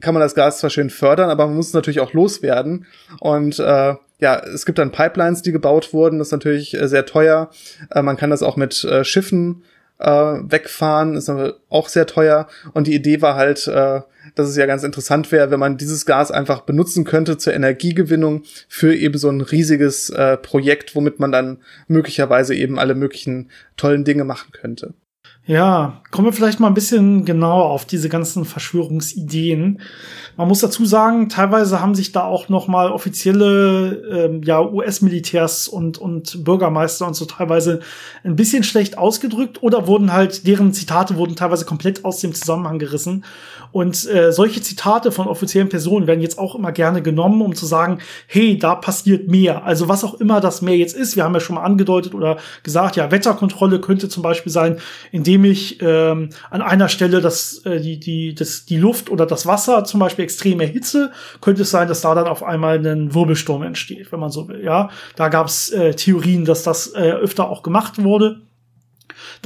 kann 0.01 0.13
man 0.13 0.21
das 0.21 0.35
Gas 0.35 0.59
zwar 0.59 0.69
schön 0.69 0.89
fördern, 0.89 1.29
aber 1.29 1.47
man 1.47 1.55
muss 1.55 1.67
es 1.67 1.73
natürlich 1.73 2.01
auch 2.01 2.13
loswerden. 2.13 2.85
Und 3.19 3.59
äh, 3.59 3.95
ja, 4.19 4.39
es 4.39 4.65
gibt 4.65 4.77
dann 4.77 4.91
Pipelines, 4.91 5.41
die 5.41 5.51
gebaut 5.51 5.93
wurden, 5.93 6.19
das 6.19 6.29
ist 6.29 6.33
natürlich 6.33 6.73
äh, 6.73 6.87
sehr 6.87 7.05
teuer. 7.05 7.49
Äh, 7.91 8.01
man 8.01 8.17
kann 8.17 8.29
das 8.29 8.43
auch 8.43 8.57
mit 8.57 8.83
äh, 8.83 9.03
Schiffen 9.03 9.63
äh, 9.99 10.11
wegfahren, 10.11 11.15
ist 11.15 11.29
aber 11.29 11.55
auch 11.69 11.89
sehr 11.89 12.05
teuer. 12.05 12.47
Und 12.73 12.87
die 12.87 12.95
Idee 12.95 13.21
war 13.21 13.35
halt, 13.35 13.67
äh, 13.67 14.01
dass 14.35 14.49
es 14.49 14.55
ja 14.57 14.65
ganz 14.65 14.83
interessant 14.83 15.31
wäre, 15.31 15.51
wenn 15.51 15.59
man 15.59 15.77
dieses 15.77 16.05
Gas 16.05 16.31
einfach 16.31 16.61
benutzen 16.61 17.03
könnte 17.03 17.37
zur 17.37 17.53
Energiegewinnung 17.53 18.43
für 18.67 18.95
eben 18.95 19.17
so 19.17 19.29
ein 19.29 19.41
riesiges 19.41 20.09
äh, 20.09 20.37
Projekt, 20.37 20.95
womit 20.95 21.19
man 21.19 21.31
dann 21.31 21.59
möglicherweise 21.87 22.55
eben 22.55 22.79
alle 22.79 22.95
möglichen 22.95 23.49
tollen 23.77 24.03
Dinge 24.03 24.23
machen 24.23 24.51
könnte. 24.51 24.93
Ja, 25.47 26.01
kommen 26.09 26.27
wir 26.27 26.33
vielleicht 26.33 26.59
mal 26.59 26.67
ein 26.67 26.73
bisschen 26.73 27.23
genauer 27.23 27.65
auf 27.65 27.85
diese 27.85 28.09
ganzen 28.09 28.45
Verschwörungsideen. 28.45 29.79
Man 30.37 30.47
muss 30.47 30.59
dazu 30.61 30.85
sagen, 30.85 31.29
teilweise 31.29 31.81
haben 31.81 31.93
sich 31.93 32.11
da 32.11 32.23
auch 32.23 32.49
noch 32.49 32.67
mal 32.67 32.91
offizielle 32.91 34.01
ähm, 34.11 34.41
ja, 34.43 34.59
US-Militärs 34.59 35.67
und, 35.67 35.99
und 35.99 36.43
Bürgermeister 36.43 37.05
und 37.05 37.13
so 37.15 37.25
teilweise 37.25 37.81
ein 38.23 38.35
bisschen 38.35 38.63
schlecht 38.63 38.97
ausgedrückt 38.97 39.61
oder 39.61 39.85
wurden 39.85 40.11
halt, 40.11 40.47
deren 40.47 40.73
Zitate 40.73 41.15
wurden 41.15 41.35
teilweise 41.35 41.65
komplett 41.65 42.05
aus 42.05 42.21
dem 42.21 42.33
Zusammenhang 42.33 42.79
gerissen. 42.79 43.23
Und 43.71 44.09
äh, 44.09 44.31
solche 44.31 44.61
Zitate 44.61 45.11
von 45.11 45.27
offiziellen 45.27 45.69
Personen 45.69 46.07
werden 46.07 46.21
jetzt 46.21 46.39
auch 46.39 46.55
immer 46.55 46.71
gerne 46.71 47.01
genommen, 47.01 47.41
um 47.41 47.55
zu 47.55 47.65
sagen, 47.65 47.99
hey, 48.25 48.57
da 48.57 48.73
passiert 48.73 49.27
mehr. 49.27 49.63
Also 49.63 49.89
was 49.89 50.03
auch 50.03 50.15
immer 50.15 50.41
das 50.41 50.61
mehr 50.61 50.77
jetzt 50.77 50.95
ist. 50.95 51.15
Wir 51.15 51.23
haben 51.23 51.33
ja 51.33 51.39
schon 51.39 51.55
mal 51.55 51.63
angedeutet 51.63 52.15
oder 52.15 52.37
gesagt, 52.63 52.95
ja, 52.95 53.11
Wetterkontrolle 53.11 53.79
könnte 53.79 54.09
zum 54.09 54.23
Beispiel 54.23 54.51
sein, 54.51 54.77
indem 55.11 55.34
ich 55.43 55.81
ähm, 55.81 56.29
an 56.49 56.61
einer 56.61 56.87
Stelle 56.87 57.19
das, 57.19 57.65
äh, 57.65 57.81
die, 57.81 57.99
die, 57.99 58.33
das, 58.33 58.65
die 58.65 58.77
Luft 58.77 59.09
oder 59.09 59.25
das 59.25 59.45
Wasser 59.45 59.83
zum 59.83 59.99
Beispiel 59.99 60.23
extrem 60.23 60.61
erhitze, 60.61 61.11
könnte 61.41 61.63
es 61.63 61.71
sein, 61.71 61.87
dass 61.87 62.01
da 62.01 62.15
dann 62.15 62.27
auf 62.27 62.43
einmal 62.43 62.85
ein 62.85 63.13
Wirbelsturm 63.13 63.63
entsteht, 63.63 64.11
wenn 64.11 64.19
man 64.19 64.31
so 64.31 64.47
will. 64.47 64.63
Ja, 64.63 64.89
da 65.15 65.27
gab 65.29 65.47
es 65.47 65.71
äh, 65.71 65.93
Theorien, 65.93 66.45
dass 66.45 66.63
das 66.63 66.93
äh, 66.93 67.11
öfter 67.11 67.49
auch 67.49 67.63
gemacht 67.63 68.01
wurde 68.03 68.41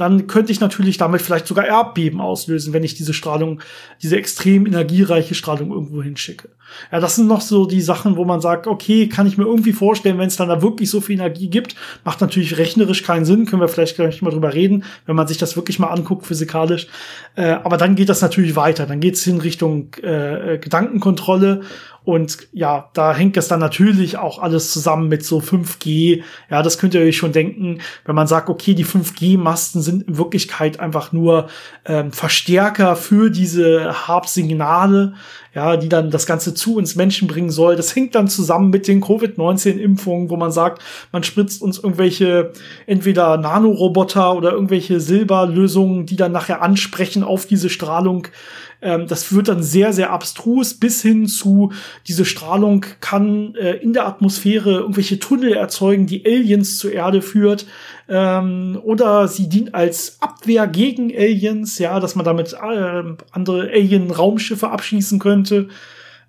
dann 0.00 0.26
könnte 0.26 0.52
ich 0.52 0.60
natürlich 0.60 0.96
damit 0.96 1.22
vielleicht 1.22 1.46
sogar 1.46 1.66
Erdbeben 1.66 2.20
auslösen, 2.20 2.72
wenn 2.72 2.84
ich 2.84 2.94
diese 2.94 3.12
Strahlung, 3.12 3.60
diese 4.02 4.16
extrem 4.16 4.66
energiereiche 4.66 5.34
Strahlung 5.34 5.70
irgendwo 5.70 6.02
hinschicke. 6.02 6.48
Ja, 6.92 7.00
das 7.00 7.16
sind 7.16 7.26
noch 7.26 7.40
so 7.40 7.66
die 7.66 7.80
Sachen, 7.80 8.16
wo 8.16 8.24
man 8.24 8.40
sagt, 8.40 8.66
okay, 8.66 9.08
kann 9.08 9.26
ich 9.26 9.36
mir 9.36 9.44
irgendwie 9.44 9.72
vorstellen, 9.72 10.18
wenn 10.18 10.28
es 10.28 10.36
dann 10.36 10.48
da 10.48 10.62
wirklich 10.62 10.88
so 10.88 11.00
viel 11.00 11.16
Energie 11.16 11.48
gibt, 11.48 11.74
macht 12.04 12.20
natürlich 12.20 12.56
rechnerisch 12.58 13.02
keinen 13.02 13.24
Sinn, 13.24 13.46
können 13.46 13.60
wir 13.60 13.68
vielleicht 13.68 13.96
gleich 13.96 14.22
mal 14.22 14.30
drüber 14.30 14.54
reden, 14.54 14.84
wenn 15.06 15.16
man 15.16 15.26
sich 15.26 15.38
das 15.38 15.56
wirklich 15.56 15.78
mal 15.78 15.88
anguckt, 15.88 16.26
physikalisch. 16.26 16.86
Äh, 17.34 17.50
aber 17.50 17.76
dann 17.76 17.96
geht 17.96 18.08
das 18.08 18.22
natürlich 18.22 18.56
weiter, 18.56 18.86
dann 18.86 19.00
geht 19.00 19.14
es 19.14 19.26
in 19.26 19.40
Richtung 19.40 19.94
äh, 20.02 20.58
Gedankenkontrolle 20.58 21.62
und 22.04 22.48
ja, 22.52 22.90
da 22.94 23.14
hängt 23.14 23.36
es 23.36 23.48
dann 23.48 23.60
natürlich 23.60 24.16
auch 24.16 24.38
alles 24.38 24.72
zusammen 24.72 25.08
mit 25.08 25.24
so 25.24 25.38
5G. 25.38 26.22
Ja, 26.50 26.62
das 26.62 26.78
könnt 26.78 26.94
ihr 26.94 27.02
euch 27.02 27.16
schon 27.16 27.32
denken, 27.32 27.80
wenn 28.04 28.14
man 28.14 28.26
sagt, 28.26 28.48
okay, 28.48 28.74
die 28.74 28.86
5G-Masten 28.86 29.82
sind 29.82 30.08
in 30.08 30.18
Wirklichkeit 30.18 30.80
einfach 30.80 31.12
nur 31.12 31.48
ähm, 31.84 32.12
Verstärker 32.12 32.96
für 32.96 33.30
diese 33.30 34.06
Harp-Signale 34.08 35.14
ja, 35.54 35.76
die 35.76 35.88
dann 35.88 36.10
das 36.10 36.26
Ganze 36.26 36.54
zu 36.54 36.76
uns 36.76 36.94
Menschen 36.94 37.26
bringen 37.26 37.50
soll. 37.50 37.76
Das 37.76 37.94
hängt 37.94 38.14
dann 38.14 38.28
zusammen 38.28 38.70
mit 38.70 38.86
den 38.86 39.00
Covid-19-Impfungen, 39.00 40.30
wo 40.30 40.36
man 40.36 40.52
sagt, 40.52 40.82
man 41.12 41.24
spritzt 41.24 41.62
uns 41.62 41.78
irgendwelche 41.78 42.52
entweder 42.86 43.36
Nanoroboter 43.36 44.36
oder 44.36 44.52
irgendwelche 44.52 45.00
Silberlösungen, 45.00 46.06
die 46.06 46.16
dann 46.16 46.32
nachher 46.32 46.62
ansprechen 46.62 47.24
auf 47.24 47.46
diese 47.46 47.68
Strahlung. 47.68 48.28
Ähm, 48.82 49.06
das 49.06 49.32
wird 49.32 49.48
dann 49.48 49.62
sehr, 49.62 49.92
sehr 49.92 50.10
abstrus 50.10 50.74
bis 50.74 51.02
hin 51.02 51.26
zu, 51.26 51.72
diese 52.06 52.24
Strahlung 52.24 52.86
kann 53.00 53.54
äh, 53.54 53.74
in 53.76 53.92
der 53.92 54.06
Atmosphäre 54.06 54.80
irgendwelche 54.80 55.18
Tunnel 55.18 55.52
erzeugen, 55.52 56.06
die 56.06 56.24
Aliens 56.24 56.78
zur 56.78 56.92
Erde 56.92 57.22
führt. 57.22 57.66
Ähm, 58.08 58.80
oder 58.82 59.28
sie 59.28 59.48
dient 59.48 59.74
als 59.74 60.18
Abwehr 60.20 60.66
gegen 60.66 61.14
Aliens, 61.14 61.78
ja, 61.78 62.00
dass 62.00 62.14
man 62.14 62.24
damit 62.24 62.54
äh, 62.54 63.02
andere 63.30 63.70
Alien-Raumschiffe 63.70 64.70
abschießen 64.70 65.18
könnte. 65.18 65.68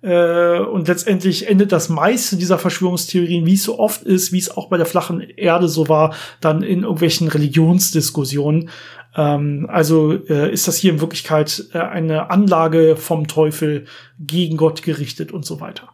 Äh, 0.02 0.58
und 0.58 0.88
letztendlich 0.88 1.48
endet 1.48 1.70
das 1.70 1.88
meiste 1.88 2.36
dieser 2.36 2.58
Verschwörungstheorien, 2.58 3.46
wie 3.46 3.54
es 3.54 3.62
so 3.62 3.78
oft 3.78 4.02
ist, 4.02 4.32
wie 4.32 4.38
es 4.38 4.50
auch 4.56 4.68
bei 4.68 4.76
der 4.76 4.86
flachen 4.86 5.20
Erde 5.20 5.68
so 5.68 5.88
war, 5.88 6.14
dann 6.40 6.62
in 6.62 6.82
irgendwelchen 6.82 7.28
Religionsdiskussionen. 7.28 8.68
Ähm, 9.16 9.66
also 9.70 10.12
äh, 10.12 10.52
ist 10.52 10.68
das 10.68 10.76
hier 10.76 10.92
in 10.92 11.00
Wirklichkeit 11.00 11.64
äh, 11.72 11.78
eine 11.78 12.30
Anlage 12.30 12.96
vom 12.96 13.28
Teufel 13.28 13.86
gegen 14.18 14.56
Gott 14.56 14.82
gerichtet 14.82 15.32
und 15.32 15.44
so 15.44 15.60
weiter 15.60 15.88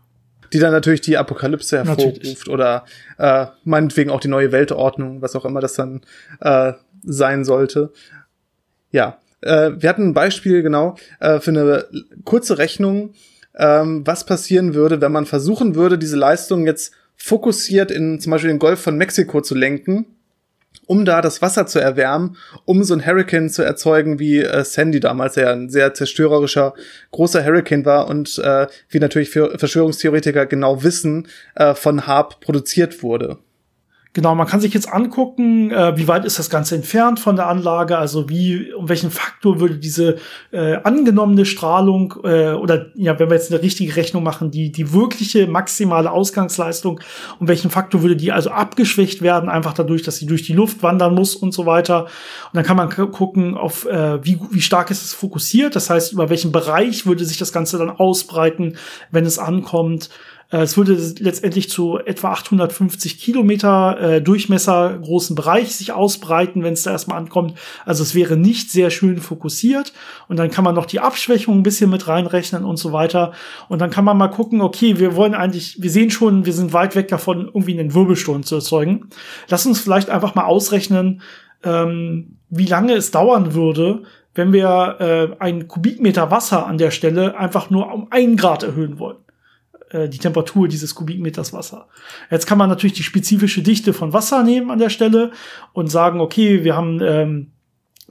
die 0.53 0.59
dann 0.59 0.73
natürlich 0.73 1.01
die 1.01 1.17
Apokalypse 1.17 1.77
hervorruft 1.77 2.17
natürlich. 2.17 2.49
oder 2.49 2.85
äh, 3.19 3.47
meinetwegen 3.65 4.11
auch 4.11 4.21
die 4.21 4.29
neue 4.29 4.53
Weltordnung, 4.53 5.21
was 5.21 5.37
auch 5.37 5.45
immer 5.45 5.61
das 5.61 5.75
dann 5.75 6.01
äh, 6.41 6.73
sein 7.03 7.45
sollte. 7.45 7.93
Ja, 8.91 9.19
äh, 9.43 9.73
wir 9.77 9.89
hatten 9.89 10.09
ein 10.09 10.15
Beispiel 10.15 10.63
genau 10.63 10.97
äh, 11.21 11.41
für 11.41 11.51
eine 11.51 11.87
kurze 12.25 12.59
Rechnung, 12.59 13.13
ähm, 13.57 14.07
was 14.07 14.25
passieren 14.25 14.75
würde, 14.75 15.01
wenn 15.01 15.13
man 15.13 15.27
versuchen 15.27 15.75
würde, 15.75 15.99
diese 15.99 16.17
Leistung 16.17 16.67
jetzt 16.67 16.95
fokussiert 17.17 17.91
in 17.91 18.21
zum 18.21 18.31
Beispiel 18.31 18.51
den 18.51 18.59
Golf 18.59 18.81
von 18.81 18.97
Mexiko 18.97 19.41
zu 19.41 19.55
lenken 19.55 20.07
um 20.89 21.05
da 21.05 21.21
das 21.21 21.41
Wasser 21.43 21.67
zu 21.67 21.79
erwärmen, 21.79 22.37
um 22.65 22.83
so 22.83 22.95
ein 22.95 23.07
Hurricane 23.07 23.51
zu 23.51 23.63
erzeugen, 23.63 24.19
wie 24.19 24.39
äh, 24.39 24.65
Sandy 24.65 24.99
damals, 24.99 25.35
der 25.35 25.45
ja 25.45 25.53
ein 25.53 25.69
sehr 25.69 25.95
zerstörerischer, 25.95 26.75
großer 27.13 27.45
Hurricane 27.45 27.85
war 27.85 28.09
und 28.09 28.39
äh, 28.39 28.67
wie 28.89 28.99
natürlich 28.99 29.31
für 29.31 29.57
Verschwörungstheoretiker 29.59 30.47
genau 30.47 30.83
wissen, 30.83 31.29
äh, 31.55 31.75
von 31.75 32.07
Harp 32.07 32.41
produziert 32.41 33.03
wurde. 33.03 33.39
Genau, 34.15 34.35
man 34.35 34.47
kann 34.47 34.61
sich 34.61 34.73
jetzt 34.73 34.91
angucken, 34.91 35.71
äh, 35.71 35.97
wie 35.99 36.09
weit 36.09 36.25
ist 36.25 36.39
das 36.39 36.49
Ganze 36.49 36.75
entfernt 36.75 37.21
von 37.21 37.37
der 37.37 37.47
Anlage, 37.47 37.99
also 37.99 38.31
wie, 38.31 38.73
um 38.73 38.89
welchen 38.89 39.11
Faktor 39.11 39.61
würde 39.61 39.77
diese 39.77 40.17
äh, 40.51 40.77
angenommene 40.77 41.45
Strahlung 41.45 42.15
äh, 42.25 42.53
oder 42.53 42.87
ja, 42.95 43.19
wenn 43.19 43.29
wir 43.29 43.37
jetzt 43.37 43.53
eine 43.53 43.63
richtige 43.63 43.95
Rechnung 43.97 44.23
machen, 44.23 44.51
die, 44.51 44.73
die 44.73 44.95
wirkliche 44.95 45.47
maximale 45.47 46.11
Ausgangsleistung, 46.11 47.01
um 47.39 47.49
welchen 47.49 47.71
Faktor 47.71 48.01
würde 48.01 48.17
die 48.17 48.33
also 48.33 48.51
abgeschwächt 48.51 49.21
werden, 49.21 49.51
einfach 49.51 49.75
dadurch, 49.75 50.03
dass 50.03 50.17
sie 50.17 50.27
durch 50.27 50.43
die 50.43 50.55
Luft 50.55 50.83
wandern 50.83 51.15
muss 51.15 51.37
und 51.37 51.53
so 51.53 51.67
weiter. 51.67 52.05
Und 52.05 52.55
dann 52.55 52.65
kann 52.65 52.79
man 52.79 52.89
gucken, 52.89 53.59
auf 53.59 53.85
äh, 53.85 54.25
wie, 54.25 54.41
wie 54.51 54.63
stark 54.63 54.91
ist 54.91 55.05
es 55.05 55.13
fokussiert, 55.13 55.77
das 55.77 55.91
heißt, 55.91 56.15
über 56.15 56.31
welchen 56.31 56.51
Bereich 56.51 57.05
würde 57.05 57.27
sich 57.27 57.37
das 57.37 57.53
Ganze 57.53 57.77
dann 57.77 57.91
ausbreiten, 57.91 58.79
wenn 59.11 59.27
es 59.27 59.39
ankommt. 59.39 60.09
Äh, 60.51 60.59
es 60.59 60.77
würde 60.77 60.95
letztendlich 61.19 61.71
zu 61.71 61.99
etwa 61.99 62.33
850 62.33 63.21
Kilometer 63.21 64.01
äh, 64.01 64.23
Durchmesser 64.23 64.99
großen 65.03 65.37
Bereich 65.37 65.77
sich 65.77 65.93
ausbreiten, 65.93 66.63
wenn 66.63 66.73
es 66.73 66.83
da 66.83 66.93
erstmal 66.93 67.19
ankommt. 67.19 67.59
Also 67.85 68.03
es 68.03 68.15
wäre 68.15 68.37
nicht 68.37 68.71
sehr 68.71 68.91
schön 68.91 69.19
fokussiert. 69.19 69.93
Und 70.29 70.39
dann 70.39 70.51
kann 70.51 70.65
man 70.65 70.75
noch 70.75 70.87
die 70.87 71.01
Abschwächung 71.01 71.59
ein 71.59 71.63
bisschen 71.63 71.91
mit 71.91 72.09
reinrechnen 72.09 72.65
und 72.65 72.77
so 72.77 72.93
weiter. 72.93 73.33
Und 73.69 73.81
dann 73.81 73.91
kann 73.91 74.05
man 74.05 74.17
mal 74.17 74.29
gucken, 74.29 74.61
okay, 74.61 74.99
wir 74.99 75.15
wollen 75.17 75.35
eigentlich, 75.35 75.83
wir 75.83 75.91
sehen 75.91 76.11
schon, 76.11 76.47
wir 76.47 76.53
sind 76.53 76.73
weit 76.73 76.97
weg 76.97 77.09
davon, 77.09 77.47
irgendwie 77.47 77.79
einen 77.79 77.95
Wirbelsturm 77.95 78.43
zu 78.43 78.57
erzeugen. 78.57 79.09
Lass 79.49 79.67
uns 79.67 79.81
vielleicht 79.81 80.11
einfach 80.11 80.35
mal 80.35 80.45
ausrechnen, 80.45 81.23
ähm, 81.65 82.39
wie 82.51 82.67
lange 82.67 82.95
es 82.95 83.11
dauern 83.11 83.55
würde, 83.55 84.03
wenn 84.35 84.53
wir 84.53 84.97
äh, 85.01 85.43
einen 85.43 85.67
Kubikmeter 85.67 86.31
Wasser 86.31 86.67
an 86.67 86.79
der 86.79 86.93
Stelle 86.93 87.37
einfach 87.37 87.71
nur 87.71 87.93
um 87.93 88.07
ein 88.11 88.37
Grad 88.37 88.63
erhöhen 88.63 88.99
wollen. 88.99 89.19
Äh, 89.91 90.09
die 90.09 90.19
Temperatur 90.19 90.69
dieses 90.69 90.95
Kubikmeters 90.95 91.53
Wasser. 91.53 91.89
Jetzt 92.31 92.47
kann 92.47 92.59
man 92.59 92.69
natürlich 92.69 92.97
die 92.97 93.03
spezifische 93.03 93.63
Dichte 93.63 93.95
von 93.95 94.13
Wasser 94.13 94.43
nehmen 94.43 94.71
an 94.71 94.79
der 94.79 94.91
Stelle 94.91 95.31
und 95.73 95.91
sagen, 95.91 96.21
okay, 96.21 96.63
wir 96.63 96.77
haben 96.77 97.01
ähm, 97.01 97.53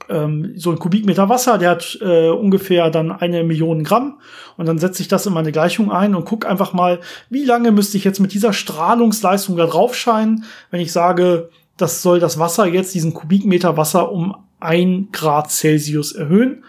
ähm, 0.10 0.54
so 0.56 0.72
ein 0.72 0.80
Kubikmeter 0.80 1.30
Wasser, 1.30 1.60
der 1.60 1.72
hat 1.72 2.00
äh, 2.02 2.30
ungefähr 2.30 2.90
dann 2.90 3.12
eine 3.12 3.44
Million 3.44 3.84
Gramm 3.84 4.20
und 4.58 4.68
dann 4.68 4.80
setze 4.80 5.04
ich 5.04 5.08
das 5.08 5.28
in 5.28 5.34
meine 5.34 5.52
Gleichung 5.52 5.92
ein 5.92 6.16
und 6.16 6.26
gucke 6.26 6.50
einfach 6.50 6.74
mal, 6.74 7.00
wie 7.30 7.46
lange 7.46 7.72
müsste 7.72 7.98
ich 7.98 8.04
jetzt 8.04 8.20
mit 8.20 8.34
dieser 8.34 8.54
Strahlungsleistung 8.54 9.56
da 9.56 9.68
drauf 9.68 9.96
scheinen, 9.96 10.46
wenn 10.72 10.82
ich 10.82 10.92
sage, 10.92 11.50
das 11.78 12.02
soll 12.02 12.20
das 12.20 12.40
Wasser 12.40 12.66
jetzt, 12.66 12.96
diesen 12.96 13.14
Kubikmeter 13.14 13.78
Wasser 13.78 14.12
um 14.12 14.36
ein 14.60 15.10
Grad 15.12 15.52
Celsius 15.52 16.14
erhöhen. 16.14 16.64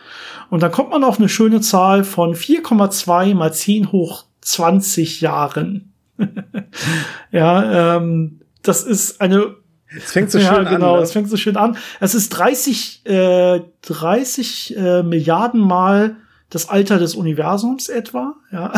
Und 0.51 0.63
dann 0.63 0.73
kommt 0.73 0.91
man 0.91 1.05
auf 1.05 1.19
eine 1.19 1.31
schöne 1.31 1.63
Zahl 1.63 2.05
von 2.05 2.35
4,2 2.35 3.35
mal 3.35 3.55
10 3.55 3.93
hoch 3.93 4.28
20 4.49 5.21
Jahren. 5.21 5.93
ja, 7.31 7.97
ähm, 7.97 8.41
das 8.63 8.83
ist 8.83 9.21
eine. 9.21 9.57
Es 9.97 10.13
fängt 10.13 10.31
so 10.31 10.39
schön 10.39 10.49
ja, 10.49 10.63
genau, 10.65 10.95
an. 10.95 10.99
Ne? 10.99 11.05
Es 11.05 11.13
fängt 11.13 11.31
so 11.31 11.37
schön 11.37 11.57
an. 11.57 11.79
Es 12.01 12.15
ist 12.15 12.31
30, 12.31 13.07
äh, 13.07 13.61
30 13.83 14.77
äh, 14.77 15.03
Milliarden 15.03 15.61
Mal 15.61 16.17
das 16.51 16.69
Alter 16.69 16.99
des 16.99 17.15
Universums 17.15 17.89
etwa. 17.89 18.35
Ja, 18.53 18.73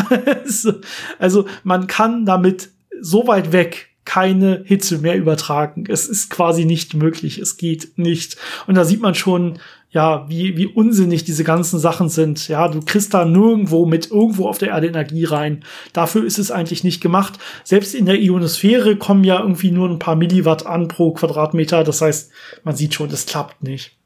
also 1.19 1.45
man 1.63 1.87
kann 1.87 2.25
damit 2.25 2.69
so 3.01 3.27
weit 3.27 3.51
weg 3.51 3.90
keine 4.11 4.61
Hitze 4.65 4.97
mehr 4.97 5.15
übertragen. 5.15 5.85
Es 5.87 6.05
ist 6.05 6.29
quasi 6.29 6.65
nicht 6.65 6.95
möglich. 6.95 7.37
Es 7.37 7.55
geht 7.55 7.97
nicht. 7.97 8.35
Und 8.67 8.75
da 8.75 8.83
sieht 8.83 8.99
man 8.99 9.15
schon, 9.15 9.57
ja, 9.89 10.25
wie, 10.27 10.57
wie 10.57 10.67
unsinnig 10.67 11.23
diese 11.23 11.45
ganzen 11.45 11.79
Sachen 11.79 12.09
sind. 12.09 12.49
Ja, 12.49 12.67
du 12.67 12.81
kriegst 12.81 13.13
da 13.13 13.23
nirgendwo 13.23 13.85
mit 13.85 14.11
irgendwo 14.11 14.49
auf 14.49 14.57
der 14.57 14.71
Erde 14.71 14.87
Energie 14.87 15.23
rein. 15.23 15.63
Dafür 15.93 16.25
ist 16.25 16.39
es 16.39 16.51
eigentlich 16.51 16.83
nicht 16.83 16.99
gemacht. 16.99 17.39
Selbst 17.63 17.95
in 17.95 18.05
der 18.05 18.19
Ionosphäre 18.19 18.97
kommen 18.97 19.23
ja 19.23 19.39
irgendwie 19.39 19.71
nur 19.71 19.89
ein 19.89 19.99
paar 19.99 20.17
Milliwatt 20.17 20.65
an 20.65 20.89
pro 20.89 21.13
Quadratmeter. 21.13 21.85
Das 21.85 22.01
heißt, 22.01 22.33
man 22.65 22.75
sieht 22.75 22.93
schon, 22.93 23.07
das 23.07 23.25
klappt 23.25 23.63
nicht. 23.63 23.97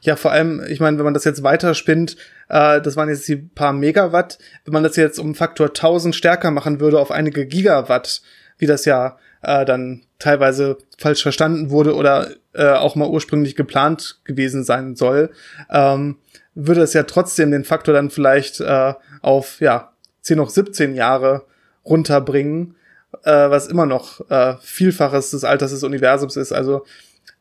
Ja, 0.00 0.16
vor 0.16 0.32
allem, 0.32 0.62
ich 0.70 0.80
meine, 0.80 0.96
wenn 0.96 1.04
man 1.04 1.12
das 1.12 1.24
jetzt 1.24 1.42
weiterspinnt, 1.42 2.16
äh, 2.48 2.80
das 2.80 2.96
waren 2.96 3.10
jetzt 3.10 3.28
die 3.28 3.36
paar 3.36 3.74
Megawatt, 3.74 4.38
wenn 4.64 4.72
man 4.72 4.84
das 4.84 4.96
jetzt 4.96 5.18
um 5.18 5.34
Faktor 5.34 5.66
1000 5.66 6.16
stärker 6.16 6.50
machen 6.50 6.80
würde 6.80 6.98
auf 6.98 7.10
einige 7.10 7.44
Gigawatt, 7.46 8.22
wie 8.56 8.66
das 8.66 8.86
ja 8.86 9.18
äh, 9.42 9.64
dann 9.64 10.02
teilweise 10.18 10.78
falsch 10.98 11.22
verstanden 11.22 11.70
wurde 11.70 11.94
oder 11.94 12.28
äh, 12.52 12.72
auch 12.72 12.96
mal 12.96 13.08
ursprünglich 13.08 13.56
geplant 13.56 14.20
gewesen 14.24 14.64
sein 14.64 14.96
soll, 14.96 15.30
ähm, 15.70 16.16
würde 16.54 16.82
es 16.82 16.92
ja 16.92 17.04
trotzdem 17.04 17.50
den 17.50 17.64
Faktor 17.64 17.94
dann 17.94 18.10
vielleicht 18.10 18.60
äh, 18.60 18.94
auf 19.22 19.60
ja 19.60 19.92
10 20.22 20.40
hoch 20.40 20.50
17 20.50 20.94
Jahre 20.94 21.46
runterbringen, 21.84 22.76
äh, 23.24 23.50
was 23.50 23.66
immer 23.66 23.86
noch 23.86 24.28
äh, 24.30 24.56
Vielfaches 24.60 25.30
des 25.30 25.44
Alters 25.44 25.70
des 25.70 25.82
Universums 25.82 26.36
ist. 26.36 26.52
Also 26.52 26.84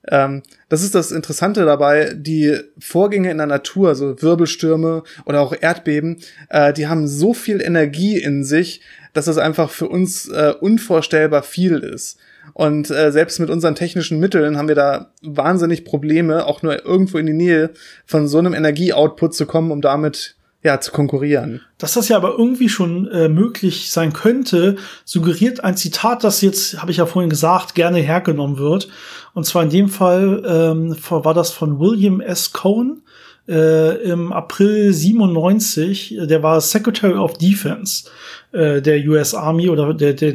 ähm, 0.08 0.43
das 0.70 0.82
ist 0.82 0.95
das 0.95 1.12
Interessante 1.12 1.66
dabei, 1.66 2.14
die 2.16 2.58
Vorgänge 2.80 3.32
in 3.32 3.38
der 3.38 3.47
Natur, 3.47 3.95
so 3.95 4.22
Wirbelstürme 4.22 5.04
oder 5.26 5.41
auch 5.41 5.54
Erdbeben, 5.60 6.22
äh, 6.50 6.72
die 6.72 6.88
haben 6.88 7.08
so 7.08 7.34
viel 7.34 7.62
Energie 7.62 8.18
in 8.18 8.43
sich, 8.43 8.82
dass 9.14 9.26
das 9.26 9.38
einfach 9.38 9.70
für 9.70 9.88
uns 9.88 10.28
äh, 10.28 10.53
unvorstellbar 10.60 11.43
viel 11.43 11.78
ist. 11.78 12.18
Und 12.53 12.89
äh, 12.89 13.12
selbst 13.12 13.39
mit 13.39 13.49
unseren 13.49 13.76
technischen 13.76 14.20
Mitteln 14.20 14.57
haben 14.57 14.68
wir 14.68 14.76
da 14.76 15.12
wahnsinnig 15.22 15.86
Probleme, 15.86 16.45
auch 16.45 16.62
nur 16.62 16.86
irgendwo 16.86 17.18
in 17.18 17.26
die 17.26 17.34
Nähe 17.34 17.72
von 18.05 18.28
so 18.28 18.38
einem 18.38 18.53
Energieoutput 18.53 19.34
zu 19.34 19.45
kommen, 19.45 19.72
um 19.72 19.82
damit 19.82 20.36
ja, 20.62 20.82
zu 20.82 20.91
konkurrieren. 20.91 21.62
Dass 21.78 21.93
das 21.93 22.10
ja 22.10 22.18
aber 22.18 22.38
irgendwie 22.38 22.68
schon 22.68 23.07
äh, 23.07 23.30
möglich 23.30 23.91
sein 23.91 24.12
könnte, 24.12 24.76
suggeriert 25.05 25.64
ein 25.64 25.78
Zitat, 25.78 26.24
das 26.24 26.41
jetzt, 26.41 26.82
habe 26.82 26.91
ich 26.91 26.97
ja 26.97 27.05
vorhin 27.05 27.30
gesagt, 27.30 27.76
gerne 27.76 27.99
hergenommen 27.99 28.57
wird. 28.57 28.89
Und 29.34 29.45
zwar 29.45 29.64
in 29.64 29.70
dem 29.70 29.88
Fall 29.88 30.43
ähm, 30.45 30.97
war 31.10 31.34
das 31.34 31.51
von 31.51 31.80
William 31.80 32.20
S. 32.20 32.51
Cohen 32.51 33.03
äh, 33.50 33.95
im 34.04 34.32
April 34.32 34.93
97. 34.93 36.18
Der 36.22 36.43
war 36.43 36.62
Secretary 36.62 37.16
of 37.16 37.34
Defense 37.38 38.10
äh, 38.52 38.82
der 38.82 39.00
US 39.08 39.34
Army 39.34 39.70
oder 39.70 39.93
der, 39.93 40.14
der, 40.14 40.34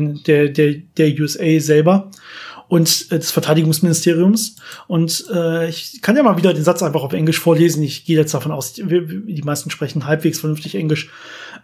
der, 0.48 0.48
der, 0.96 1.20
USA 1.20 1.60
selber 1.60 2.10
und 2.68 3.06
äh, 3.10 3.18
des 3.18 3.30
Verteidigungsministeriums. 3.30 4.56
Und 4.88 5.26
äh, 5.32 5.68
ich 5.68 6.02
kann 6.02 6.16
ja 6.16 6.22
mal 6.22 6.36
wieder 6.36 6.52
den 6.52 6.64
Satz 6.64 6.82
einfach 6.82 7.02
auf 7.02 7.12
Englisch 7.12 7.38
vorlesen. 7.38 7.82
Ich 7.82 8.04
gehe 8.04 8.16
jetzt 8.18 8.34
davon 8.34 8.52
aus, 8.52 8.72
die 8.72 9.42
meisten 9.44 9.70
sprechen 9.70 10.06
halbwegs 10.06 10.40
vernünftig 10.40 10.74
Englisch. 10.74 11.10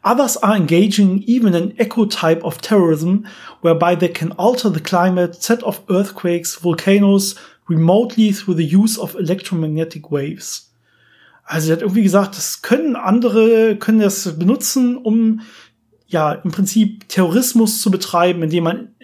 Others 0.02 0.42
are 0.42 0.56
engaging 0.56 1.22
even 1.26 1.54
an 1.54 1.76
echo 1.76 2.06
type 2.06 2.42
of 2.42 2.58
terrorism, 2.58 3.26
whereby 3.60 3.94
they 3.94 4.08
can 4.08 4.32
alter 4.32 4.72
the 4.72 4.80
climate, 4.80 5.42
set 5.42 5.62
off 5.62 5.82
earthquakes, 5.88 6.54
volcanoes 6.54 7.36
remotely 7.68 8.32
through 8.32 8.56
the 8.56 8.64
use 8.64 8.98
of 8.98 9.14
electromagnetic 9.14 10.10
waves. 10.10 10.69
Also 11.50 11.70
er 11.70 11.76
hat 11.76 11.82
irgendwie 11.82 12.04
gesagt, 12.04 12.36
das 12.36 12.62
können 12.62 12.94
andere, 12.94 13.74
können 13.74 13.98
das 13.98 14.38
benutzen, 14.38 14.96
um 14.96 15.40
ja 16.06 16.30
im 16.32 16.52
Prinzip 16.52 17.08
Terrorismus 17.08 17.82
zu 17.82 17.90
betreiben, 17.90 18.44
indem 18.44 18.64
man 18.64 18.94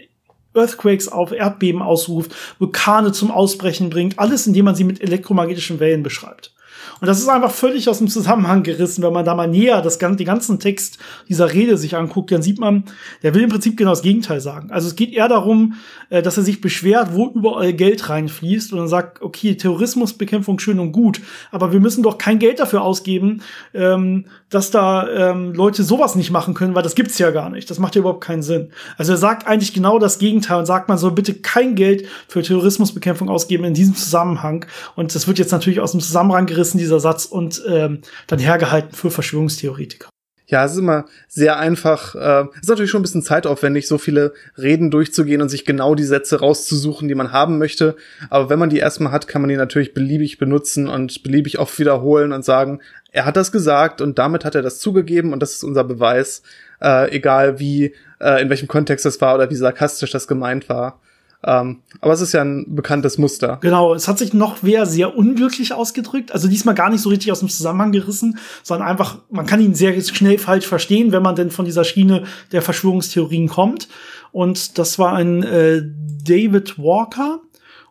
Earthquakes 0.54 1.08
auf 1.08 1.32
Erdbeben 1.32 1.82
ausruft, 1.82 2.36
Vulkane 2.60 3.10
zum 3.10 3.32
Ausbrechen 3.32 3.90
bringt, 3.90 4.20
alles 4.20 4.46
indem 4.46 4.66
man 4.66 4.76
sie 4.76 4.84
mit 4.84 5.00
elektromagnetischen 5.00 5.80
Wellen 5.80 6.04
beschreibt. 6.04 6.54
Und 7.00 7.06
das 7.06 7.18
ist 7.18 7.28
einfach 7.28 7.50
völlig 7.50 7.88
aus 7.88 7.98
dem 7.98 8.08
Zusammenhang 8.08 8.62
gerissen, 8.62 9.02
wenn 9.02 9.12
man 9.12 9.24
da 9.24 9.34
mal 9.34 9.48
näher 9.48 9.82
das, 9.82 9.98
den 9.98 10.16
ganzen 10.16 10.58
Text 10.58 10.98
dieser 11.28 11.52
Rede 11.52 11.76
sich 11.76 11.96
anguckt, 11.96 12.32
dann 12.32 12.42
sieht 12.42 12.58
man, 12.58 12.84
der 13.22 13.34
will 13.34 13.42
im 13.42 13.50
Prinzip 13.50 13.76
genau 13.76 13.90
das 13.90 14.02
Gegenteil 14.02 14.40
sagen. 14.40 14.70
Also 14.70 14.88
es 14.88 14.96
geht 14.96 15.12
eher 15.12 15.28
darum, 15.28 15.74
äh, 16.10 16.22
dass 16.22 16.36
er 16.36 16.42
sich 16.42 16.60
beschwert, 16.60 17.10
wo 17.12 17.26
überall 17.28 17.72
Geld 17.72 18.08
reinfließt 18.08 18.72
und 18.72 18.78
dann 18.78 18.88
sagt, 18.88 19.22
okay, 19.22 19.56
Terrorismusbekämpfung 19.56 20.58
schön 20.58 20.80
und 20.80 20.92
gut, 20.92 21.20
aber 21.50 21.72
wir 21.72 21.80
müssen 21.80 22.02
doch 22.02 22.18
kein 22.18 22.38
Geld 22.38 22.60
dafür 22.60 22.82
ausgeben, 22.82 23.42
ähm, 23.74 24.26
dass 24.48 24.70
da 24.70 25.08
ähm, 25.08 25.52
Leute 25.54 25.82
sowas 25.82 26.14
nicht 26.14 26.30
machen 26.30 26.54
können, 26.54 26.74
weil 26.74 26.82
das 26.82 26.94
gibt's 26.94 27.18
ja 27.18 27.30
gar 27.30 27.50
nicht. 27.50 27.68
Das 27.68 27.78
macht 27.78 27.94
ja 27.96 28.00
überhaupt 28.00 28.22
keinen 28.22 28.42
Sinn. 28.42 28.70
Also 28.96 29.12
er 29.12 29.18
sagt 29.18 29.46
eigentlich 29.46 29.74
genau 29.74 29.98
das 29.98 30.18
Gegenteil 30.18 30.60
und 30.60 30.66
sagt, 30.66 30.88
man 30.88 30.98
soll 30.98 31.10
bitte 31.12 31.34
kein 31.34 31.74
Geld 31.74 32.06
für 32.28 32.42
Terrorismusbekämpfung 32.42 33.28
ausgeben 33.28 33.64
in 33.64 33.74
diesem 33.74 33.96
Zusammenhang. 33.96 34.64
Und 34.94 35.14
das 35.14 35.26
wird 35.26 35.38
jetzt 35.38 35.52
natürlich 35.52 35.80
aus 35.80 35.92
dem 35.92 36.00
Zusammenhang 36.00 36.46
gerissen, 36.46 36.78
dieser 36.86 37.00
Satz, 37.00 37.26
und 37.26 37.62
ähm, 37.68 38.00
dann 38.26 38.38
hergehalten 38.38 38.94
für 38.94 39.10
Verschwörungstheoretiker. 39.10 40.08
Ja, 40.48 40.64
es 40.64 40.72
ist 40.72 40.78
immer 40.78 41.06
sehr 41.26 41.58
einfach. 41.58 42.14
Äh, 42.14 42.44
ist 42.60 42.68
natürlich 42.68 42.90
schon 42.90 43.00
ein 43.00 43.02
bisschen 43.02 43.22
zeitaufwendig, 43.22 43.88
so 43.88 43.98
viele 43.98 44.32
Reden 44.56 44.92
durchzugehen 44.92 45.42
und 45.42 45.48
sich 45.48 45.64
genau 45.64 45.96
die 45.96 46.04
Sätze 46.04 46.38
rauszusuchen, 46.38 47.08
die 47.08 47.16
man 47.16 47.32
haben 47.32 47.58
möchte. 47.58 47.96
Aber 48.30 48.48
wenn 48.48 48.60
man 48.60 48.70
die 48.70 48.78
erstmal 48.78 49.10
hat, 49.10 49.26
kann 49.26 49.42
man 49.42 49.48
die 49.48 49.56
natürlich 49.56 49.92
beliebig 49.92 50.38
benutzen 50.38 50.88
und 50.88 51.24
beliebig 51.24 51.58
oft 51.58 51.76
wiederholen 51.80 52.32
und 52.32 52.44
sagen, 52.44 52.80
er 53.10 53.24
hat 53.24 53.36
das 53.36 53.50
gesagt 53.50 54.00
und 54.00 54.18
damit 54.20 54.44
hat 54.44 54.54
er 54.54 54.62
das 54.62 54.78
zugegeben 54.78 55.32
und 55.32 55.40
das 55.40 55.54
ist 55.54 55.64
unser 55.64 55.82
Beweis, 55.82 56.42
äh, 56.80 57.10
egal 57.10 57.58
wie, 57.58 57.94
äh, 58.20 58.40
in 58.40 58.48
welchem 58.48 58.68
Kontext 58.68 59.04
das 59.04 59.20
war 59.20 59.34
oder 59.34 59.50
wie 59.50 59.56
sarkastisch 59.56 60.12
das 60.12 60.28
gemeint 60.28 60.68
war. 60.68 61.00
Ähm, 61.44 61.82
aber 62.00 62.12
es 62.12 62.20
ist 62.20 62.32
ja 62.32 62.42
ein 62.42 62.74
bekanntes 62.74 63.18
Muster. 63.18 63.58
Genau, 63.60 63.94
es 63.94 64.08
hat 64.08 64.18
sich 64.18 64.32
noch 64.32 64.58
wer 64.62 64.86
sehr 64.86 65.16
unglücklich 65.16 65.72
ausgedrückt. 65.72 66.32
Also 66.32 66.48
diesmal 66.48 66.74
gar 66.74 66.90
nicht 66.90 67.00
so 67.00 67.08
richtig 67.08 67.30
aus 67.32 67.40
dem 67.40 67.48
Zusammenhang 67.48 67.92
gerissen, 67.92 68.38
sondern 68.62 68.88
einfach, 68.88 69.18
man 69.30 69.46
kann 69.46 69.60
ihn 69.60 69.74
sehr 69.74 70.00
schnell 70.02 70.38
falsch 70.38 70.66
verstehen, 70.66 71.12
wenn 71.12 71.22
man 71.22 71.36
denn 71.36 71.50
von 71.50 71.64
dieser 71.64 71.84
Schiene 71.84 72.24
der 72.52 72.62
Verschwörungstheorien 72.62 73.48
kommt. 73.48 73.88
Und 74.32 74.78
das 74.78 74.98
war 74.98 75.14
ein 75.14 75.42
äh, 75.42 75.82
David 76.24 76.78
Walker. 76.78 77.40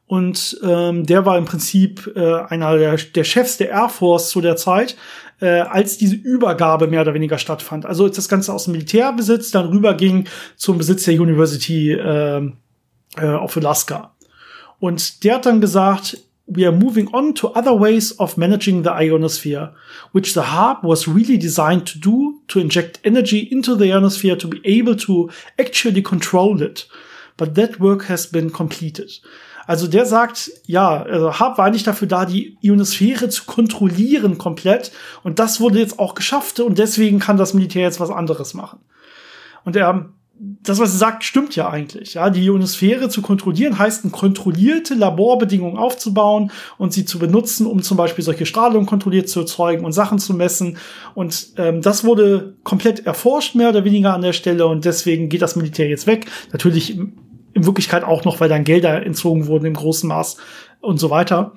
Und 0.07 0.59
ähm, 0.63 1.05
der 1.05 1.25
war 1.25 1.37
im 1.37 1.45
Prinzip 1.45 2.11
äh, 2.15 2.35
einer 2.35 2.77
der, 2.77 2.95
der 2.97 3.23
Chefs 3.23 3.57
der 3.57 3.71
Air 3.71 3.89
Force 3.89 4.29
zu 4.29 4.39
der 4.39 4.55
Zeit, 4.55 4.95
äh, 5.41 5.61
als 5.61 5.97
diese 5.97 6.15
Übergabe 6.15 6.87
mehr 6.87 7.01
oder 7.01 7.15
weniger 7.15 7.39
stattfand. 7.39 7.85
Also 7.85 8.07
das 8.07 8.29
Ganze 8.29 8.53
aus 8.53 8.65
dem 8.65 8.73
Militärbesitz 8.73 9.49
dann 9.49 9.65
rüberging 9.67 10.27
zum 10.55 10.77
Besitz 10.77 11.05
der 11.05 11.19
University 11.19 11.93
äh, 11.93 12.51
äh, 13.17 13.27
of 13.27 13.57
Alaska. 13.57 14.15
Und 14.79 15.23
der 15.23 15.35
hat 15.35 15.45
dann 15.45 15.61
gesagt, 15.61 16.17
we 16.47 16.65
are 16.65 16.75
moving 16.75 17.07
on 17.13 17.33
to 17.33 17.55
other 17.55 17.79
ways 17.79 18.17
of 18.19 18.37
managing 18.37 18.83
the 18.83 18.91
ionosphere, 18.91 19.73
which 20.13 20.33
the 20.33 20.41
HARP 20.41 20.83
was 20.83 21.07
really 21.07 21.37
designed 21.37 21.85
to 21.85 21.99
do, 21.99 22.41
to 22.47 22.59
inject 22.59 22.99
energy 23.03 23.39
into 23.39 23.75
the 23.75 23.91
ionosphere 23.91 24.37
to 24.37 24.47
be 24.47 24.61
able 24.63 24.95
to 24.95 25.29
actually 25.57 26.03
control 26.03 26.61
it. 26.61 26.87
But 27.37 27.55
that 27.55 27.79
work 27.79 28.07
has 28.09 28.27
been 28.27 28.51
completed. 28.51 29.21
Also 29.67 29.87
der 29.87 30.05
sagt, 30.05 30.51
ja, 30.67 31.01
also 31.01 31.39
HARP 31.39 31.57
war 31.57 31.65
eigentlich 31.65 31.83
dafür 31.83 32.07
da, 32.07 32.25
die 32.25 32.57
Ionosphäre 32.61 33.29
zu 33.29 33.45
kontrollieren 33.45 34.37
komplett. 34.37 34.91
Und 35.23 35.39
das 35.39 35.59
wurde 35.59 35.79
jetzt 35.79 35.97
auch 35.97 36.13
geschafft 36.13 36.59
und 36.59 36.77
deswegen 36.77 37.19
kann 37.19 37.37
das 37.37 37.55
Militär 37.55 37.81
jetzt 37.81 37.99
was 37.99 38.11
anderes 38.11 38.53
machen. 38.53 38.79
Und 39.63 39.75
er 39.75 40.09
das, 40.37 40.79
was 40.79 40.93
er 40.93 40.97
sagt, 40.97 41.23
stimmt 41.23 41.55
ja 41.55 41.69
eigentlich. 41.69 42.15
Ja, 42.15 42.29
die 42.29 42.43
Ionosphäre 42.43 43.07
zu 43.07 43.21
kontrollieren 43.21 43.79
heißt, 43.79 44.11
kontrollierte 44.11 44.93
Laborbedingungen 44.93 45.77
aufzubauen 45.77 46.51
und 46.77 46.91
sie 46.91 47.05
zu 47.05 47.19
benutzen, 47.19 47.65
um 47.67 47.81
zum 47.81 47.95
Beispiel 47.95 48.23
solche 48.23 48.45
Strahlung 48.45 48.85
kontrolliert 48.85 49.29
zu 49.29 49.41
erzeugen 49.41 49.85
und 49.85 49.93
Sachen 49.93 50.19
zu 50.19 50.33
messen. 50.33 50.77
Und 51.13 51.53
ähm, 51.57 51.81
das 51.81 52.03
wurde 52.03 52.55
komplett 52.63 53.05
erforscht, 53.05 53.55
mehr 53.55 53.69
oder 53.69 53.85
weniger 53.85 54.13
an 54.13 54.21
der 54.21 54.33
Stelle. 54.33 54.67
Und 54.67 54.83
deswegen 54.83 55.29
geht 55.29 55.41
das 55.41 55.55
Militär 55.55 55.87
jetzt 55.87 56.07
weg. 56.07 56.25
Natürlich 56.51 56.97
in 56.97 57.65
Wirklichkeit 57.65 58.03
auch 58.03 58.25
noch, 58.25 58.41
weil 58.41 58.49
dann 58.49 58.65
Gelder 58.65 59.05
entzogen 59.05 59.47
wurden 59.47 59.65
im 59.65 59.73
großen 59.73 60.09
Maß 60.09 60.37
und 60.81 60.99
so 60.99 61.09
weiter. 61.09 61.53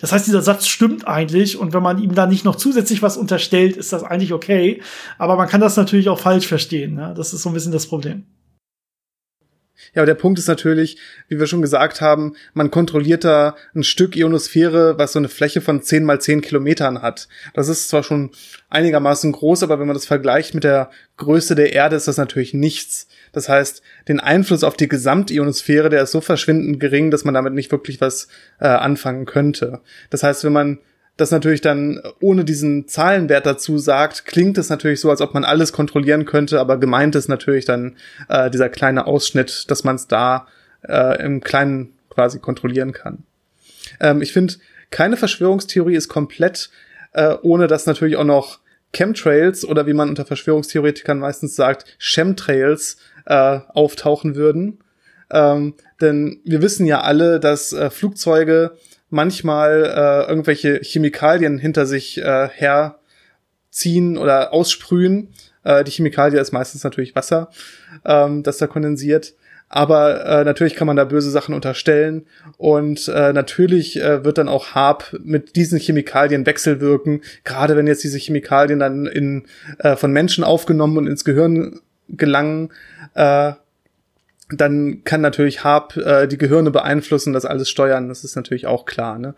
Das 0.00 0.12
heißt, 0.12 0.26
dieser 0.26 0.42
Satz 0.42 0.66
stimmt 0.66 1.06
eigentlich 1.06 1.58
und 1.58 1.72
wenn 1.72 1.82
man 1.82 1.98
ihm 1.98 2.14
da 2.14 2.26
nicht 2.26 2.44
noch 2.44 2.56
zusätzlich 2.56 3.02
was 3.02 3.16
unterstellt, 3.16 3.76
ist 3.76 3.92
das 3.92 4.02
eigentlich 4.04 4.32
okay. 4.32 4.82
Aber 5.18 5.36
man 5.36 5.48
kann 5.48 5.60
das 5.60 5.76
natürlich 5.76 6.08
auch 6.08 6.18
falsch 6.18 6.46
verstehen. 6.46 6.94
Ne? 6.94 7.14
Das 7.16 7.32
ist 7.32 7.42
so 7.42 7.50
ein 7.50 7.54
bisschen 7.54 7.72
das 7.72 7.86
Problem. 7.86 8.24
Ja, 9.94 10.02
aber 10.02 10.06
der 10.06 10.14
Punkt 10.14 10.38
ist 10.38 10.48
natürlich, 10.48 10.98
wie 11.28 11.38
wir 11.38 11.46
schon 11.46 11.62
gesagt 11.62 12.00
haben, 12.00 12.34
man 12.54 12.70
kontrolliert 12.70 13.24
da 13.24 13.56
ein 13.74 13.84
Stück 13.84 14.16
Ionosphäre, 14.16 14.98
was 14.98 15.12
so 15.12 15.18
eine 15.18 15.28
Fläche 15.28 15.60
von 15.60 15.82
10 15.82 16.04
mal 16.04 16.20
10 16.20 16.40
Kilometern 16.40 17.02
hat. 17.02 17.28
Das 17.54 17.68
ist 17.68 17.88
zwar 17.88 18.02
schon 18.02 18.30
einigermaßen 18.68 19.32
groß, 19.32 19.62
aber 19.62 19.78
wenn 19.78 19.86
man 19.86 19.94
das 19.94 20.06
vergleicht 20.06 20.54
mit 20.54 20.64
der 20.64 20.90
Größe 21.16 21.54
der 21.54 21.72
Erde, 21.72 21.96
ist 21.96 22.08
das 22.08 22.16
natürlich 22.16 22.54
nichts. 22.54 23.08
Das 23.32 23.48
heißt, 23.48 23.82
den 24.08 24.20
Einfluss 24.20 24.64
auf 24.64 24.76
die 24.76 24.88
Gesamtionosphäre, 24.88 25.88
der 25.88 26.02
ist 26.02 26.12
so 26.12 26.20
verschwindend 26.20 26.80
gering, 26.80 27.10
dass 27.10 27.24
man 27.24 27.34
damit 27.34 27.54
nicht 27.54 27.72
wirklich 27.72 28.00
was 28.00 28.28
äh, 28.60 28.66
anfangen 28.66 29.26
könnte. 29.26 29.80
Das 30.10 30.22
heißt, 30.22 30.44
wenn 30.44 30.52
man 30.52 30.78
das 31.16 31.30
natürlich 31.30 31.62
dann 31.62 32.02
ohne 32.20 32.44
diesen 32.44 32.88
Zahlenwert 32.88 33.46
dazu 33.46 33.78
sagt, 33.78 34.26
klingt 34.26 34.58
es 34.58 34.68
natürlich 34.68 35.00
so, 35.00 35.10
als 35.10 35.20
ob 35.20 35.32
man 35.32 35.44
alles 35.44 35.72
kontrollieren 35.72 36.26
könnte, 36.26 36.60
aber 36.60 36.78
gemeint 36.78 37.14
ist 37.14 37.28
natürlich 37.28 37.64
dann 37.64 37.96
äh, 38.28 38.50
dieser 38.50 38.68
kleine 38.68 39.06
Ausschnitt, 39.06 39.70
dass 39.70 39.82
man 39.82 39.96
es 39.96 40.08
da 40.08 40.46
äh, 40.86 41.24
im 41.24 41.40
Kleinen 41.40 41.94
quasi 42.10 42.38
kontrollieren 42.38 42.92
kann. 42.92 43.24
Ähm, 44.00 44.20
ich 44.20 44.32
finde, 44.32 44.54
keine 44.90 45.16
Verschwörungstheorie 45.16 45.96
ist 45.96 46.08
komplett, 46.08 46.70
äh, 47.12 47.34
ohne 47.42 47.66
dass 47.66 47.86
natürlich 47.86 48.16
auch 48.16 48.24
noch 48.24 48.60
Chemtrails 48.92 49.64
oder 49.64 49.86
wie 49.86 49.94
man 49.94 50.08
unter 50.08 50.24
Verschwörungstheoretikern 50.24 51.18
meistens 51.18 51.56
sagt, 51.56 51.86
Chemtrails 51.98 52.98
äh, 53.24 53.60
auftauchen 53.68 54.36
würden. 54.36 54.78
Ähm, 55.30 55.74
denn 56.00 56.40
wir 56.44 56.62
wissen 56.62 56.86
ja 56.86 57.00
alle, 57.00 57.40
dass 57.40 57.72
äh, 57.72 57.90
Flugzeuge 57.90 58.76
manchmal 59.10 59.84
äh, 59.84 60.28
irgendwelche 60.28 60.80
Chemikalien 60.82 61.58
hinter 61.58 61.86
sich 61.86 62.18
äh, 62.18 62.48
herziehen 62.48 64.18
oder 64.18 64.52
aussprühen. 64.52 65.28
Äh, 65.64 65.84
die 65.84 65.90
Chemikalie 65.90 66.40
ist 66.40 66.52
meistens 66.52 66.84
natürlich 66.84 67.14
Wasser, 67.14 67.50
ähm, 68.04 68.42
das 68.42 68.58
da 68.58 68.66
kondensiert. 68.66 69.34
Aber 69.68 70.24
äh, 70.26 70.44
natürlich 70.44 70.76
kann 70.76 70.86
man 70.86 70.96
da 70.96 71.04
böse 71.04 71.30
Sachen 71.30 71.52
unterstellen 71.52 72.26
und 72.56 73.08
äh, 73.08 73.32
natürlich 73.32 74.00
äh, 74.00 74.24
wird 74.24 74.38
dann 74.38 74.48
auch 74.48 74.76
Harp 74.76 75.16
mit 75.24 75.56
diesen 75.56 75.80
Chemikalien 75.80 76.46
wechselwirken, 76.46 77.22
gerade 77.42 77.76
wenn 77.76 77.88
jetzt 77.88 78.04
diese 78.04 78.18
Chemikalien 78.18 78.78
dann 78.78 79.06
in, 79.06 79.46
äh, 79.78 79.96
von 79.96 80.12
Menschen 80.12 80.44
aufgenommen 80.44 80.98
und 80.98 81.06
ins 81.08 81.24
Gehirn 81.24 81.80
gelangen, 82.08 82.72
äh, 83.14 83.54
dann 84.48 85.02
kann 85.04 85.20
natürlich 85.20 85.64
Harp 85.64 85.96
äh, 85.96 86.26
die 86.28 86.38
Gehirne 86.38 86.70
beeinflussen, 86.70 87.32
das 87.32 87.44
alles 87.44 87.68
steuern. 87.68 88.08
Das 88.08 88.22
ist 88.22 88.36
natürlich 88.36 88.66
auch 88.66 88.84
klar. 88.84 89.18
Ne? 89.18 89.34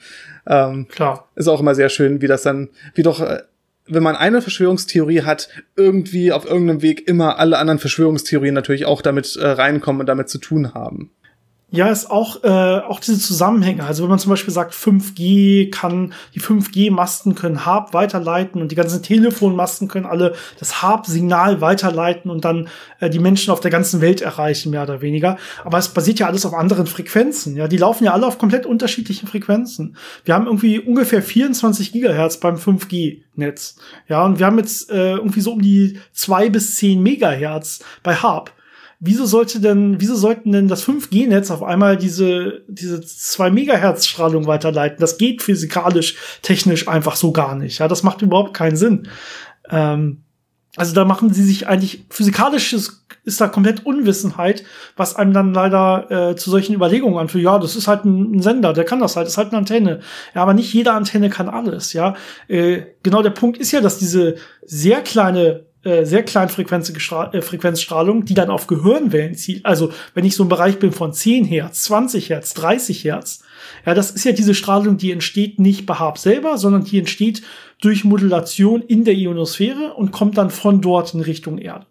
Ähm, 0.47 0.87
klar. 0.89 1.29
Ist 1.35 1.49
auch 1.49 1.61
immer 1.61 1.75
sehr 1.75 1.89
schön, 1.89 2.21
wie 2.21 2.27
das 2.27 2.43
dann, 2.43 2.69
wie 2.95 3.03
doch, 3.03 3.21
äh, 3.21 3.43
wenn 3.87 4.03
man 4.03 4.17
eine 4.17 4.43
Verschwörungstheorie 4.43 5.23
hat, 5.23 5.49
irgendwie 5.77 6.31
auf 6.31 6.45
irgendeinem 6.45 6.83
Weg 6.83 7.09
immer 7.09 7.39
alle 7.39 7.57
anderen 7.57 7.79
Verschwörungstheorien 7.79 8.55
natürlich 8.55 8.85
auch 8.85 9.01
damit 9.01 9.35
äh, 9.37 9.47
reinkommen 9.47 10.01
und 10.01 10.07
damit 10.07 10.29
zu 10.29 10.39
tun 10.39 10.75
haben. 10.75 11.11
Ja, 11.71 11.91
ist 11.91 12.11
auch, 12.11 12.45
äh, 12.45 12.49
auch 12.49 12.99
diese 12.99 13.19
Zusammenhänge. 13.19 13.85
Also 13.85 14.03
wenn 14.03 14.09
man 14.09 14.19
zum 14.19 14.31
Beispiel 14.31 14.55
sagt, 14.55 14.73
5G 14.73 15.71
kann, 15.71 16.15
die 16.35 16.41
5G-Masten 16.41 17.35
können 17.35 17.67
HARP 17.67 17.93
weiterleiten 17.93 18.63
und 18.63 18.73
die 18.73 18.75
ganzen 18.75 19.03
Telefonmasten 19.03 19.87
können 19.87 20.07
alle 20.07 20.35
das 20.59 20.81
HARP-Signal 20.81 21.61
weiterleiten 21.61 22.31
und 22.31 22.47
dann 22.47 22.69
äh, 23.01 23.11
die 23.11 23.19
Menschen 23.19 23.51
auf 23.51 23.61
der 23.61 23.71
ganzen 23.71 24.01
Welt 24.01 24.23
erreichen, 24.23 24.71
mehr 24.71 24.85
oder 24.85 25.03
weniger. 25.03 25.37
Aber 25.63 25.77
es 25.77 25.89
basiert 25.89 26.19
ja 26.21 26.27
alles 26.27 26.47
auf 26.47 26.55
anderen 26.55 26.87
Frequenzen. 26.87 27.55
Ja, 27.55 27.69
die 27.69 27.77
laufen 27.77 28.05
ja 28.05 28.15
alle 28.15 28.27
auf 28.27 28.39
komplett 28.39 28.65
unterschiedlichen 28.65 29.29
Frequenzen. 29.29 29.95
Wir 30.25 30.33
haben 30.33 30.47
irgendwie 30.47 30.79
ungefähr 30.79 31.23
24 31.23 31.93
Gigahertz 31.93 32.41
beim 32.41 32.55
5G-Netz. 32.55 33.77
Ja, 34.09 34.25
und 34.25 34.39
wir 34.39 34.47
haben 34.47 34.57
jetzt 34.57 34.91
äh, 34.91 35.17
irgendwie 35.17 35.43
so 35.43 35.53
um 35.53 35.61
die 35.61 35.99
zwei 36.13 36.49
bis 36.49 36.77
zehn 36.77 37.03
Megahertz 37.03 37.81
bei 38.03 38.15
HARP 38.15 38.55
wieso 39.01 39.27
sollte 39.27 39.61
denn, 39.61 40.01
wieso 40.01 40.17
sollten 40.17 40.53
denn 40.53 40.69
das 40.69 40.87
5G-Netz 40.87 41.51
auf 41.51 41.63
einmal 41.63 41.97
diese, 41.97 42.63
diese 42.69 43.01
2 43.01 43.51
Megahertz 43.51 44.07
Strahlung 44.07 44.47
weiterleiten? 44.47 44.99
Das 45.01 45.19
geht 45.19 45.43
physikalisch, 45.43 46.17
technisch 46.43 46.89
einfach 46.89 47.17
so 47.17 47.33
gar 47.33 47.55
nicht. 47.55 47.79
Ja, 47.79 47.89
das 47.89 48.03
macht 48.03 48.23
überhaupt 48.23 48.55
keinen 48.55 48.77
Sinn. 48.77 49.09
Ähm, 49.71 50.25
also 50.77 50.95
da 50.95 51.05
machen 51.05 51.33
sie 51.33 51.43
sich 51.43 51.67
eigentlich 51.67 52.07
physikalisch 52.11 52.73
ist, 52.73 53.05
ist 53.25 53.41
da 53.41 53.49
komplett 53.49 53.87
Unwissenheit, 53.87 54.65
was 54.97 55.17
einem 55.17 55.33
dann 55.33 55.55
leider 55.55 56.31
äh, 56.31 56.37
zu 56.37 56.51
solchen 56.51 56.75
Überlegungen 56.75 57.19
anführt. 57.19 57.45
Ja, 57.45 57.59
das 57.59 57.75
ist 57.75 57.89
halt 57.89 58.05
ein, 58.05 58.37
ein, 58.37 58.43
Sender, 58.43 58.73
der 58.73 58.85
kann 58.85 59.01
das 59.01 59.17
halt, 59.17 59.27
das 59.27 59.35
ist 59.35 59.39
halt 59.39 59.49
eine 59.49 59.59
Antenne. 59.59 60.01
Ja, 60.35 60.43
aber 60.43 60.55
nicht 60.55 60.73
jede 60.73 60.93
Antenne 60.93 61.31
kann 61.31 61.49
alles. 61.49 61.95
Ja, 61.95 62.15
äh, 62.49 62.83
genau 63.03 63.23
der 63.23 63.31
Punkt 63.31 63.59
ist 63.59 63.73
ja, 63.73 63.81
dass 63.81 63.99
diese 63.99 64.37
sehr 64.65 65.01
kleine 65.01 65.68
äh, 65.89 66.05
sehr 66.05 66.23
kleinen 66.23 66.51
äh, 66.51 67.43
Frequenzstrahlung, 67.43 68.25
die 68.25 68.35
dann 68.35 68.51
auf 68.51 68.67
Gehirnwellen 68.67 69.35
zielt. 69.35 69.65
Also 69.67 69.93
wenn 70.15 70.25
ich 70.25 70.35
so 70.35 70.45
im 70.45 70.49
Bereich 70.49 70.79
bin 70.79 70.93
von 70.93 71.13
10 71.13 71.45
Hertz, 71.45 71.85
20 71.85 72.31
Hertz, 72.31 72.55
30 72.55 73.05
Hertz, 73.05 73.43
Ja, 73.87 73.95
das 73.95 74.11
ist 74.11 74.25
ja 74.25 74.33
diese 74.33 74.55
Strahlung, 74.55 74.97
die 74.99 75.13
entsteht 75.13 75.59
nicht 75.59 75.87
bei 75.87 75.95
Hab 75.95 76.19
selber, 76.19 76.59
sondern 76.59 76.85
die 76.85 76.99
entsteht 76.99 77.43
durch 77.81 78.05
Modulation 78.05 78.83
in 78.83 79.05
der 79.05 79.15
Ionosphäre 79.15 79.95
und 79.95 80.13
kommt 80.13 80.39
dann 80.39 80.51
von 80.51 80.81
dort 80.81 81.15
in 81.15 81.21
Richtung 81.21 81.59
Erde. 81.59 81.87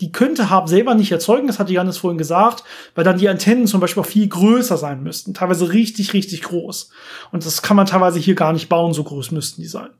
Die 0.00 0.12
könnte 0.12 0.50
Hab 0.50 0.68
selber 0.68 0.94
nicht 0.94 1.12
erzeugen, 1.12 1.46
das 1.46 1.58
hatte 1.58 1.72
Janis 1.72 1.98
vorhin 1.98 2.18
gesagt, 2.18 2.64
weil 2.94 3.04
dann 3.04 3.18
die 3.18 3.28
Antennen 3.28 3.66
zum 3.66 3.80
Beispiel 3.80 4.02
auch 4.02 4.06
viel 4.06 4.28
größer 4.28 4.76
sein 4.76 5.02
müssten, 5.02 5.34
teilweise 5.34 5.72
richtig, 5.72 6.12
richtig 6.12 6.42
groß. 6.42 6.90
Und 7.32 7.44
das 7.46 7.62
kann 7.62 7.76
man 7.76 7.86
teilweise 7.86 8.18
hier 8.18 8.34
gar 8.34 8.52
nicht 8.52 8.68
bauen, 8.68 8.92
so 8.92 9.04
groß 9.04 9.30
müssten 9.30 9.62
die 9.62 9.68
sein. 9.68 9.90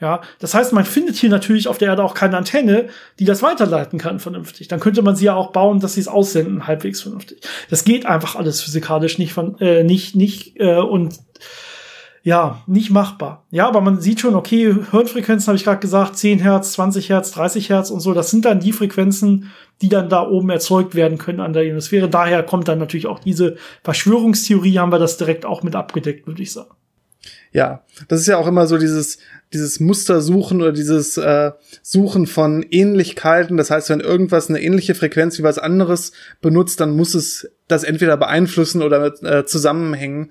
Ja, 0.00 0.20
das 0.38 0.54
heißt, 0.54 0.72
man 0.72 0.84
findet 0.84 1.16
hier 1.16 1.28
natürlich 1.28 1.66
auf 1.66 1.78
der 1.78 1.88
Erde 1.88 2.04
auch 2.04 2.14
keine 2.14 2.36
Antenne, 2.36 2.88
die 3.18 3.24
das 3.24 3.42
weiterleiten 3.42 3.98
kann 3.98 4.20
vernünftig. 4.20 4.68
Dann 4.68 4.78
könnte 4.78 5.02
man 5.02 5.16
sie 5.16 5.24
ja 5.24 5.34
auch 5.34 5.50
bauen, 5.50 5.80
dass 5.80 5.94
sie 5.94 6.00
es 6.00 6.08
aussenden 6.08 6.68
halbwegs 6.68 7.00
vernünftig. 7.00 7.40
Das 7.68 7.84
geht 7.84 8.06
einfach 8.06 8.36
alles 8.36 8.62
physikalisch 8.62 9.18
nicht 9.18 9.32
von 9.32 9.58
äh, 9.58 9.82
nicht 9.82 10.14
nicht 10.14 10.60
äh, 10.60 10.76
und 10.76 11.18
ja, 12.22 12.62
nicht 12.66 12.90
machbar. 12.90 13.46
Ja, 13.50 13.66
aber 13.66 13.80
man 13.80 14.00
sieht 14.00 14.20
schon, 14.20 14.34
okay, 14.34 14.74
Hirnfrequenzen 14.90 15.48
habe 15.48 15.56
ich 15.56 15.64
gerade 15.64 15.80
gesagt, 15.80 16.16
10 16.16 16.40
Hertz, 16.40 16.72
20 16.72 17.08
Hertz, 17.08 17.30
30 17.32 17.70
Hertz 17.70 17.90
und 17.90 18.00
so, 18.00 18.12
das 18.12 18.30
sind 18.30 18.44
dann 18.44 18.60
die 18.60 18.72
Frequenzen, 18.72 19.50
die 19.80 19.88
dann 19.88 20.08
da 20.08 20.28
oben 20.28 20.50
erzeugt 20.50 20.94
werden 20.94 21.18
können 21.18 21.40
an 21.40 21.52
der 21.52 21.64
Ionosphäre. 21.64 22.08
Daher 22.08 22.42
kommt 22.42 22.68
dann 22.68 22.78
natürlich 22.78 23.06
auch 23.06 23.18
diese 23.18 23.56
Verschwörungstheorie, 23.82 24.78
haben 24.78 24.92
wir 24.92 24.98
das 24.98 25.16
direkt 25.16 25.46
auch 25.46 25.62
mit 25.62 25.74
abgedeckt, 25.74 26.26
würde 26.26 26.42
ich 26.42 26.52
sagen. 26.52 26.74
Ja, 27.52 27.84
das 28.08 28.20
ist 28.20 28.26
ja 28.26 28.36
auch 28.36 28.46
immer 28.46 28.66
so 28.66 28.78
dieses, 28.78 29.18
dieses 29.52 29.80
Mustersuchen 29.80 30.60
oder 30.60 30.72
dieses 30.72 31.16
äh, 31.16 31.52
Suchen 31.82 32.26
von 32.26 32.62
Ähnlichkeiten. 32.62 33.56
Das 33.56 33.70
heißt, 33.70 33.88
wenn 33.90 34.00
irgendwas 34.00 34.48
eine 34.48 34.60
ähnliche 34.60 34.94
Frequenz 34.94 35.38
wie 35.38 35.42
was 35.42 35.58
anderes 35.58 36.12
benutzt, 36.40 36.80
dann 36.80 36.94
muss 36.94 37.14
es 37.14 37.50
das 37.66 37.84
entweder 37.84 38.16
beeinflussen 38.16 38.82
oder 38.82 39.14
äh, 39.22 39.44
zusammenhängen. 39.46 40.30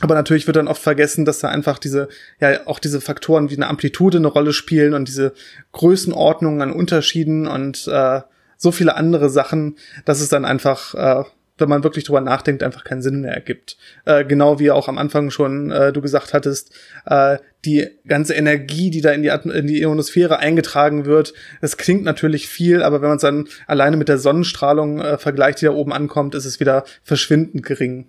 Aber 0.00 0.14
natürlich 0.14 0.46
wird 0.46 0.56
dann 0.56 0.68
oft 0.68 0.82
vergessen, 0.82 1.24
dass 1.24 1.40
da 1.40 1.48
einfach 1.48 1.78
diese, 1.78 2.08
ja, 2.40 2.66
auch 2.66 2.78
diese 2.78 3.00
Faktoren 3.00 3.50
wie 3.50 3.56
eine 3.56 3.68
Amplitude 3.68 4.18
eine 4.18 4.28
Rolle 4.28 4.52
spielen 4.52 4.94
und 4.94 5.08
diese 5.08 5.32
Größenordnungen 5.72 6.62
an 6.62 6.72
Unterschieden 6.72 7.46
und 7.46 7.86
äh, 7.86 8.20
so 8.56 8.72
viele 8.72 8.96
andere 8.96 9.30
Sachen, 9.30 9.76
dass 10.04 10.20
es 10.20 10.28
dann 10.28 10.44
einfach 10.44 10.94
äh, 10.94 11.24
wenn 11.60 11.68
man 11.68 11.84
wirklich 11.84 12.04
drüber 12.04 12.20
nachdenkt, 12.20 12.62
einfach 12.62 12.84
keinen 12.84 13.02
Sinn 13.02 13.20
mehr 13.20 13.32
ergibt. 13.32 13.76
Äh, 14.04 14.24
genau 14.24 14.58
wie 14.58 14.70
auch 14.70 14.88
am 14.88 14.98
Anfang 14.98 15.30
schon 15.30 15.70
äh, 15.70 15.92
du 15.92 16.00
gesagt 16.00 16.34
hattest, 16.34 16.72
äh, 17.06 17.38
die 17.64 17.88
ganze 18.06 18.34
Energie, 18.34 18.90
die 18.90 19.00
da 19.00 19.10
in 19.12 19.22
die, 19.22 19.28
in 19.28 19.66
die 19.66 19.82
Ionosphäre 19.82 20.38
eingetragen 20.38 21.04
wird, 21.04 21.34
das 21.60 21.76
klingt 21.76 22.04
natürlich 22.04 22.48
viel, 22.48 22.82
aber 22.82 23.02
wenn 23.02 23.08
man 23.08 23.16
es 23.16 23.22
dann 23.22 23.48
alleine 23.66 23.96
mit 23.96 24.08
der 24.08 24.18
Sonnenstrahlung 24.18 25.00
äh, 25.00 25.18
vergleicht, 25.18 25.60
die 25.60 25.66
da 25.66 25.72
oben 25.72 25.92
ankommt, 25.92 26.34
ist 26.34 26.46
es 26.46 26.60
wieder 26.60 26.84
verschwindend 27.02 27.64
gering 27.64 28.06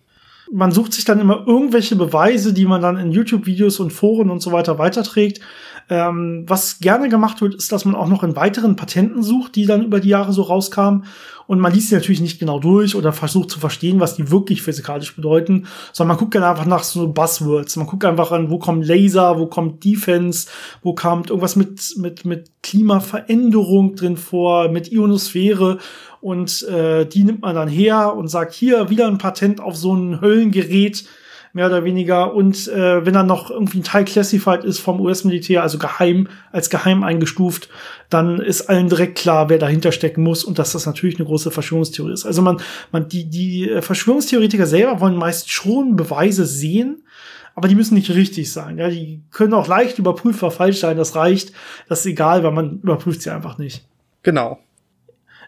man 0.51 0.71
sucht 0.71 0.93
sich 0.93 1.05
dann 1.05 1.19
immer 1.19 1.45
irgendwelche 1.47 1.95
Beweise, 1.95 2.53
die 2.53 2.65
man 2.65 2.81
dann 2.81 2.97
in 2.97 3.11
YouTube-Videos 3.11 3.79
und 3.79 3.91
Foren 3.91 4.29
und 4.29 4.41
so 4.41 4.51
weiter 4.51 4.77
weiterträgt. 4.77 5.39
Ähm, 5.89 6.45
was 6.47 6.79
gerne 6.79 7.09
gemacht 7.09 7.41
wird, 7.41 7.55
ist, 7.55 7.71
dass 7.71 7.85
man 7.85 7.95
auch 7.95 8.07
noch 8.07 8.23
in 8.23 8.35
weiteren 8.35 8.75
Patenten 8.75 9.23
sucht, 9.23 9.55
die 9.55 9.65
dann 9.65 9.83
über 9.83 9.99
die 9.99 10.09
Jahre 10.09 10.33
so 10.33 10.43
rauskamen. 10.43 11.05
Und 11.51 11.59
man 11.59 11.73
liest 11.73 11.89
sie 11.89 11.95
natürlich 11.95 12.21
nicht 12.21 12.39
genau 12.39 12.59
durch 12.59 12.95
oder 12.95 13.11
versucht 13.11 13.51
zu 13.51 13.59
verstehen, 13.59 13.99
was 13.99 14.15
die 14.15 14.31
wirklich 14.31 14.61
physikalisch 14.61 15.13
bedeuten, 15.17 15.67
sondern 15.91 16.15
man 16.15 16.17
guckt 16.17 16.33
dann 16.33 16.43
einfach 16.43 16.65
nach 16.65 16.83
so 16.83 17.09
Buzzwords. 17.09 17.75
Man 17.75 17.87
guckt 17.87 18.05
einfach 18.05 18.31
an, 18.31 18.49
wo 18.49 18.57
kommt 18.57 18.87
Laser, 18.87 19.37
wo 19.37 19.47
kommt 19.47 19.83
Defense, 19.83 20.47
wo 20.81 20.95
kommt 20.95 21.29
irgendwas 21.29 21.57
mit, 21.57 21.97
mit, 21.97 22.23
mit 22.23 22.51
Klimaveränderung 22.63 23.97
drin 23.97 24.15
vor, 24.15 24.69
mit 24.69 24.93
Ionosphäre 24.93 25.79
und 26.21 26.63
äh, 26.69 27.05
die 27.05 27.25
nimmt 27.25 27.41
man 27.41 27.55
dann 27.55 27.67
her 27.67 28.15
und 28.15 28.29
sagt, 28.29 28.53
hier 28.53 28.89
wieder 28.89 29.07
ein 29.07 29.17
Patent 29.17 29.59
auf 29.59 29.75
so 29.75 29.93
ein 29.93 30.21
Höllengerät, 30.21 31.03
mehr 31.53 31.67
oder 31.67 31.83
weniger. 31.83 32.33
Und 32.33 32.67
äh, 32.67 33.05
wenn 33.05 33.13
dann 33.13 33.27
noch 33.27 33.51
irgendwie 33.51 33.79
ein 33.79 33.83
Teil 33.83 34.05
classified 34.05 34.63
ist 34.63 34.79
vom 34.79 34.99
US-Militär, 35.01 35.63
also 35.63 35.77
geheim, 35.77 36.27
als 36.51 36.69
geheim 36.69 37.03
eingestuft, 37.03 37.69
dann 38.09 38.39
ist 38.39 38.69
allen 38.69 38.89
direkt 38.89 39.17
klar, 39.17 39.49
wer 39.49 39.57
dahinter 39.57 39.91
stecken 39.91 40.23
muss 40.23 40.43
und 40.43 40.59
dass 40.59 40.71
das 40.73 40.85
natürlich 40.85 41.17
eine 41.17 41.25
große 41.25 41.51
Verschwörungstheorie 41.51 42.13
ist. 42.13 42.25
Also 42.25 42.41
man, 42.41 42.61
man, 42.91 43.07
die, 43.07 43.25
die 43.25 43.69
Verschwörungstheoretiker 43.81 44.65
selber 44.65 44.99
wollen 44.99 45.15
meist 45.15 45.51
schon 45.51 45.95
Beweise 45.95 46.45
sehen, 46.45 47.03
aber 47.55 47.67
die 47.67 47.75
müssen 47.75 47.95
nicht 47.95 48.09
richtig 48.09 48.51
sein. 48.51 48.77
Ja, 48.77 48.89
die 48.89 49.21
können 49.31 49.53
auch 49.53 49.67
leicht 49.67 49.99
überprüfbar 49.99 50.51
falsch 50.51 50.79
sein. 50.79 50.97
Das 50.97 51.15
reicht. 51.15 51.51
Das 51.89 51.99
ist 51.99 52.05
egal, 52.05 52.43
weil 52.43 52.51
man 52.51 52.79
überprüft 52.79 53.21
sie 53.21 53.29
einfach 53.29 53.57
nicht. 53.57 53.85
Genau. 54.23 54.59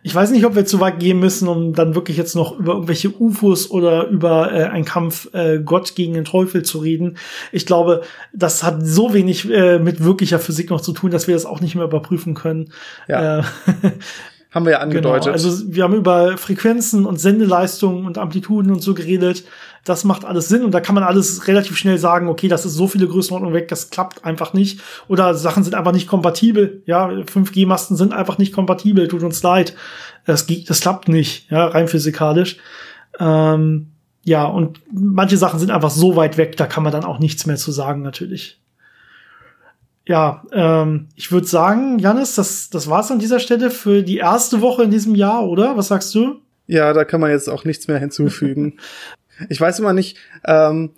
Ich 0.05 0.13
weiß 0.13 0.31
nicht, 0.31 0.45
ob 0.45 0.55
wir 0.55 0.65
zu 0.65 0.81
weit 0.81 0.99
gehen 0.99 1.19
müssen, 1.19 1.47
um 1.47 1.73
dann 1.73 1.95
wirklich 1.95 2.17
jetzt 2.17 2.35
noch 2.35 2.59
über 2.59 2.73
irgendwelche 2.73 3.09
UFOs 3.09 3.71
oder 3.71 4.07
über 4.07 4.51
äh, 4.51 4.65
einen 4.65 4.83
Kampf 4.83 5.33
äh, 5.33 5.59
Gott 5.59 5.95
gegen 5.95 6.13
den 6.13 6.25
Teufel 6.25 6.63
zu 6.63 6.79
reden. 6.79 7.17
Ich 7.53 7.65
glaube, 7.65 8.01
das 8.33 8.63
hat 8.63 8.85
so 8.85 9.13
wenig 9.13 9.49
äh, 9.49 9.79
mit 9.79 10.03
wirklicher 10.03 10.39
Physik 10.39 10.69
noch 10.69 10.81
zu 10.81 10.91
tun, 10.91 11.11
dass 11.11 11.27
wir 11.27 11.35
das 11.35 11.45
auch 11.45 11.61
nicht 11.61 11.75
mehr 11.75 11.85
überprüfen 11.85 12.33
können. 12.33 12.73
Ja. 13.07 13.39
Äh, 13.39 13.43
haben 14.53 14.65
wir 14.65 14.73
ja 14.73 14.77
genau, 14.79 14.89
angedeutet. 14.89 15.23
Genau. 15.23 15.33
Also 15.33 15.73
wir 15.73 15.83
haben 15.83 15.95
über 15.95 16.37
Frequenzen 16.37 17.05
und 17.05 17.19
Sendeleistungen 17.19 18.05
und 18.05 18.17
Amplituden 18.17 18.71
und 18.71 18.81
so 18.81 18.93
geredet. 18.93 19.43
Das 19.83 20.03
macht 20.03 20.23
alles 20.23 20.47
Sinn 20.47 20.63
und 20.63 20.71
da 20.71 20.79
kann 20.79 20.95
man 20.95 21.03
alles 21.03 21.47
relativ 21.47 21.75
schnell 21.75 21.97
sagen, 21.97 22.29
okay, 22.29 22.47
das 22.47 22.65
ist 22.65 22.75
so 22.75 22.87
viele 22.87 23.07
Größenordnungen 23.07 23.55
weg, 23.55 23.67
das 23.67 23.89
klappt 23.89 24.23
einfach 24.23 24.53
nicht. 24.53 24.79
Oder 25.07 25.33
Sachen 25.33 25.63
sind 25.63 25.75
einfach 25.75 25.91
nicht 25.91 26.07
kompatibel. 26.07 26.83
Ja, 26.85 27.09
5G-Masten 27.09 27.97
sind 27.97 28.13
einfach 28.13 28.37
nicht 28.37 28.53
kompatibel, 28.53 29.07
tut 29.07 29.23
uns 29.23 29.41
leid. 29.43 29.75
Das, 30.25 30.45
das 30.45 30.79
klappt 30.79 31.09
nicht, 31.09 31.49
ja, 31.51 31.65
rein 31.65 31.87
physikalisch. 31.87 32.57
Ähm, 33.19 33.87
ja, 34.23 34.45
und 34.45 34.79
manche 34.93 35.35
Sachen 35.35 35.59
sind 35.59 35.71
einfach 35.71 35.89
so 35.89 36.15
weit 36.15 36.37
weg, 36.37 36.55
da 36.55 36.65
kann 36.65 36.83
man 36.83 36.93
dann 36.93 37.03
auch 37.03 37.19
nichts 37.19 37.45
mehr 37.45 37.57
zu 37.57 37.71
sagen, 37.71 38.03
natürlich 38.03 38.62
ja, 40.05 40.43
ähm, 40.51 41.07
ich 41.15 41.31
würde 41.31 41.47
sagen, 41.47 41.99
Janis, 41.99 42.35
das, 42.35 42.69
das 42.69 42.89
war's 42.89 43.11
an 43.11 43.19
dieser 43.19 43.39
Stelle 43.39 43.71
für 43.71 44.03
die 44.03 44.17
erste 44.17 44.61
Woche 44.61 44.83
in 44.83 44.91
diesem 44.91 45.15
Jahr, 45.15 45.47
oder? 45.47 45.77
Was 45.77 45.87
sagst 45.87 46.13
du? 46.13 46.41
Ja, 46.67 46.93
da 46.93 47.05
kann 47.05 47.21
man 47.21 47.31
jetzt 47.31 47.49
auch 47.49 47.63
nichts 47.63 47.87
mehr 47.87 47.99
hinzufügen. 47.99 48.79
ich 49.49 49.59
weiß 49.59 49.79
immer 49.79 49.93
nicht, 49.93 50.17
ähm, 50.45 50.91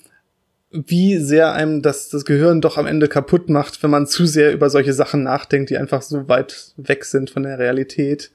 wie 0.72 1.18
sehr 1.20 1.54
einem 1.54 1.82
das, 1.82 2.10
das 2.10 2.26
Gehirn 2.26 2.62
doch 2.62 2.78
am 2.78 2.88
Ende 2.88 3.08
kaputt 3.08 3.50
macht, 3.50 3.82
wenn 3.84 3.92
man 3.92 4.08
zu 4.08 4.26
sehr 4.26 4.52
über 4.52 4.70
solche 4.70 4.94
Sachen 4.94 5.24
nachdenkt, 5.24 5.70
die 5.70 5.78
einfach 5.78 6.02
so 6.02 6.28
weit 6.28 6.74
weg 6.78 7.06
sind 7.06 7.30
von 7.30 7.44
der 7.44 7.60
Realität. 7.60 8.32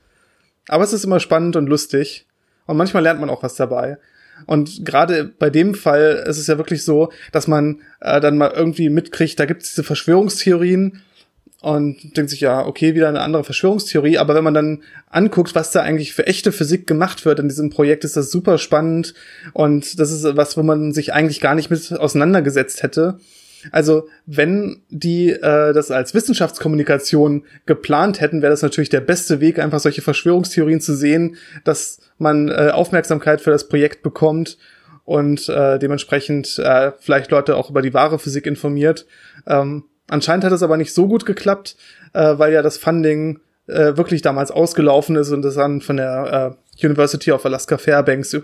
Aber 0.69 0.85
es 0.85 0.93
ist 0.93 1.05
immer 1.05 1.21
spannend 1.21 1.57
und 1.57 1.67
lustig. 1.67 2.27
Und 2.67 2.77
manchmal 2.77 3.03
lernt 3.03 3.21
man 3.21 3.31
auch 3.31 3.43
was 3.43 3.57
dabei. 3.57 3.99
Und 4.47 4.85
gerade 4.85 5.25
bei 5.25 5.51
dem 5.51 5.75
Fall 5.75 6.25
ist 6.27 6.39
es 6.39 6.47
ja 6.47 6.59
wirklich 6.59 6.85
so, 6.85 7.11
dass 7.33 7.47
man 7.47 7.81
äh, 8.01 8.21
dann 8.21 8.39
mal 8.39 8.53
irgendwie 8.55 8.89
mitkriegt, 8.89 9.39
da 9.39 9.47
gibt 9.47 9.63
es 9.63 9.71
diese 9.71 9.85
Verschwörungstheorien 9.85 11.03
und 11.61 12.17
denkt 12.17 12.31
sich, 12.31 12.41
ja, 12.41 12.65
okay, 12.65 12.95
wieder 12.95 13.09
eine 13.09 13.21
andere 13.21 13.45
Verschwörungstheorie. 13.45 14.19
Aber 14.19 14.35
wenn 14.35 14.45
man 14.45 14.55
dann 14.55 14.83
anguckt, 15.11 15.55
was 15.55 15.73
da 15.73 15.81
eigentlich 15.81 16.15
für 16.15 16.27
echte 16.27 16.53
Physik 16.53 16.87
gemacht 16.87 17.27
wird 17.27 17.39
in 17.39 17.49
diesem 17.49 17.71
Projekt, 17.71 18.05
ist 18.05 18.17
das 18.17 18.31
super 18.31 18.57
spannend. 18.57 19.15
Und 19.53 19.99
das 20.01 20.11
ist 20.11 20.25
was, 20.37 20.57
wo 20.57 20.63
man 20.63 20.93
sich 20.93 21.13
eigentlich 21.13 21.41
gar 21.41 21.55
nicht 21.55 21.71
mit 21.71 21.93
auseinandergesetzt 21.93 22.83
hätte. 22.83 23.19
Also 23.73 24.09
wenn 24.27 24.83
die 24.89 25.31
äh, 25.31 25.73
das 25.73 25.91
als 25.91 26.15
Wissenschaftskommunikation 26.15 27.45
geplant 27.67 28.21
hätten, 28.21 28.43
wäre 28.43 28.51
das 28.51 28.63
natürlich 28.63 28.89
der 28.89 29.01
beste 29.01 29.41
Weg, 29.41 29.59
einfach 29.59 29.81
solche 29.81 30.03
Verschwörungstheorien 30.03 30.81
zu 30.81 30.95
sehen, 30.95 31.37
dass 31.65 32.01
man 32.19 32.49
äh, 32.49 32.71
Aufmerksamkeit 32.73 33.41
für 33.41 33.51
das 33.51 33.69
Projekt 33.69 34.03
bekommt 34.03 34.59
und 35.05 35.49
äh, 35.49 35.79
dementsprechend 35.79 36.59
äh, 36.59 36.93
vielleicht 37.01 37.31
Leute 37.31 37.57
auch 37.57 37.71
über 37.71 37.83
die 37.83 37.95
wahre 37.95 38.19
Physik 38.19 38.47
informiert. 38.47 39.07
Ähm, 39.47 39.85
anscheinend 40.09 40.45
hat 40.45 40.53
es 40.53 40.63
aber 40.63 40.77
nicht 40.77 40.95
so 40.95 41.09
gut 41.09 41.27
geklappt, 41.27 41.77
äh, 42.13 42.39
weil 42.39 42.53
ja 42.53 42.63
das 42.63 42.79
Funding 42.79 43.41
äh, 43.67 43.97
wirklich 43.97 44.23
damals 44.23 44.51
ausgelaufen 44.51 45.17
ist 45.17 45.31
und 45.31 45.43
das 45.43 45.55
dann 45.55 45.81
von 45.81 45.97
der 45.97 46.57
äh, 46.81 46.87
University 46.87 47.33
of 47.33 47.45
Alaska 47.45 47.79
Fairbanks 47.79 48.37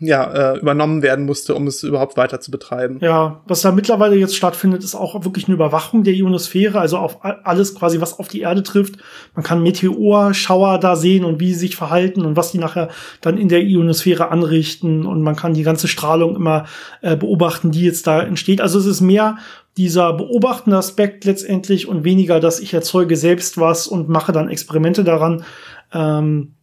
ja, 0.00 0.54
äh, 0.54 0.58
übernommen 0.58 1.02
werden 1.02 1.24
musste, 1.24 1.54
um 1.54 1.68
es 1.68 1.84
überhaupt 1.84 2.16
weiter 2.16 2.40
zu 2.40 2.50
betreiben. 2.50 2.98
Ja, 3.00 3.42
was 3.46 3.60
da 3.60 3.70
mittlerweile 3.70 4.16
jetzt 4.16 4.34
stattfindet, 4.34 4.82
ist 4.82 4.96
auch 4.96 5.24
wirklich 5.24 5.46
eine 5.46 5.54
Überwachung 5.54 6.02
der 6.02 6.14
Ionosphäre, 6.14 6.80
also 6.80 6.98
auf 6.98 7.18
alles 7.22 7.76
quasi, 7.76 8.00
was 8.00 8.18
auf 8.18 8.26
die 8.26 8.40
Erde 8.40 8.64
trifft. 8.64 8.96
Man 9.34 9.44
kann 9.44 9.62
Meteorschauer 9.62 10.78
da 10.78 10.96
sehen 10.96 11.24
und 11.24 11.38
wie 11.38 11.52
sie 11.52 11.60
sich 11.60 11.76
verhalten 11.76 12.24
und 12.24 12.36
was 12.36 12.50
die 12.50 12.58
nachher 12.58 12.88
dann 13.20 13.38
in 13.38 13.48
der 13.48 13.62
Ionosphäre 13.62 14.30
anrichten 14.30 15.06
und 15.06 15.22
man 15.22 15.36
kann 15.36 15.54
die 15.54 15.62
ganze 15.62 15.86
Strahlung 15.86 16.34
immer 16.34 16.66
äh, 17.00 17.16
beobachten, 17.16 17.70
die 17.70 17.84
jetzt 17.84 18.08
da 18.08 18.20
entsteht. 18.20 18.60
Also 18.60 18.80
es 18.80 18.86
ist 18.86 19.00
mehr 19.00 19.36
dieser 19.76 20.12
beobachtende 20.12 20.76
Aspekt 20.76 21.24
letztendlich 21.24 21.86
und 21.86 22.04
weniger, 22.04 22.40
dass 22.40 22.58
ich 22.58 22.74
erzeuge 22.74 23.16
selbst 23.16 23.58
was 23.58 23.86
und 23.86 24.08
mache 24.08 24.32
dann 24.32 24.48
Experimente 24.48 25.04
daran. 25.04 25.44
Ähm, 25.92 26.54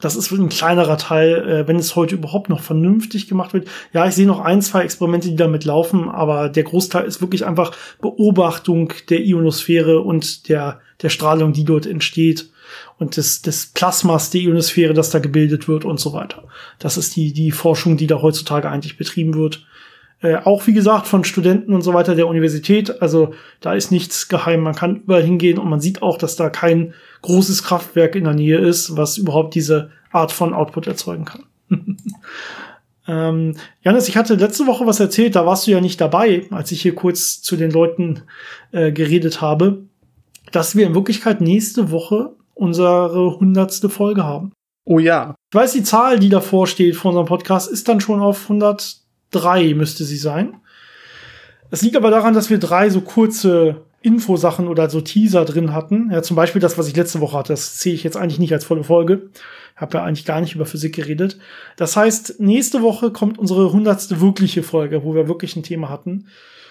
das 0.00 0.14
ist 0.14 0.30
ein 0.30 0.48
kleinerer 0.48 0.96
Teil, 0.96 1.48
äh, 1.48 1.68
wenn 1.68 1.76
es 1.76 1.96
heute 1.96 2.14
überhaupt 2.14 2.48
noch 2.48 2.60
vernünftig 2.60 3.28
gemacht 3.28 3.52
wird. 3.52 3.68
Ja, 3.92 4.06
ich 4.06 4.14
sehe 4.14 4.26
noch 4.26 4.40
ein, 4.40 4.62
zwei 4.62 4.82
Experimente, 4.82 5.28
die 5.28 5.36
damit 5.36 5.64
laufen, 5.64 6.08
aber 6.08 6.48
der 6.48 6.62
Großteil 6.62 7.04
ist 7.04 7.20
wirklich 7.20 7.44
einfach 7.44 7.72
Beobachtung 8.00 8.92
der 9.08 9.20
Ionosphäre 9.20 10.00
und 10.00 10.48
der, 10.48 10.80
der 11.02 11.08
Strahlung, 11.08 11.52
die 11.52 11.64
dort 11.64 11.86
entsteht 11.86 12.50
und 12.98 13.16
des, 13.16 13.42
des 13.42 13.66
Plasmas 13.66 14.30
der 14.30 14.42
Ionosphäre, 14.42 14.94
das 14.94 15.10
da 15.10 15.18
gebildet 15.18 15.68
wird 15.68 15.84
und 15.84 15.98
so 15.98 16.12
weiter. 16.12 16.44
Das 16.78 16.96
ist 16.96 17.16
die, 17.16 17.32
die 17.32 17.50
Forschung, 17.50 17.96
die 17.96 18.06
da 18.06 18.22
heutzutage 18.22 18.68
eigentlich 18.70 18.98
betrieben 18.98 19.34
wird. 19.34 19.66
Äh, 20.20 20.36
auch 20.36 20.66
wie 20.66 20.72
gesagt 20.74 21.06
von 21.06 21.24
Studenten 21.24 21.72
und 21.72 21.82
so 21.82 21.94
weiter 21.94 22.14
der 22.14 22.26
Universität. 22.26 23.02
Also 23.02 23.34
da 23.60 23.74
ist 23.74 23.90
nichts 23.90 24.28
geheim. 24.28 24.60
Man 24.60 24.74
kann 24.74 24.96
überall 24.96 25.22
hingehen 25.22 25.58
und 25.58 25.68
man 25.68 25.80
sieht 25.80 26.02
auch, 26.02 26.18
dass 26.18 26.36
da 26.36 26.50
kein 26.50 26.94
großes 27.22 27.62
Kraftwerk 27.62 28.14
in 28.14 28.24
der 28.24 28.34
Nähe 28.34 28.58
ist, 28.58 28.96
was 28.96 29.18
überhaupt 29.18 29.54
diese 29.54 29.90
Art 30.10 30.32
von 30.32 30.54
Output 30.54 30.86
erzeugen 30.86 31.24
kann. 31.24 31.44
ähm, 33.08 33.56
Janis, 33.82 34.08
ich 34.08 34.16
hatte 34.16 34.34
letzte 34.34 34.66
Woche 34.66 34.86
was 34.86 35.00
erzählt, 35.00 35.36
da 35.36 35.46
warst 35.46 35.66
du 35.66 35.70
ja 35.70 35.80
nicht 35.80 36.00
dabei, 36.00 36.46
als 36.50 36.72
ich 36.72 36.82
hier 36.82 36.94
kurz 36.94 37.42
zu 37.42 37.56
den 37.56 37.70
Leuten 37.70 38.22
äh, 38.72 38.92
geredet 38.92 39.40
habe, 39.40 39.84
dass 40.52 40.76
wir 40.76 40.86
in 40.86 40.94
Wirklichkeit 40.94 41.40
nächste 41.40 41.90
Woche 41.90 42.34
unsere 42.54 43.38
hundertste 43.38 43.88
Folge 43.88 44.24
haben. 44.24 44.52
Oh 44.84 44.98
ja. 44.98 45.34
Ich 45.50 45.54
weiß, 45.54 45.72
die 45.72 45.82
Zahl, 45.82 46.18
die 46.18 46.30
davor 46.30 46.66
steht 46.66 46.96
von 46.96 47.10
unserem 47.10 47.26
Podcast, 47.26 47.70
ist 47.70 47.88
dann 47.88 48.00
schon 48.00 48.20
auf 48.20 48.44
103, 48.44 49.74
müsste 49.74 50.04
sie 50.04 50.16
sein. 50.16 50.56
Es 51.70 51.82
liegt 51.82 51.96
aber 51.96 52.10
daran, 52.10 52.32
dass 52.32 52.48
wir 52.48 52.58
drei 52.58 52.88
so 52.88 53.02
kurze 53.02 53.84
Infosachen 54.00 54.68
oder 54.68 54.88
so 54.88 55.00
Teaser 55.00 55.44
drin 55.44 55.74
hatten. 55.74 56.10
Ja, 56.12 56.22
zum 56.22 56.36
Beispiel 56.36 56.60
das, 56.60 56.78
was 56.78 56.88
ich 56.88 56.96
letzte 56.96 57.20
Woche 57.20 57.36
hatte. 57.36 57.52
Das 57.52 57.80
sehe 57.80 57.94
ich 57.94 58.04
jetzt 58.04 58.16
eigentlich 58.16 58.38
nicht 58.38 58.52
als 58.52 58.64
volle 58.64 58.84
Folge. 58.84 59.30
Habe 59.74 59.98
ja 59.98 60.04
eigentlich 60.04 60.24
gar 60.24 60.40
nicht 60.40 60.54
über 60.54 60.66
Physik 60.66 60.94
geredet. 60.94 61.38
Das 61.76 61.96
heißt, 61.96 62.38
nächste 62.38 62.82
Woche 62.82 63.10
kommt 63.10 63.38
unsere 63.38 63.72
hundertste 63.72 64.20
wirkliche 64.20 64.62
Folge, 64.62 65.04
wo 65.04 65.14
wir 65.14 65.28
wirklich 65.28 65.56
ein 65.56 65.62
Thema 65.62 65.88
hatten. 65.88 66.26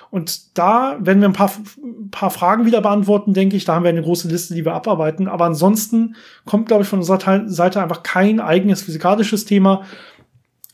Und 0.10 0.58
da 0.58 0.98
werden 1.02 1.20
wir 1.20 1.28
ein 1.28 1.34
paar, 1.34 1.52
ein 1.84 2.12
paar 2.12 2.30
Fragen 2.30 2.66
wieder 2.66 2.82
beantworten, 2.82 3.34
denke 3.34 3.58
ich. 3.58 3.66
Da 3.66 3.76
haben 3.76 3.84
wir 3.84 3.90
eine 3.90 4.02
große 4.02 4.30
Liste, 4.30 4.56
die 4.56 4.64
wir 4.64 4.74
abarbeiten. 4.74 5.28
Aber 5.28 5.46
ansonsten 5.46 6.16
kommt, 6.46 6.68
glaube 6.68 6.84
ich, 6.84 6.90
von 6.90 7.00
unserer 7.00 7.50
Seite 7.50 7.82
einfach 7.82 8.04
kein 8.04 8.40
eigenes 8.40 8.84
physikalisches 8.84 9.44
Thema, 9.44 9.84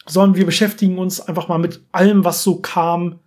sondern 0.06 0.36
wir 0.36 0.46
beschäftigen 0.46 1.00
uns 1.00 1.20
einfach 1.20 1.48
mal 1.48 1.58
mit 1.58 1.82
allem, 1.92 2.24
was 2.24 2.44
so 2.44 2.58
kam, 2.58 3.20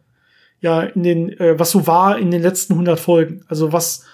ja, 0.66 0.80
in 0.80 1.04
den, 1.04 1.28
äh, 1.38 1.56
was 1.60 1.70
so 1.70 1.86
war 1.86 2.18
in 2.18 2.32
den 2.32 2.42
letzten 2.42 2.72
100 2.72 2.98
Folgen. 2.98 3.44
Also 3.46 3.72
was, 3.72 4.04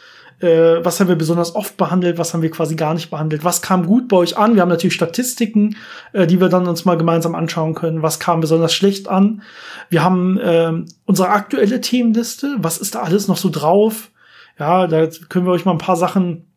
äh, 0.41 0.85
was 0.85 1.01
haben 1.01 1.09
wir 1.09 1.17
besonders 1.17 1.55
oft 1.55 1.79
behandelt, 1.79 2.19
was 2.19 2.35
haben 2.35 2.43
wir 2.43 2.51
quasi 2.51 2.77
gar 2.77 2.93
nicht 2.93 3.09
behandelt, 3.09 3.43
was 3.43 3.63
kam 3.63 3.87
gut 3.87 4.07
bei 4.07 4.19
euch 4.19 4.37
an. 4.37 4.55
Wir 4.55 4.61
haben 4.61 4.69
natürlich 4.69 4.93
Statistiken, 4.93 5.77
äh, 6.13 6.27
die 6.27 6.43
wir 6.43 6.51
dann 6.51 6.69
uns 6.69 6.85
mal 6.85 6.99
gemeinsam 6.99 7.35
anschauen 7.35 7.73
können, 7.73 8.03
was 8.03 8.21
kam 8.21 8.43
besonders 8.43 8.75
schlecht 8.75 9.09
an. 9.09 9.41
Wir 9.89 10.05
haben 10.05 10.37
äh, 10.39 10.73
unsere 11.07 11.31
aktuelle 11.31 11.81
Themenliste, 11.81 12.57
was 12.59 12.77
ist 12.77 12.97
da 12.97 13.01
alles 13.01 13.29
noch 13.29 13.39
so 13.39 13.49
drauf. 13.49 14.11
Ja, 14.59 14.87
da 14.87 15.07
können 15.31 15.47
wir 15.47 15.53
euch 15.53 15.65
mal 15.65 15.73
ein 15.73 15.79
paar 15.79 15.97
Sachen 15.97 16.49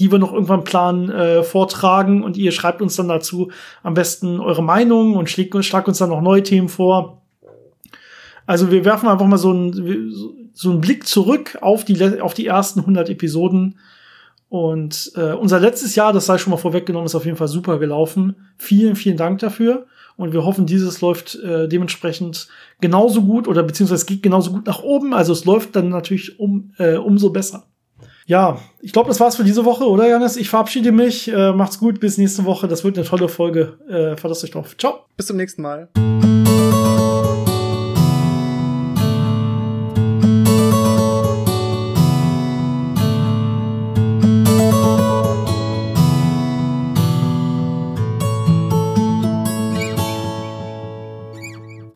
die 0.00 0.10
wir 0.10 0.18
noch 0.18 0.32
irgendwann 0.32 0.64
planen, 0.64 1.10
äh, 1.10 1.42
vortragen 1.42 2.24
und 2.24 2.38
ihr 2.38 2.50
schreibt 2.50 2.80
uns 2.80 2.96
dann 2.96 3.08
dazu 3.08 3.52
am 3.82 3.92
besten 3.92 4.40
eure 4.40 4.62
Meinung 4.62 5.16
und 5.16 5.28
schlägt, 5.28 5.54
schlagt 5.66 5.86
uns 5.86 5.98
dann 5.98 6.08
noch 6.08 6.22
neue 6.22 6.42
Themen 6.42 6.70
vor. 6.70 7.21
Also 8.46 8.70
wir 8.70 8.84
werfen 8.84 9.08
einfach 9.08 9.26
mal 9.26 9.38
so 9.38 9.50
einen, 9.50 10.12
so 10.52 10.70
einen 10.70 10.80
Blick 10.80 11.06
zurück 11.06 11.58
auf 11.60 11.84
die, 11.84 12.20
auf 12.20 12.34
die 12.34 12.46
ersten 12.46 12.80
100 12.80 13.08
Episoden. 13.08 13.78
Und 14.48 15.12
äh, 15.16 15.32
unser 15.32 15.60
letztes 15.60 15.94
Jahr, 15.94 16.12
das 16.12 16.26
sei 16.26 16.36
schon 16.36 16.50
mal 16.50 16.58
vorweggenommen, 16.58 17.06
ist 17.06 17.14
auf 17.14 17.24
jeden 17.24 17.38
Fall 17.38 17.48
super 17.48 17.78
gelaufen. 17.78 18.36
Vielen, 18.58 18.96
vielen 18.96 19.16
Dank 19.16 19.38
dafür. 19.38 19.86
Und 20.16 20.32
wir 20.32 20.44
hoffen, 20.44 20.66
dieses 20.66 21.00
läuft 21.00 21.36
äh, 21.36 21.68
dementsprechend 21.68 22.48
genauso 22.80 23.22
gut 23.22 23.48
oder 23.48 23.62
beziehungsweise 23.62 24.04
geht 24.04 24.22
genauso 24.22 24.52
gut 24.52 24.66
nach 24.66 24.82
oben. 24.82 25.14
Also 25.14 25.32
es 25.32 25.46
läuft 25.46 25.74
dann 25.74 25.88
natürlich 25.88 26.38
um, 26.38 26.72
äh, 26.78 26.96
umso 26.96 27.30
besser. 27.30 27.64
Ja, 28.26 28.58
ich 28.80 28.92
glaube, 28.92 29.08
das 29.08 29.20
war's 29.20 29.36
für 29.36 29.44
diese 29.44 29.64
Woche, 29.64 29.88
oder 29.88 30.08
Janis? 30.08 30.36
Ich 30.36 30.48
verabschiede 30.48 30.92
mich. 30.92 31.32
Äh, 31.32 31.52
macht's 31.52 31.78
gut, 31.78 31.98
bis 31.98 32.18
nächste 32.18 32.44
Woche. 32.44 32.68
Das 32.68 32.84
wird 32.84 32.96
eine 32.96 33.06
tolle 33.06 33.28
Folge. 33.28 33.78
Äh, 33.88 34.16
verlasst 34.16 34.44
euch 34.44 34.50
drauf. 34.50 34.76
Ciao. 34.76 35.06
Bis 35.16 35.26
zum 35.26 35.38
nächsten 35.38 35.62
Mal. 35.62 35.88